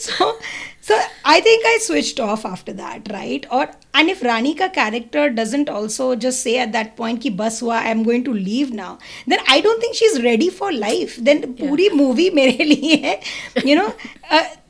So 0.00 0.40
so 0.88 0.98
I 1.26 1.40
think 1.40 1.66
I 1.66 1.78
switch 1.78 2.20
off 2.20 2.46
after 2.46 2.72
that 2.72 3.08
right 3.08 3.46
और 3.46 3.66
एंड 3.96 4.10
इफ़ 4.10 4.24
रानी 4.24 4.52
का 4.52 4.66
character 4.66 5.28
doesn't 5.28 5.70
also 5.70 6.14
just 6.14 6.38
say 6.38 6.58
at 6.60 6.68
that 6.68 6.94
point 6.96 7.22
कि 7.22 7.30
बस 7.30 7.60
हुआ 7.62 7.80
I 7.80 7.90
am 7.90 8.04
going 8.04 8.24
to 8.24 8.32
leave 8.32 8.74
now 8.74 8.94
then 9.28 9.38
I 9.48 9.60
don't 9.60 9.82
think 9.82 9.94
she 9.94 10.06
is 10.06 10.18
ready 10.20 10.48
for 10.50 10.72
life 10.72 11.16
then 11.20 11.38
पूरी 11.38 11.88
movie 11.90 12.30
मेरे 12.30 12.64
लिए 12.64 12.94
है 12.94 13.20
you 13.66 13.76
no 13.76 13.88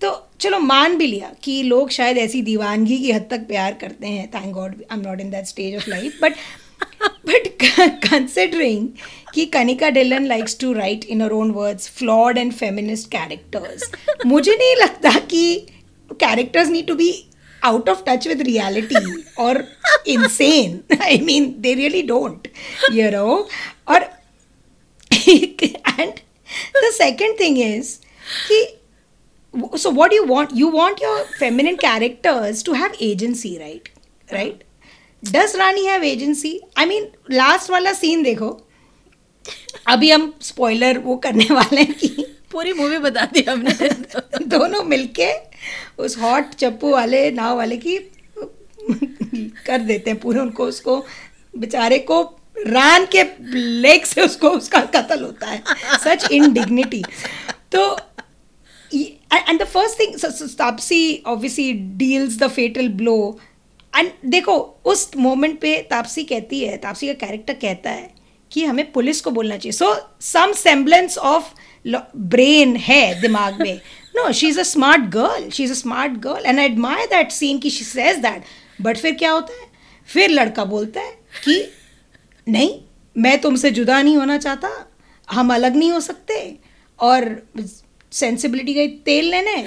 तो 0.00 0.28
चलो 0.40 0.58
मान 0.58 0.96
भी 0.96 1.06
लिया 1.06 1.32
कि 1.42 1.62
लोग 1.62 1.90
शायद 1.90 2.18
ऐसी 2.18 2.42
दीवानगी 2.42 2.98
की 2.98 3.12
हद 3.12 3.26
तक 3.30 3.38
प्यार 3.38 3.74
करते 3.74 4.06
हैं 4.06 4.30
thank 4.30 4.54
God 4.54 4.84
I 4.92 4.98
am 4.98 5.04
not 5.08 5.20
in 5.20 5.30
that 5.30 5.46
stage 5.46 5.76
of 5.76 5.90
life 5.90 6.18
but 6.22 6.34
but 7.26 7.48
considering 8.06 8.88
कि 9.34 9.44
Kanika 9.54 9.88
Dhillon 9.90 10.26
likes 10.26 10.58
to 10.58 10.72
write 10.72 11.04
in 11.04 11.20
her 11.20 11.32
own 11.32 11.50
words 11.50 11.88
flawed 11.90 12.38
and 12.38 12.52
feminist 12.52 13.10
characters 13.12 13.90
मुझे 14.26 14.52
नहीं 14.52 14.76
लगता 14.76 15.18
कि 15.30 15.44
characters 16.10 16.68
need 16.70 16.86
to 16.86 16.94
be 16.94 17.12
out 17.62 17.88
of 17.88 18.02
touch 18.06 18.26
with 18.28 18.42
reality 18.42 19.22
और 19.38 19.64
insane 20.08 20.96
I 21.02 21.18
mean 21.24 21.54
they 21.60 21.74
really 21.74 22.02
don't 22.12 22.48
yo 22.92 23.26
और 23.88 24.10
and 25.28 26.12
the 26.76 26.90
second 26.92 27.38
thing 27.40 27.58
is 27.58 27.96
कि 28.48 29.78
so 29.78 29.90
what 29.90 30.12
you 30.12 30.24
want 30.26 30.50
you 30.54 30.70
want 30.70 31.02
your 31.02 31.22
feminine 31.38 31.76
characters 31.76 32.64
to 32.64 32.72
have 32.72 32.96
agency 33.02 33.56
right 33.58 33.88
right 34.28 34.64
does 35.32 35.54
rani 35.58 35.86
have 35.86 36.02
agency 36.02 36.60
i 36.76 36.86
mean 36.86 37.04
last 37.30 37.70
वाला 37.70 37.92
scene 37.92 38.22
देखो। 38.22 38.60
अभी 39.86 40.10
हम 40.10 40.34
spoiler 40.40 40.98
वो 40.98 41.16
करने 41.16 41.46
वाले 41.50 41.80
हैं 41.80 41.94
कि 41.94 42.08
पूरी 42.52 42.72
मूवी 42.72 42.98
बता 42.98 43.24
दी 43.24 43.42
हमने। 43.48 43.88
दोनों 44.46 44.82
मिलके 44.82 45.28
उस 45.98 46.18
हॉट 46.18 46.54
चप्पू 46.54 46.90
वाले 46.90 47.30
नाव 47.30 47.56
वाले 47.56 47.76
की 47.76 47.98
कर 49.66 49.78
देते 49.78 50.10
हैं 50.10 50.20
पूरे 50.20 50.40
उनको 50.40 50.64
उसको 50.64 51.04
बेचारे 51.58 51.98
को 51.98 52.22
रान 52.66 53.06
के 53.16 53.22
लेग 53.80 54.04
से 54.04 54.22
उसको 54.22 54.48
उसका 54.48 54.80
कत्ल 54.80 55.22
होता 55.24 55.46
है। 55.46 55.62
सच 56.04 56.30
इनडिग्निटी 56.32 57.04
तो 57.72 57.98
and 58.94 59.62
the 59.62 59.64
first 59.64 60.00
thing 60.00 60.14
Taapsee 60.58 61.22
obviously 61.26 61.72
deals 62.02 62.38
the 62.42 62.48
fatal 62.48 62.88
blow 63.02 63.38
and 63.96 64.10
देखो, 64.24 64.56
उस 64.84 65.10
मोमेंट 65.16 65.58
पे 65.60 65.76
तापसी 65.90 66.24
कहती 66.24 66.60
है, 66.60 66.76
तापसी 66.76 67.06
का 67.06 67.12
कैरेक्टर 67.26 67.54
कहता 67.54 67.90
है 67.90 68.12
कि 68.50 68.64
हमें 68.64 68.90
पुलिस 68.92 69.20
को 69.20 69.30
बोलना 69.30 69.56
चाहिए। 69.56 69.72
So 69.72 69.94
some 70.20 70.52
semblance 70.52 71.18
of 71.18 71.52
brain 72.16 72.76
है 72.76 73.20
दिमाग 73.20 73.60
में। 73.60 73.80
No 74.16 74.30
she 74.32 74.48
is 74.48 74.60
a 74.60 74.62
smart 74.62 75.04
girl 75.12 75.48
she 75.50 75.64
is 75.64 75.72
a 75.72 75.74
smart 75.74 76.12
girl 76.22 76.46
and 76.46 76.58
I 76.58 76.64
admire 76.64 77.06
that 77.06 77.30
scene 77.32 77.58
की 77.58 77.70
शी 77.70 77.84
सेज 77.84 78.18
दैट 78.18 78.42
बट 78.82 78.96
फिर 78.96 79.14
क्या 79.14 79.30
होता 79.30 79.60
है? 79.60 79.68
फिर 80.08 80.30
लड़का 80.30 80.64
बोलता 80.64 81.00
है 81.00 81.12
कि, 81.44 81.64
नहीं, 82.46 82.80
मैं 83.16 83.40
तुमसे 83.40 83.70
जुदा 83.70 84.00
नहीं 84.02 84.16
होना 84.16 84.36
चाहता, 84.38 84.70
हम 85.28 85.54
अलग 85.54 85.76
नहीं 85.76 85.90
हो 85.92 86.00
सकते 86.00 86.34
और 86.98 87.42
सेंसिबिलिटी 88.12 88.74
का 88.74 88.86
तेल 89.04 89.30
लेने 89.30 89.66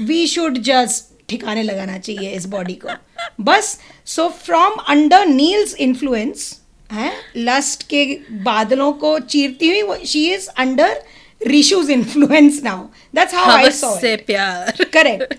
वी 0.00 0.26
शुड 0.26 0.58
जस्ट 0.62 1.07
ठिकाने 1.28 1.62
लगाना 1.62 1.98
चाहिए 1.98 2.30
इस 2.30 2.46
बॉडी 2.46 2.74
को। 2.84 2.96
बस 3.44 3.78
so 4.06 4.28
from 4.44 4.72
under 4.88 5.26
Neil's 5.26 5.74
influence 5.86 6.58
है 6.92 7.12
लस्ट 7.36 7.82
के 7.88 8.04
बादलों 8.44 8.92
को 9.02 9.18
चीरती 9.20 9.78
हुई 9.78 10.04
she 10.06 10.24
is 10.34 10.48
under 10.58 11.02
Rishu's 11.40 11.90
influence 11.90 12.60
now 12.64 12.84
that's 13.14 13.34
how 13.34 13.50
I 13.56 13.70
saw 13.72 13.94
से 14.00 14.16
प्यार। 14.26 14.84
Correct 14.92 15.34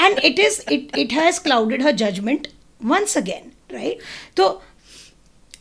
and 0.00 0.18
it 0.18 0.38
is 0.40 0.60
it 0.72 0.98
it 0.98 1.12
has 1.12 1.40
clouded 1.40 1.82
her 1.82 1.92
judgement 2.02 2.48
once 2.84 3.16
again 3.18 3.50
right 3.74 3.98
तो 4.36 4.62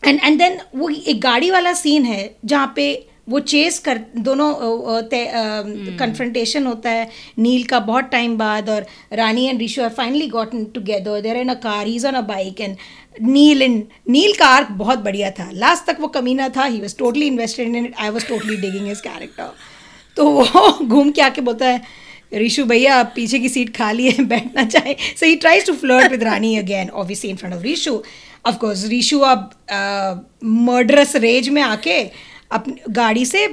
एंड 0.08 0.20
एंड 0.24 0.38
देन 0.40 0.60
वो 0.76 0.90
एक 0.90 1.20
गाड़ी 1.22 1.52
वाला 1.52 1.74
सीन 1.74 2.06
है 2.06 2.36
जहाँ 2.46 2.74
पे 2.76 2.94
वो 3.28 3.40
चेस 3.42 3.78
कर 3.80 4.00
दोनों 4.18 4.54
कन्फ्रंटेशन 6.00 6.66
होता 6.66 6.90
है। 6.90 7.10
नील 7.40 7.64
का 7.64 7.80
बहुत 7.82 8.10
टाइम 8.12 8.38
बाद 8.38 8.70
और 8.70 8.86
Rani 9.14 9.46
and 9.46 9.60
Rishu 9.60 9.82
are 9.84 9.90
finally 9.90 10.28
gotten 10.30 10.66
together 10.76 11.22
there 11.22 11.38
in 11.38 11.50
a 11.50 11.54
car 11.64 11.88
is 11.88 12.08
on 12.08 12.14
a 12.14 12.22
bike 12.28 12.62
and 12.62 12.76
Neil 13.22 13.62
in 13.62 13.84
Neil 14.10 14.34
का 14.40 14.48
आर्क 14.48 14.72
बहुत 14.72 15.00
बढ़िया 15.00 15.32
था। 15.32 15.50
लास्ट 15.54 15.86
तक 15.88 15.98
वो 16.02 16.08
कमीना 16.10 16.50
था 16.50 16.66
he 16.66 16.80
was 16.80 16.98
totally 16.98 17.28
invested 17.28 17.68
in 17.68 17.86
it 17.86 17.96
I 18.00 18.10
was 18.10 18.28
totally 18.28 18.58
digging 18.58 18.88
his 18.88 19.02
character 19.02 19.52
तो 20.18 20.30
वो 20.30 20.72
घूम 20.86 21.12
के 21.12 21.22
आके 21.22 21.42
बोलता 21.42 21.68
है 21.68 21.82
रिशु 22.34 22.64
भैया 22.66 22.96
आप 22.96 23.12
पीछे 23.16 23.40
की 23.40 23.50
सीट 23.50 23.76
खाली 23.76 24.12
है 24.12 24.24
बैठना 24.34 24.64
चाहे? 24.66 24.94
So 24.94 25.26
he 25.26 25.36
tries 25.36 25.66
to 25.68 25.74
flirt 25.76 26.12
with 26.12 26.24
Rani 26.24 26.56
again 26.58 26.90
obviously 26.90 27.30
in 27.30 27.36
front 27.38 27.54
of 27.54 27.62
Rishu 27.64 28.02
of course 28.46 28.86
Rishu 28.90 29.20
अब 29.20 29.50
मर्डरस 30.44 31.16
रेज 31.16 31.50
में 31.50 31.62
आके 31.62 32.00
अपनी 32.54 32.94
गाड़ी 32.94 33.26
से 33.26 33.48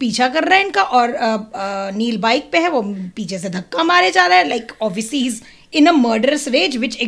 पीछा 0.00 0.28
कर 0.28 0.44
रहा 0.44 0.58
है 0.58 0.64
इनका 0.64 0.82
और 0.82 1.14
आ, 1.14 1.26
आ, 1.26 1.90
नील 1.90 2.16
बाइक 2.18 2.48
पे 2.52 2.58
है 2.58 2.70
वो 2.70 2.82
पीछे 3.16 3.38
से 3.38 3.48
धक्का 3.50 3.84
मारे 3.84 4.10
जा 4.10 4.26
रहा 4.26 4.38
है 4.38 4.48
like 4.48 4.72
obviously 4.82 5.26
is 5.26 5.40
in 5.74 5.86
a 5.86 5.92
murderous 5.92 6.48
rage 6.48 6.76
which 6.76 6.98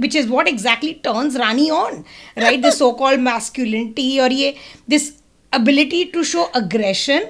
which 0.00 0.16
is 0.16 0.28
what 0.28 0.48
exactly 0.48 0.92
turns 1.04 1.36
Rani 1.36 1.68
on 1.70 2.04
right 2.38 2.60
the 2.60 2.70
so 2.70 2.90
called 2.92 3.20
masculinity 3.20 4.18
और 4.18 4.32
ये 4.32 4.54
this 4.90 5.12
ability 5.52 6.04
to 6.04 6.24
show 6.24 6.42
aggression 6.42 7.26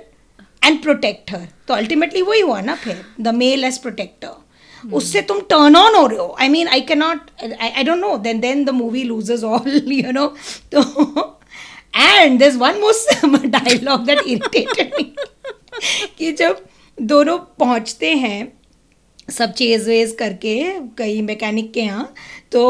and 0.65 0.83
protector 0.83 1.49
तो 1.69 1.75
अल्टीमेटली 1.75 2.23
वही 2.23 2.41
हुआ 2.41 2.61
ना 2.61 2.75
फिर 2.75 3.05
द 3.21 3.35
मेल 3.35 3.65
एज 3.65 3.79
प्रोटेक्टर 3.79 4.41
उससे 4.93 5.21
तुम 5.23 5.41
turn 5.41 5.77
on 5.77 5.95
हो 5.95 6.07
रहे 6.07 6.19
हो. 6.19 6.37
I 6.41 6.49
mean 6.49 6.69
I 6.69 6.81
cannot 6.81 7.31
I 7.61 7.85
don't 7.85 7.99
know 7.99 8.17
then 8.19 8.41
then 8.41 8.65
the 8.65 8.71
movie 8.71 9.03
loses 9.05 9.45
all 9.45 9.93
you 9.93 10.13
know 10.13 10.27
तो 10.75 11.32
and 11.95 12.39
this 12.39 12.57
one 12.57 12.81
most 12.81 13.27
dialogue 13.47 14.05
that 14.07 14.19
irritated 14.19 14.95
me 14.97 15.13
कि 16.19 16.33
जब 16.33 16.65
दोनों 16.99 17.39
पहुँचते 17.59 18.15
हैं, 18.15 18.53
सब 19.31 19.53
चेज 19.53 19.87
वेज 19.89 20.15
करके, 20.19 20.55
कई 20.99 21.21
मैकेनिक 21.23 21.73
के 21.73 21.81
यहाँ 21.81 22.13
तो 22.53 22.63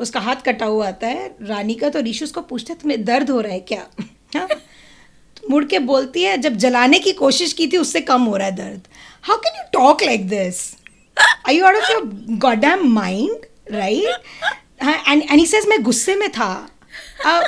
उसका 0.00 0.20
हाथ 0.20 0.36
कटा 0.44 0.66
हुआ 0.66 0.88
आता 0.88 1.06
है, 1.06 1.28
रानी 1.42 1.74
का 1.74 1.88
तो 1.88 2.00
ऋषि 2.00 2.24
उसको 2.24 2.40
पूछता 2.42 2.72
है, 2.72 2.78
तुम्हें 2.80 3.04
दर्द 3.04 3.30
हो 3.30 3.40
रहा 3.40 3.52
है 3.52 3.60
क्या? 3.62 3.86
हाँ? 4.36 4.46
तो 4.48 5.48
मुड़ 5.50 5.64
के 5.64 5.78
बोलती 5.80 6.22
है, 6.22 6.36
जब 6.38 6.56
जलाने 6.56 6.98
की 6.98 7.12
कोशिश 7.12 7.52
की 7.52 7.66
थी, 7.66 7.76
उससे 7.76 8.00
कम 8.02 8.22
हो 8.22 8.36
रहा 8.36 8.46
है 8.46 8.56
दर्द। 8.56 8.88
How 9.24 9.36
can 9.38 9.56
you 9.56 9.64
talk 9.72 10.02
like 10.02 10.28
this 10.28 10.62
I 11.48 11.56
you 11.56 11.64
out 11.64 11.76
of 11.76 11.92
your 11.92 12.02
goddamn 12.64 12.86
mind 12.92 13.46
right 13.72 14.84
and 15.08 15.30
he 15.30 15.46
says 15.46 15.66
मैं 15.68 15.82
गुस्से 15.82 16.16
में 16.16 16.28
था। 16.32 16.52
अब 17.26 17.44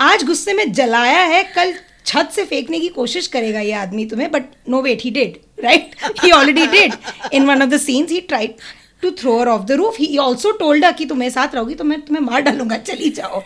आज 0.00 0.22
गुस्से 0.24 0.52
में 0.52 0.72
जलाया 0.72 1.22
है, 1.22 1.42
कल 1.44 1.74
छत 2.06 2.28
से 2.34 2.44
फेंकने 2.44 2.80
की 2.80 2.88
कोशिश 2.88 3.26
करेगा 3.26 3.60
ये 3.60 3.72
आदमी 3.72 4.04
तुम्हें 4.06 4.30
but 4.30 4.42
no 4.68 4.82
wait 4.82 5.02
he 5.02 5.10
did 5.10 5.64
right 5.64 5.94
he 6.24 6.30
already 6.30 6.66
did 6.66 6.92
in 7.32 7.44
one 7.46 7.62
of 7.62 7.70
the 7.70 7.76
scenes 7.76 8.10
he 8.10 8.20
tried 8.20 8.54
to 9.02 9.10
throw 9.10 9.38
her 9.38 9.46
off 9.46 9.62
the 9.62 9.72
roof 9.72 9.96
he 10.00 10.16
also 10.18 10.50
told 10.52 10.86
कि 10.96 11.04
तुम 11.04 11.18
मेरे 11.18 11.30
साथ 11.30 11.54
रहोगी 11.54 11.74
तो 11.74 11.84
मैं 11.84 12.00
तुम्हें 12.00 12.24
मार 12.24 12.42
डालूँगा, 12.42 12.76
चली 12.76 13.10
जाओ. 13.10 13.42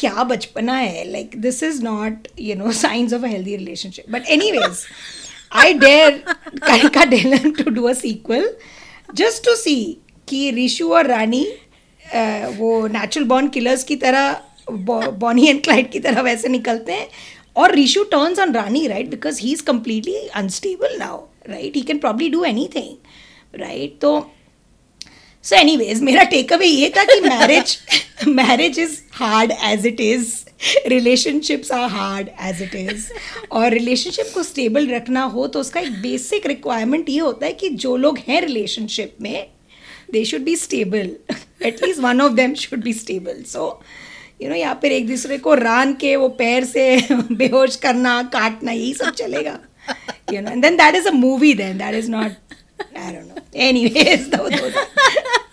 क्या 0.00 0.24
बचपना 0.24 0.74
है 0.74 1.12
like 1.12 1.30
this 1.36 1.62
is 1.62 1.82
not 1.82 2.28
you 2.40 2.54
know 2.54 2.72
signs 2.72 3.12
of 3.12 3.22
a 3.22 3.28
healthy 3.28 3.56
relationship 3.56 4.04
but 4.10 4.26
anyways 4.52 4.86
I 5.52 5.72
dare 5.72 6.24
Kanika 6.58 7.04
Dhillon 7.04 7.50
to 7.50 7.70
do 7.70 7.84
a 7.84 7.92
sequel 7.92 8.50
just 9.14 9.44
to 9.44 9.56
see 9.56 9.76
कि 10.28 10.50
रिशु 10.50 10.92
और 10.92 11.06
रानी 11.06 11.46
वो 12.56 12.86
नेचुरल 12.86 13.26
बॉर्न 13.26 13.48
किलर्स 13.48 13.84
की 13.84 13.96
तरह 13.96 14.40
बॉनी 14.70 15.46
एंड 15.48 15.62
क्लाइड 15.64 15.90
की 15.90 16.00
तरह 16.00 16.20
वैसे 16.22 16.48
निकलते 16.48 16.92
हैं। 16.92 17.08
और 17.56 17.74
Rishu 17.74 18.04
turns 18.04 18.38
on 18.38 18.54
Rani 18.54 18.86
right 18.86 19.10
because 19.10 19.40
he 19.40 19.52
is 19.52 19.62
completely 19.62 20.14
unstable 20.14 20.96
now 20.98 21.18
right 21.50 21.76
he 21.76 21.82
can 21.82 21.98
probably 21.98 22.28
do 22.28 22.44
anything 22.76 23.60
right 23.60 23.98
तो 24.00 24.18
सो 25.44 25.56
एनीवेज 25.56 26.00
मेरा 26.02 26.22
टेक 26.24 26.52
अवे 26.52 26.66
ये 26.66 26.88
था 26.96 27.04
कि 27.04 27.20
marriage 27.20 27.76
marriage 28.28 28.78
is 28.78 28.98
hard 29.12 29.52
as 29.64 29.86
it 29.86 30.00
is 30.00 30.32
relationships 30.86 31.72
are 31.72 31.88
hard 31.90 32.28
as 32.42 32.62
it 32.62 32.74
is 32.74 33.06
और 33.52 33.70
relationship 33.70 34.30
को 34.34 34.42
stable 34.42 34.88
रखना 34.88 35.22
हो 35.34 35.46
तो 35.46 35.60
उसका 35.60 35.80
एक 35.80 36.00
बेसिक 36.02 36.46
रिक्वायरमेंट 36.46 37.08
ये 37.08 37.18
होता 37.18 37.46
है 37.46 37.52
कि 37.52 37.68
जो 37.84 37.96
लोग 37.96 38.18
हैं 38.28 38.40
रिलेशनशिप 38.40 39.16
में 39.20 39.46
they 40.12 40.24
should 40.24 40.40
be 40.40 40.56
stable 40.56 41.10
at least 41.66 42.00
one 42.00 42.20
of 42.20 42.32
them 42.32 42.54
should 42.54 42.82
be 42.84 42.92
stable 42.92 43.42
so 43.42 43.68
you 44.44 44.50
know 44.50 44.56
यहाँ 44.56 44.74
पर 44.74 44.92
एक 44.92 45.06
दूसरे 45.08 45.38
को 45.38 45.54
रान 45.54 45.94
के 45.94 46.14
वो 46.16 46.28
पैर 46.38 46.64
से 46.64 46.86
बेहोश 47.32 47.76
करना 47.84 48.22
काटना 48.32 48.72
यही 48.72 48.94
सब 48.94 49.14
चलेगा। 49.14 49.58
You 50.32 50.40
know 50.42 50.52
and 50.52 50.64
then 50.64 50.76
that 50.78 50.94
is 50.94 51.06
a 51.06 51.12
movie 51.12 51.52
then 51.54 51.78
that 51.78 51.94
is 51.94 52.08
not 52.08 52.32
i 52.96 53.12
don't 53.12 53.28
know. 53.28 53.42
Anyways 53.54 54.28
though, 54.30 54.48
those 54.48 54.74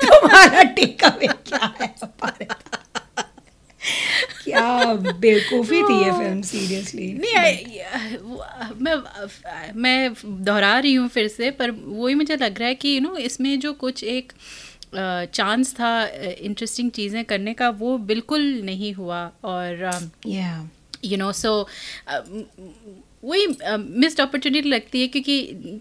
तुम्हारा 0.04 0.64
टेक 0.78 1.04
अवे 1.04 1.28
क्या 1.28 1.74
है? 1.82 1.88
क्या 4.44 4.94
बेवकूफ़ी 4.96 5.82
थी 5.84 5.98
ये 6.04 6.12
फ़िल्म 6.12 6.42
सीरियसली 6.42 7.12
नहीं 7.14 7.80
मैं 8.82 8.96
मैं 9.76 10.14
दोहरा 10.46 10.78
रही 10.80 10.94
हूँ 10.94 11.08
फिर 11.10 11.28
से 11.28 11.52
पर 11.52 11.72
वही 11.72 12.16
मुझे 12.16 12.36
लग 12.36 12.60
रहा 12.60 12.68
है 12.68 12.76
कि 12.76 12.96
यू 12.96 13.02
नो 13.02 13.16
इसमें 13.18 13.60
जो 13.60 13.74
कुछ 13.84 14.04
एक 14.04 14.34
चांस 14.96 15.74
था 15.76 15.92
इंटरेस्टिंग 16.08 16.92
चीज़ें 16.92 17.24
करने 17.26 17.54
का 17.54 17.70
वो 17.70 17.98
बिल्कुल 18.10 18.42
नहीं 18.66 18.94
हुआ। 18.94 19.30
और 19.44 19.90
यू 21.06 21.18
नो 21.18 21.32
सो 21.34 21.54
वही 23.24 23.46
मिस्ड 24.02 24.20
अपॉर्चुनिटी 24.22 24.70
लगती 24.70 25.02
है 25.02 25.08
क्योंकि 25.08 25.36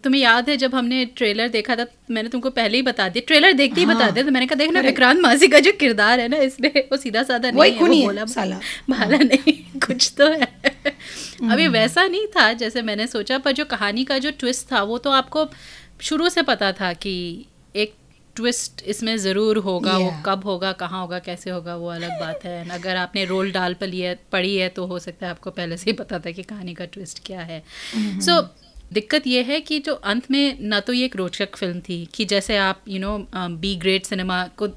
तुम्हें 0.04 0.20
याद 0.20 0.48
है 0.50 0.56
जब 0.56 0.74
हमने 0.74 1.04
ट्रेलर 1.16 1.48
देखा 1.48 1.76
था 1.76 1.86
मैंने 2.11 2.28
तुमको 2.28 2.50
पहले 2.50 2.76
ही 2.78 2.82
बता 2.82 3.08
दिया 3.08 3.22
ट्रेलर 3.26 3.52
देखते 3.52 3.80
ही 3.80 3.86
बता 3.86 4.04
हाँ, 4.04 4.12
दिया 4.12 4.24
तो 4.24 4.30
मैंने 4.30 4.46
कहा 4.46 4.58
देखना 4.58 4.80
विक्रांत 4.80 5.20
मासी 5.20 5.48
का 5.48 5.58
जो 5.58 5.72
किरदार 5.80 6.20
है 6.20 6.26
ना 6.28 6.36
इसमें 6.48 6.70
वो 6.90 6.96
सीधा 6.96 7.22
साधा 7.22 7.50
नहीं 7.50 7.72
है 7.72 7.78
वो 7.78 7.86
है, 7.86 8.02
बोला 8.04 8.24
साला। 8.26 8.58
भाला 8.90 9.18
नहीं 9.18 9.52
कुछ 9.80 10.12
तो 10.18 10.26
है। 10.26 10.40
अभी 10.42 11.64
हम्म। 11.64 11.72
वैसा 11.72 12.06
नहीं 12.06 12.26
था 12.36 12.52
जैसे 12.62 12.82
मैंने 12.82 13.06
सोचा 13.06 13.38
पर 13.38 13.52
जो 13.52 13.64
कहानी 13.64 14.04
का 14.04 14.18
जो 14.18 14.30
ट्विस्ट 14.40 14.70
था 14.72 14.82
वो 14.82 14.98
तो 14.98 15.11
आपको 15.11 15.46
शुरू 16.02 16.28
से 16.28 16.42
पता 16.42 16.72
था 16.72 16.92
कि 16.92 17.14
एक 17.76 17.94
ट्विस्ट 18.41 18.82
इसमें 18.86 19.16
ज़रूर 19.18 19.59
होगा 19.61 19.93
yeah. 19.93 20.05
वो 20.05 20.22
कब 20.26 20.45
होगा 20.45 20.72
कहाँ 20.78 21.01
होगा 21.01 21.18
कैसे 21.20 21.51
होगा 21.51 21.76
वो 21.76 21.88
अलग 21.91 22.20
बात 22.20 22.45
है। 22.45 22.68
अगर 22.70 22.97
आपने 22.97 23.24
रोल 23.24 23.53
डाल 23.53 23.74
पर 23.74 23.86
लिया 23.88 24.14
पढ़ी 24.32 24.57
है 24.57 24.68
तो 24.68 24.86
हो 24.86 24.99
सकता 24.99 25.26
है 25.26 25.30
आपको 25.30 25.51
पहले 25.51 25.76
से 25.76 25.91
ही 25.91 25.97
पता 25.97 26.18
था 26.18 26.30
कि 26.30 26.43
कहानी 26.45 26.74
का 26.74 26.84
ट्विस्ट 26.86 27.22
क्या 27.26 27.41
है। 27.43 27.61
सो 27.61 28.01
mm-hmm. 28.01 28.28
so, 28.28 28.68
दिक्कत 28.93 29.26
यह 29.26 29.47
है 29.47 29.61
कि 29.61 29.78
जो 29.78 29.93
अंत 30.12 30.30
में 30.30 30.61
ना 30.61 30.78
तो 30.80 30.93
ये 30.93 31.05
एक 31.05 31.16
रोचक 31.16 31.57
फ़िल्म 31.57 31.80
थी 31.80 31.99
कि 32.14 32.24
जैसे 32.24 32.57
आप 32.59 32.80
you 32.88 32.99
know 32.99 33.12
B 33.57 33.74
grade 33.76 34.05
cinema 34.05 34.43
को 34.59 34.68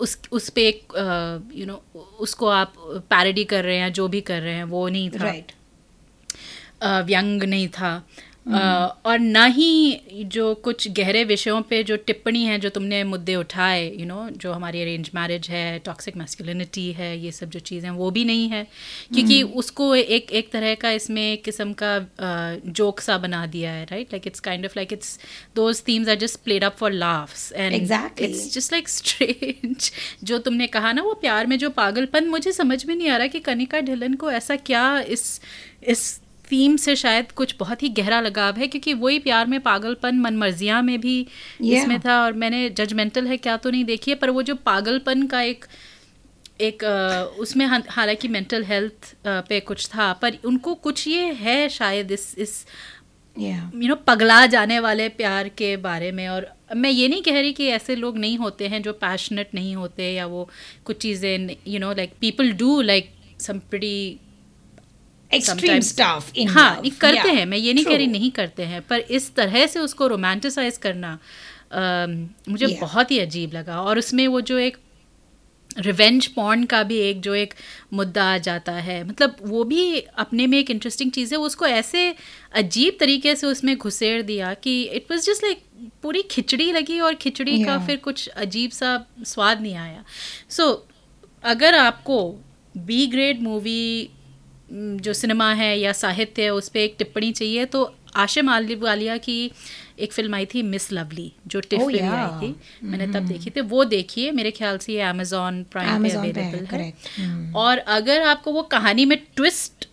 उस 0.00 0.18
उस 0.32 0.48
पर 0.50 0.60
एक 0.60 0.92
यू 1.54 1.66
नो 1.66 1.80
उसको 2.20 2.48
आप 2.48 2.74
पैरडी 3.10 3.44
कर 3.44 3.64
रहे 3.64 3.76
हैं 3.76 3.92
जो 3.92 4.08
भी 4.08 4.20
कर 4.20 4.40
रहे 4.40 4.54
हैं 4.54 4.64
वो 4.64 4.88
नहीं 4.88 5.08
था। 5.10 5.22
राइट 5.24 5.52
अ, 6.82 7.00
व्यंग 7.00 7.42
नहीं 7.44 7.68
था। 7.68 7.94
और 8.46 9.18
ना 9.18 9.44
ही 9.44 10.00
जो 10.26 10.54
कुछ 10.54 10.88
गहरे 10.88 11.24
विषयों 11.24 11.62
पे 11.62 11.82
जो 11.84 11.96
टिप्पणी 11.96 12.44
है 12.44 12.58
जो 12.58 12.68
तुमने 12.68 13.04
मुद्दे 13.04 13.34
उठाए 13.36 13.96
यू 13.96 14.06
नो 14.06 14.28
जो 14.30 14.52
हमारी 14.52 14.82
अरेंज 14.82 15.10
मैरिज 15.14 15.48
है 15.50 15.78
टॉक्सिक 15.78 16.16
मैस्कुलिनिटी 16.16 16.92
है 16.92 17.18
ये 17.18 17.32
सब 17.32 17.50
जो 17.50 17.60
चीज़ें 17.60 17.90
वो 17.90 18.10
भी 18.10 18.24
नहीं 18.24 18.48
है। 18.48 18.66
क्योंकि 19.14 19.42
उसको 19.42 19.94
एक 19.94 20.30
एक 20.30 20.50
तरह 20.52 20.74
का 20.74 20.90
इसमें 20.90 21.32
एक 21.32 21.44
किस्म 21.44 21.72
का 21.72 21.98
जोक 22.66 23.00
सा 23.00 23.18
बना 23.18 23.46
दिया 23.46 23.72
है 23.72 23.84
right 23.84 24.12
like 24.12 24.26
it's 24.26 24.40
kind 24.40 24.64
of 24.64 24.72
like 24.76 24.92
it's 24.92 25.18
those 25.56 25.82
themes 25.88 26.08
are 26.08 26.14
just 26.14 26.40
played 26.44 26.64
up 26.64 26.76
for 26.76 26.92
laughs 26.92 27.52
and. 27.52 27.74
It's 27.74 28.54
just 28.54 28.72
like 28.72 28.88
strange 28.88 29.92
जो 30.24 30.38
तुमने 30.38 30.66
कहा 30.66 30.92
ना 30.92 31.02
वो 31.02 31.14
प्यार 31.14 31.46
में 31.46 31.58
जो 31.58 31.70
पागलपन 31.70 32.28
मुझे 32.28 32.52
समझ 32.52 32.84
में 32.86 32.94
नहीं 32.96 33.08
आ 33.08 33.16
रहा 33.16 33.26
कि 33.26 33.40
कनिका 33.40 33.80
ढिलन 33.80 34.14
को 34.14 34.30
ऐसा 34.30 34.56
क्या 34.56 35.00
इस 35.00 35.40
इस 35.88 36.21
थीम 36.52 36.76
से 36.76 36.96
शायद 36.96 37.32
कुछ 37.32 37.54
बहुत 37.58 37.82
ही 37.82 37.88
गहरा 37.88 38.20
लगाव 38.20 38.56
है 38.56 38.66
क्योंकि 38.66 38.94
वही 38.94 39.18
प्यार 39.18 39.46
में 39.46 39.60
पागलपन 39.60 40.18
मनमर्जियाँ 40.18 40.82
में 40.82 41.00
भी 41.00 41.26
Yeah. 41.62 41.74
इसमें 41.74 42.00
था 42.00 42.22
और 42.24 42.32
मैंने 42.32 42.70
जजमेंटल 42.70 43.26
है 43.26 43.36
क्या 43.36 43.56
तो 43.56 43.70
नहीं 43.70 43.84
देखी 43.84 44.10
है 44.10 44.16
पर 44.16 44.30
वो 44.30 44.42
जो 44.42 44.54
पागलपन 44.54 45.26
का 45.26 45.42
एक 45.42 45.64
एक 46.60 46.84
उसमें 47.38 47.66
हालाँकि 47.66 48.28
मेंटल 48.28 48.64
हेल्थ 48.64 49.14
पे 49.26 49.60
कुछ 49.60 49.88
था 49.88 50.12
पर 50.12 50.38
उनको 50.44 50.74
कुछ 50.74 51.06
ये 51.08 51.24
है 51.24 51.68
शायद 51.68 52.12
इस 52.12 52.34
इस 52.38 52.66
यू 53.36 53.88
नो 53.88 53.94
पगला 53.94 54.46
जाने 54.46 54.78
वाले 54.78 55.08
प्यार 55.08 55.48
के 55.48 55.76
बारे 55.76 56.12
में 56.12 56.28
और 56.28 56.46
मैं 56.76 56.90
ये 56.90 57.08
नहीं 57.08 57.22
कह 57.22 57.40
रही 57.40 57.52
कि 57.52 57.66
ऐसे 57.68 57.96
लोग 57.96 58.18
नहीं 58.18 58.38
होते 58.38 58.68
हैं 58.68 58.82
जो 58.82 58.92
पैशनेट 58.92 59.54
नहीं 59.54 59.76
होते 59.76 60.12
या 60.12 60.26
वो 60.26 60.48
कुछ 60.84 60.96
चीज़ें 60.96 61.56
you 61.68 61.80
know 61.80 61.92
like 61.92 62.12
people 62.20 62.52
do 62.52 62.80
like 62.80 63.10
some 63.40 63.58
pretty 63.58 64.18
extreme 65.34 65.80
stuff 65.80 66.36
in 66.36 66.48
हाँ 66.48 66.80
नहीं 66.80 66.90
करते 66.90 67.20
yeah, 67.20 67.34
हैं 67.34 67.46
मैं 67.46 67.58
ये 67.58 67.72
नहीं 67.72 67.84
कह 67.84 67.96
रही 67.96 68.06
नहीं 68.06 68.30
करते 68.30 68.62
हैं 68.62 68.82
पर 68.82 68.98
इस 68.98 69.34
तरह 69.34 69.66
से 69.66 69.80
उसको 69.80 70.06
रोमांटिसाइज 70.06 70.76
करना 70.76 71.18
अम, 71.72 72.28
मुझे 72.48 72.66
Yeah. 72.66 72.80
बहुत 72.80 73.10
ही 73.10 73.18
अजीब 73.18 73.52
लगा। 73.52 73.80
और 73.80 73.98
उसमें 73.98 74.28
वो 74.28 74.40
जो 74.40 74.58
एक 74.58 74.76
रिवेंज 75.78 76.26
पॉन्ड 76.26 76.66
का 76.66 76.82
भी 76.82 76.98
एक 76.98 77.20
जो 77.20 77.34
एक 77.34 77.54
मुद्दा 77.92 78.24
आ 78.34 78.38
जाता 78.38 78.72
है 78.72 79.08
मतलब 79.08 79.36
वो 79.42 79.64
भी 79.64 80.00
अपने 80.00 80.46
में 80.46 80.58
एक 80.58 80.70
इंटरेस्टिंग 80.70 81.12
चीज़ 81.12 81.34
है। 81.34 81.40
उसको 81.40 81.66
ऐसे 81.66 82.14
अजीब 82.54 82.96
तरीके 83.00 83.36
से 83.36 83.46
उसमें 83.46 83.76
घुसेड़ 83.76 84.22
दिया 84.22 84.54
कि 84.54 84.82
इट 84.82 85.06
वाज 85.10 85.26
जस्ट 85.26 85.44
लाइक 85.44 85.62
पूरी 86.02 86.22
खिचड़ी 86.22 86.72
लगी 86.72 87.00
और 87.00 87.14
खिचड़ी 87.14 87.56
yeah. 87.56 87.66
का 87.66 87.86
फिर 87.86 87.96
कुछ 87.96 88.28
अजीब 88.28 88.70
सा 88.70 89.06
स्वाद 89.24 89.60
नहीं 89.60 89.74
आया। 89.74 90.04
सो 90.50 90.62
so, 90.64 90.78
अगर 91.44 91.74
आपको 91.74 92.38
बी 92.76 93.06
ग्रेड 93.06 93.42
मूवी 93.42 94.08
जो 94.74 95.12
सिनेमा 95.12 95.52
है 95.52 95.78
या 95.78 95.92
साहित्य 95.92 96.42
है 96.42 96.50
उस 96.54 96.68
पर 96.68 96.78
एक 96.78 96.94
टिप्पणी 96.98 97.32
चाहिए 97.32 97.64
तो 97.64 97.94
आशिम 98.16 98.48
आली 98.48 98.74
वालिया 98.74 99.16
की 99.16 99.36
एक 100.00 100.12
फ़िल्म 100.12 100.34
आई 100.34 100.46
थी 100.46 100.62
मिस 100.62 100.90
लवली 100.92 101.32
जो 101.46 101.60
टिफ 101.60 101.80
Oh, 101.80 101.88
yeah. 101.90 102.12
आई 102.12 102.40
थी 102.42 102.54
मैंने 102.82 103.06
तब 103.06 103.26
देखी 103.26 103.50
थी 103.50 103.60
वो 103.60 103.84
देखिए 103.84 104.30
मेरे 104.30 104.50
ख्याल 104.50 104.78
से 104.78 104.92
ये 104.92 105.00
अमेजोन 105.00 105.62
प्राइम 105.72 106.02
पे 106.02 106.08
है, 106.08 106.16
अवेलेबल 106.16 106.64
है 106.64 106.68
correct. 106.68 107.08
Hmm. 107.20 107.54
और 107.56 107.78
अगर 107.96 108.22
आपको 108.22 108.52
वो 108.52 108.62
कहानी 108.62 109.04
में 109.04 109.18
ट्विस्ट 109.36 109.88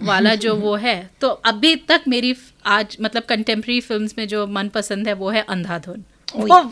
वाला 0.00 0.34
जो 0.34 0.54
वो 0.64 0.74
है 0.76 0.96
तो 1.20 1.28
अभी 1.28 1.74
तक 1.76 2.04
मेरी 2.08 2.34
आज 2.66 2.96
मतलब 3.00 3.22
कंटेम्प्रेरी 3.22 3.80
फिल्म्स 3.80 4.14
में 4.18 4.26
जो 4.28 4.46
मन 4.46 4.68
पसंद 4.68 5.08
है 5.08 5.14
वो 5.14 5.30
है 5.30 5.42
अंधाधुन 5.48 6.04
Oh, 6.36 6.48
वो 6.50 6.62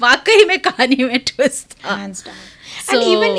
वाकई 0.00 0.44
में 0.44 0.58
कहानी 0.58 1.04
में 1.04 1.18
ट्विस्ट 1.18 1.72
था 1.74 1.96
hands 1.98 2.24
down. 2.24 2.42
and 2.88 2.98
So- 2.98 3.06
even 3.12 3.38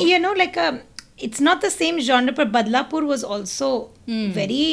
it's 1.28 1.42
not 1.42 1.62
the 1.62 1.70
same 1.72 2.00
genre 2.02 2.34
but 2.40 2.52
badlapur 2.54 3.02
was 3.08 3.24
also 3.36 3.72
very 4.38 4.66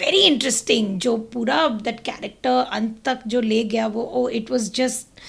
very 0.00 0.18
interesting 0.28 0.88
जो 1.02 1.16
पूरा 1.34 1.58
that 1.84 2.00
character 2.08 2.54
अंत 2.72 2.96
तक 3.04 3.20
जो 3.26 3.40
ले 3.40 3.62
गया 3.64 3.86
वो 3.94 4.02
oh 4.16 4.24
it 4.38 4.50
was 4.54 4.66
just 4.78 5.22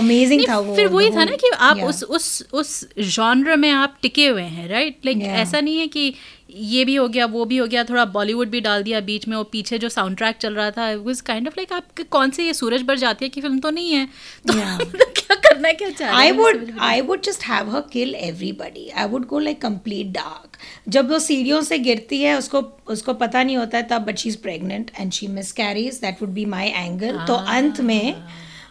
amazing 0.00 0.48
था 0.48 0.58
वो 0.58 0.76
फिर 0.76 0.88
वही 0.88 1.10
था 1.10 1.24
ना 1.24 1.36
कि 1.36 1.50
आप 1.58 1.76
yeah. 1.76 1.88
उस 1.88 2.02
उस 2.02 2.42
उस 2.52 2.84
जॉनर 3.16 3.56
में 3.56 3.70
आप 3.70 3.96
टिके 4.02 4.26
हुए 4.26 4.42
हैं 4.42 4.68
राइट 4.68 5.06
लाइक 5.06 5.18
Yeah. 5.18 5.38
ऐसा 5.38 5.60
नहीं 5.60 5.78
है 5.78 5.86
कि 5.88 6.12
ये 6.50 6.84
भी 6.84 6.94
हो 6.94 7.08
गया 7.08 7.26
वो 7.32 7.44
भी 7.44 7.56
हो 7.56 7.66
गया 7.66 7.84
थोड़ा 7.84 8.04
बॉलीवुड 8.14 8.48
भी 8.50 8.60
डाल 8.60 8.82
दिया 8.82 9.00
बीच 9.10 9.26
में 9.28 9.36
वो 9.36 9.42
पीछे 9.52 9.78
जो 9.78 9.88
साउंड 9.88 10.16
ट्रैक 10.16 10.36
चल 10.36 10.54
रहा 10.54 10.70
था 10.70 10.90
वाज 11.04 11.20
काइंड 11.30 11.48
ऑफ़ 11.48 11.54
लाइक 11.58 11.72
आप 11.72 12.00
कौन 12.10 12.30
से 12.30 12.46
ये 12.46 12.54
सूरज 12.54 12.82
भर 12.86 12.98
जाती 12.98 13.24
है 13.24 13.28
की 13.28 13.40
फ़िल्म 13.40 13.58
तो 13.58 13.70
नहीं 13.70 13.92
है 13.92 14.08
तो 14.48 14.54
Yeah. 14.54 14.78
क्या 15.20 15.36
करना 15.50 15.72
क्या 15.72 15.90
चाह 15.90 16.10
रहे 16.10 16.30
I 16.30 16.32
I 16.32 16.38
would 16.38 16.60
just 16.60 16.72
have 16.72 16.80
her 16.80 16.90
I 16.90 17.06
would 17.08 17.24
just 17.28 17.46
have 17.50 17.72
her 17.74 17.82
kill 17.94 18.14
everybody. 18.28 18.84
I 18.94 19.06
would 19.12 19.26
go 19.32 19.42
like 19.46 19.60
complete 19.64 20.12
dark. 20.12 20.58
जब 20.88 21.10
वो 21.10 21.18
सीढ़ियों 21.18 21.60
से 21.62 21.78
गिरती 21.78 22.20
है 22.22 22.36
उसको 22.38 22.60
उसको 22.90 23.14
पता 23.14 23.42
नहीं 23.42 23.56
होता 23.56 23.78
है 23.78 23.88
तब 23.88 24.04
but 24.04 24.18
she 24.18 24.28
is 24.28 24.38
pregnant 24.42 24.90
and 25.00 25.12
she 25.12 25.28
miscarries 25.38 26.00
that 26.04 26.22
would 26.22 26.36
be 26.38 26.46
my 26.54 26.66
angle. 26.84 27.26
तो 27.26 27.34
अंत 27.56 27.80
में 27.80 28.22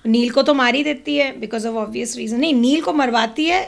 नील 0.08 0.30
को 0.32 0.42
तो 0.42 0.54
मार 0.54 0.76
ही 0.76 0.84
देती 0.84 1.16
है 1.18 1.32
बिकॉज़ 1.40 1.68
ऑफ़ 1.68 1.76
ऑब्वियस 1.76 2.16
रीजन 2.18 2.40
नहीं 2.40 2.54
नील 2.54 2.82
को 2.82 2.94
मरवाती 2.94 3.46
है 3.46 3.62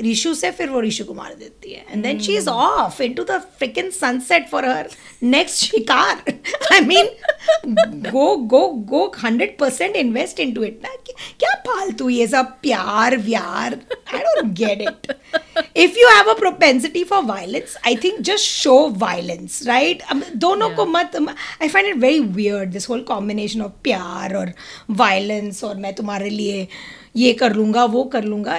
रिशु 0.00 0.34
से 0.34 0.50
फिर 0.50 0.68
वो 0.70 0.80
रिशु 0.80 1.04
को 1.04 1.14
मार 1.14 1.34
देती 1.34 1.72
है. 1.72 1.84
And 1.90 2.02
then 2.02 2.18
she 2.20 2.36
is 2.36 2.48
off 2.48 3.02
into 3.02 3.24
the 3.24 3.40
fricking 3.58 3.90
sunset 3.90 4.48
for 4.48 4.66
her 4.68 4.88
next 5.22 5.64
शिकार 5.64 6.22
I 6.72 6.80
mean 6.80 7.08
go 8.10 8.34
go 8.36 8.66
go 8.90 9.06
hundred 9.24 9.56
percent 9.58 9.96
invest 9.96 10.40
into 10.40 10.62
it 10.64 10.80
ना 10.84 10.96
क्या 11.38 11.54
फालतू 11.66 12.08
ये 12.08 12.26
सब 12.26 12.46
प्यार 12.62 13.16
व्यार 13.16 13.74
I 14.14 14.18
don't 14.18 14.52
get 14.54 14.80
it 14.80 15.12
if 15.76 15.98
you 15.98 16.08
have 16.08 16.30
a 16.30 16.34
propensity 16.38 17.04
for 17.04 17.22
violence 17.24 17.76
I 17.86 17.96
think 18.04 18.20
just 18.20 18.44
show 18.44 18.76
violence 18.98 19.62
right 19.66 20.02
दोनों 20.36 20.70
को 20.70 20.86
मत 20.86 21.16
I 21.62 21.68
find 21.68 21.88
it 21.88 21.96
very 21.96 22.20
weird 22.20 22.70
this 22.72 22.88
whole 22.88 23.00
combination 23.02 23.62
of 23.62 23.72
प्यार 23.82 24.34
और 24.36 24.52
वायलेंस 24.90 25.64
और 25.64 25.76
मैं 25.76 25.94
तुम्हारे 25.94 26.30
लिए 26.30 26.66
ये 27.16 27.32
कर 27.32 27.54
लूँगा 27.54 27.84
वो 27.84 28.04
कर 28.04 28.24
लूँगा 28.24 28.58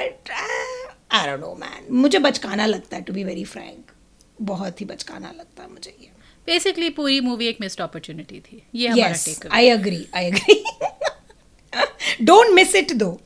आई 1.11 1.27
डोंट 1.27 1.39
नो 1.39 1.55
मैन 1.59 1.93
मुझे 2.01 2.19
बचकाना 2.19 2.65
लगता 2.65 2.95
है 2.95 3.01
टू 3.03 3.13
बी 3.13 3.23
वेरी 3.23 3.43
फ्रैंक 3.43 3.91
बहुत 4.41 4.81
ही 4.81 4.85
बचकाना 4.85 5.31
लगता 5.37 5.63
है 5.63 5.69
मुझे 5.71 5.95
ये. 6.01 6.11
बेसिकली 6.47 6.89
पूरी 6.89 7.19
मूवी 7.21 7.47
एक 7.47 7.57
मिस्ड 7.61 7.81
अपॉर्चुनिटी 7.81 8.39
थी. 8.39 8.61
ये 8.75 8.87
हमारा 8.87 9.13
take 9.13 9.47
I 9.51 9.67
agree 9.67 10.05
I 10.15 10.25
agree 10.25 10.63
don't 12.25 12.49
miss 12.49 12.75
it 12.75 12.91
दो 12.93 13.19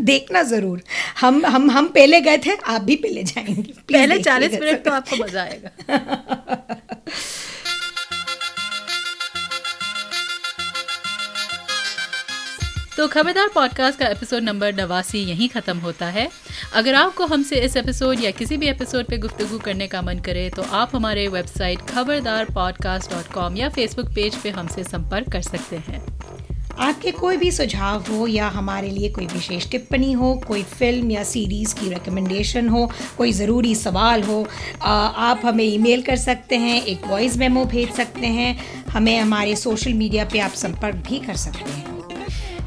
देखना 0.00 0.42
ज़रूर. 0.42 0.82
हम 1.20 1.46
हम 1.46 1.70
हम 1.70 1.88
पहले 1.88 2.20
गए 2.20 2.38
थे 2.38 2.56
आप 2.56 2.80
भी 2.80 2.96
पहले 2.96 3.22
जाएँगे. 3.22 3.72
पहले 3.92 4.22
चालीस 4.22 4.52
मिनट 4.52 4.84
तो 4.84 4.90
आपको 4.90 5.16
मज़ा 5.16 5.42
आएगा. 5.42 5.70
तो 12.96 13.06
खबरदार 13.08 13.48
पॉडकास्ट 13.48 13.98
का 13.98 14.06
एपिसोड 14.06 14.42
नंबर 14.42 14.74
नवासी 14.74 15.18
यहीं 15.20 15.48
ख़त्म 15.48 15.78
होता 15.78 16.06
है। 16.06 16.28
अगर 16.74 16.94
आपको 16.94 17.26
हमसे 17.26 17.56
इस 17.56 17.76
एपिसोड 17.76 18.20
या 18.20 18.30
किसी 18.30 18.56
भी 18.56 18.68
एपिसोड 18.68 19.04
पे 19.04 19.18
गुफ्तगू 19.18 19.58
करने 19.58 19.86
का 19.86 20.02
मन 20.02 20.18
करे 20.18 20.48
तो 20.50 20.62
आप 20.72 20.90
हमारे 20.94 21.26
website 21.28 21.80
Khabardar 21.88 22.44
podcast 22.54 23.10
dot 23.10 23.32
com 23.34 23.56
या 23.56 23.68
फेसबुक 23.68 24.10
पेज 24.14 24.36
पे 24.36 24.50
हमसे 24.50 24.84
संपर्क 24.84 25.30
कर 25.32 25.42
सकते 25.42 25.76
हैं। 25.78 26.00
आपके 26.80 27.10
कोई 27.10 27.36
भी 27.36 27.50
सुझाव 27.50 28.04
हो 28.10 28.26
या 28.26 28.48
हमारे 28.48 28.90
लिए 28.90 29.08
कोई 29.10 29.26
विशेष 29.26 29.70
टिप्पणी 29.70 30.12
हो, 30.12 30.34
कोई 30.46 30.62
फ़िल्म 30.62 31.10
या 31.10 31.22
सीरीज़ 31.24 31.74
की 31.74 31.88
रिकमेंडेशन 31.88 32.68
हो, 32.68 32.90
कोई 33.18 33.32
ज़रूरी 33.32 33.74
सवाल 33.74 34.22
हो 34.22 34.46
आप 34.82 35.40
हमें 35.44 35.64
ईमेल 35.64 36.02
कर 36.02 36.16
सकते 36.16 36.56
हैं, 36.56 36.82
एक 36.82 37.06
वॉइस 37.06 37.36
मेमो 37.36 37.64
भेज 37.64 37.92
सकते 37.92 38.26
हैं, 38.28 38.84
हमें 38.90 39.18
हमारे 39.18 39.56
सोशल 39.56 39.94
मीडिया 39.94 40.24
पे 40.24 40.38
आप 40.40 40.52
संपर्क 40.56 41.04
भी 41.08 41.18
कर 41.18 41.36
सकते 41.36 41.70
हैं। 41.70 41.91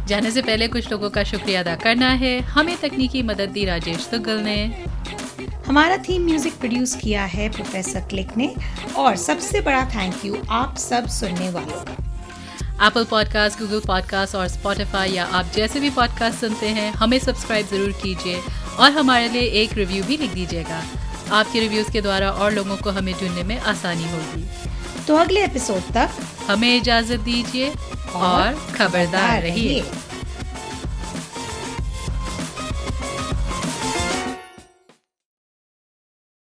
जाने 0.08 0.32
से 0.32 0.42
पहले 0.42 0.68
कुछ 0.68 0.92
लोगों 0.92 1.10
का 1.10 1.24
शुक्रिया 1.24 1.60
अदा 1.60 1.76
करना 1.76 2.10
है। 2.16 2.40
हमें 2.48 2.76
तकनीकी 2.78 3.22
मदद 3.24 3.50
दी 3.50 3.66
राजेश 3.66 4.08
तुगल 4.12 4.40
ने। 4.42 4.58
हमारा 5.68 5.98
थीम 6.00 6.26
म्यूज़िक 6.26 6.54
प्रोड्यूस 6.54 6.96
किया 6.96 7.24
है 7.26 7.50
प्रोफेसर 7.50 8.02
क्लिक 8.10 8.36
ने 8.38 8.54
और 8.98 9.16
सबसे 9.18 9.62
बड़ा 9.62 9.84
थैंक 9.96 10.26
यू 10.26 10.38
आप 10.52 10.78
सब 10.78 11.08
सुनने 11.10 11.50
वालों 11.52 11.84
का। 11.86 12.88
एप्पल 12.88 13.04
पॉडकास्ट 13.06 13.60
गूगल 13.60 13.80
पॉडकास्ट 13.88 14.36
और 14.36 14.48
स्पॉटिफाई 14.48 15.12
या 15.12 15.26
आप 15.34 15.52
जैसे 15.56 15.80
भी 15.80 15.90
पॉडकास्ट 15.90 16.40
सुनते 16.40 16.70
हैं 16.70 16.92
हमें 16.94 17.18
सब्सक्राइब 17.20 17.68
ज़रूर 17.68 17.92
कीजिए 18.02 18.42
और 18.80 18.92
हमारे 18.92 19.30
लिए 19.30 19.50
एक 19.62 19.74
रिव्यू 19.74 20.04
भी 20.04 20.18
लिख 20.18 20.34
दीजिएगा। 20.34 20.82
आपके 21.32 21.60
रिव्यूज़ 21.60 21.92
के 21.92 22.02
द्वारा 22.02 22.32
और 22.32 22.52
लोगों 22.54 22.78
को 22.78 22.90
हमें 22.92 23.14
ढूँढने 23.14 23.44
में 23.44 23.60
आसानी 23.60 24.12
होगी। 24.12 24.46
तो 25.08 25.16
अगले 25.16 25.44
एपिसोड 25.44 25.92
तक 25.94 26.10
हमें 26.50 26.76
इजाज़त 26.76 27.20
दीजिए 27.20 27.70
और 28.16 28.54
खबरदार 28.76 29.42
रहिए। 29.42 29.84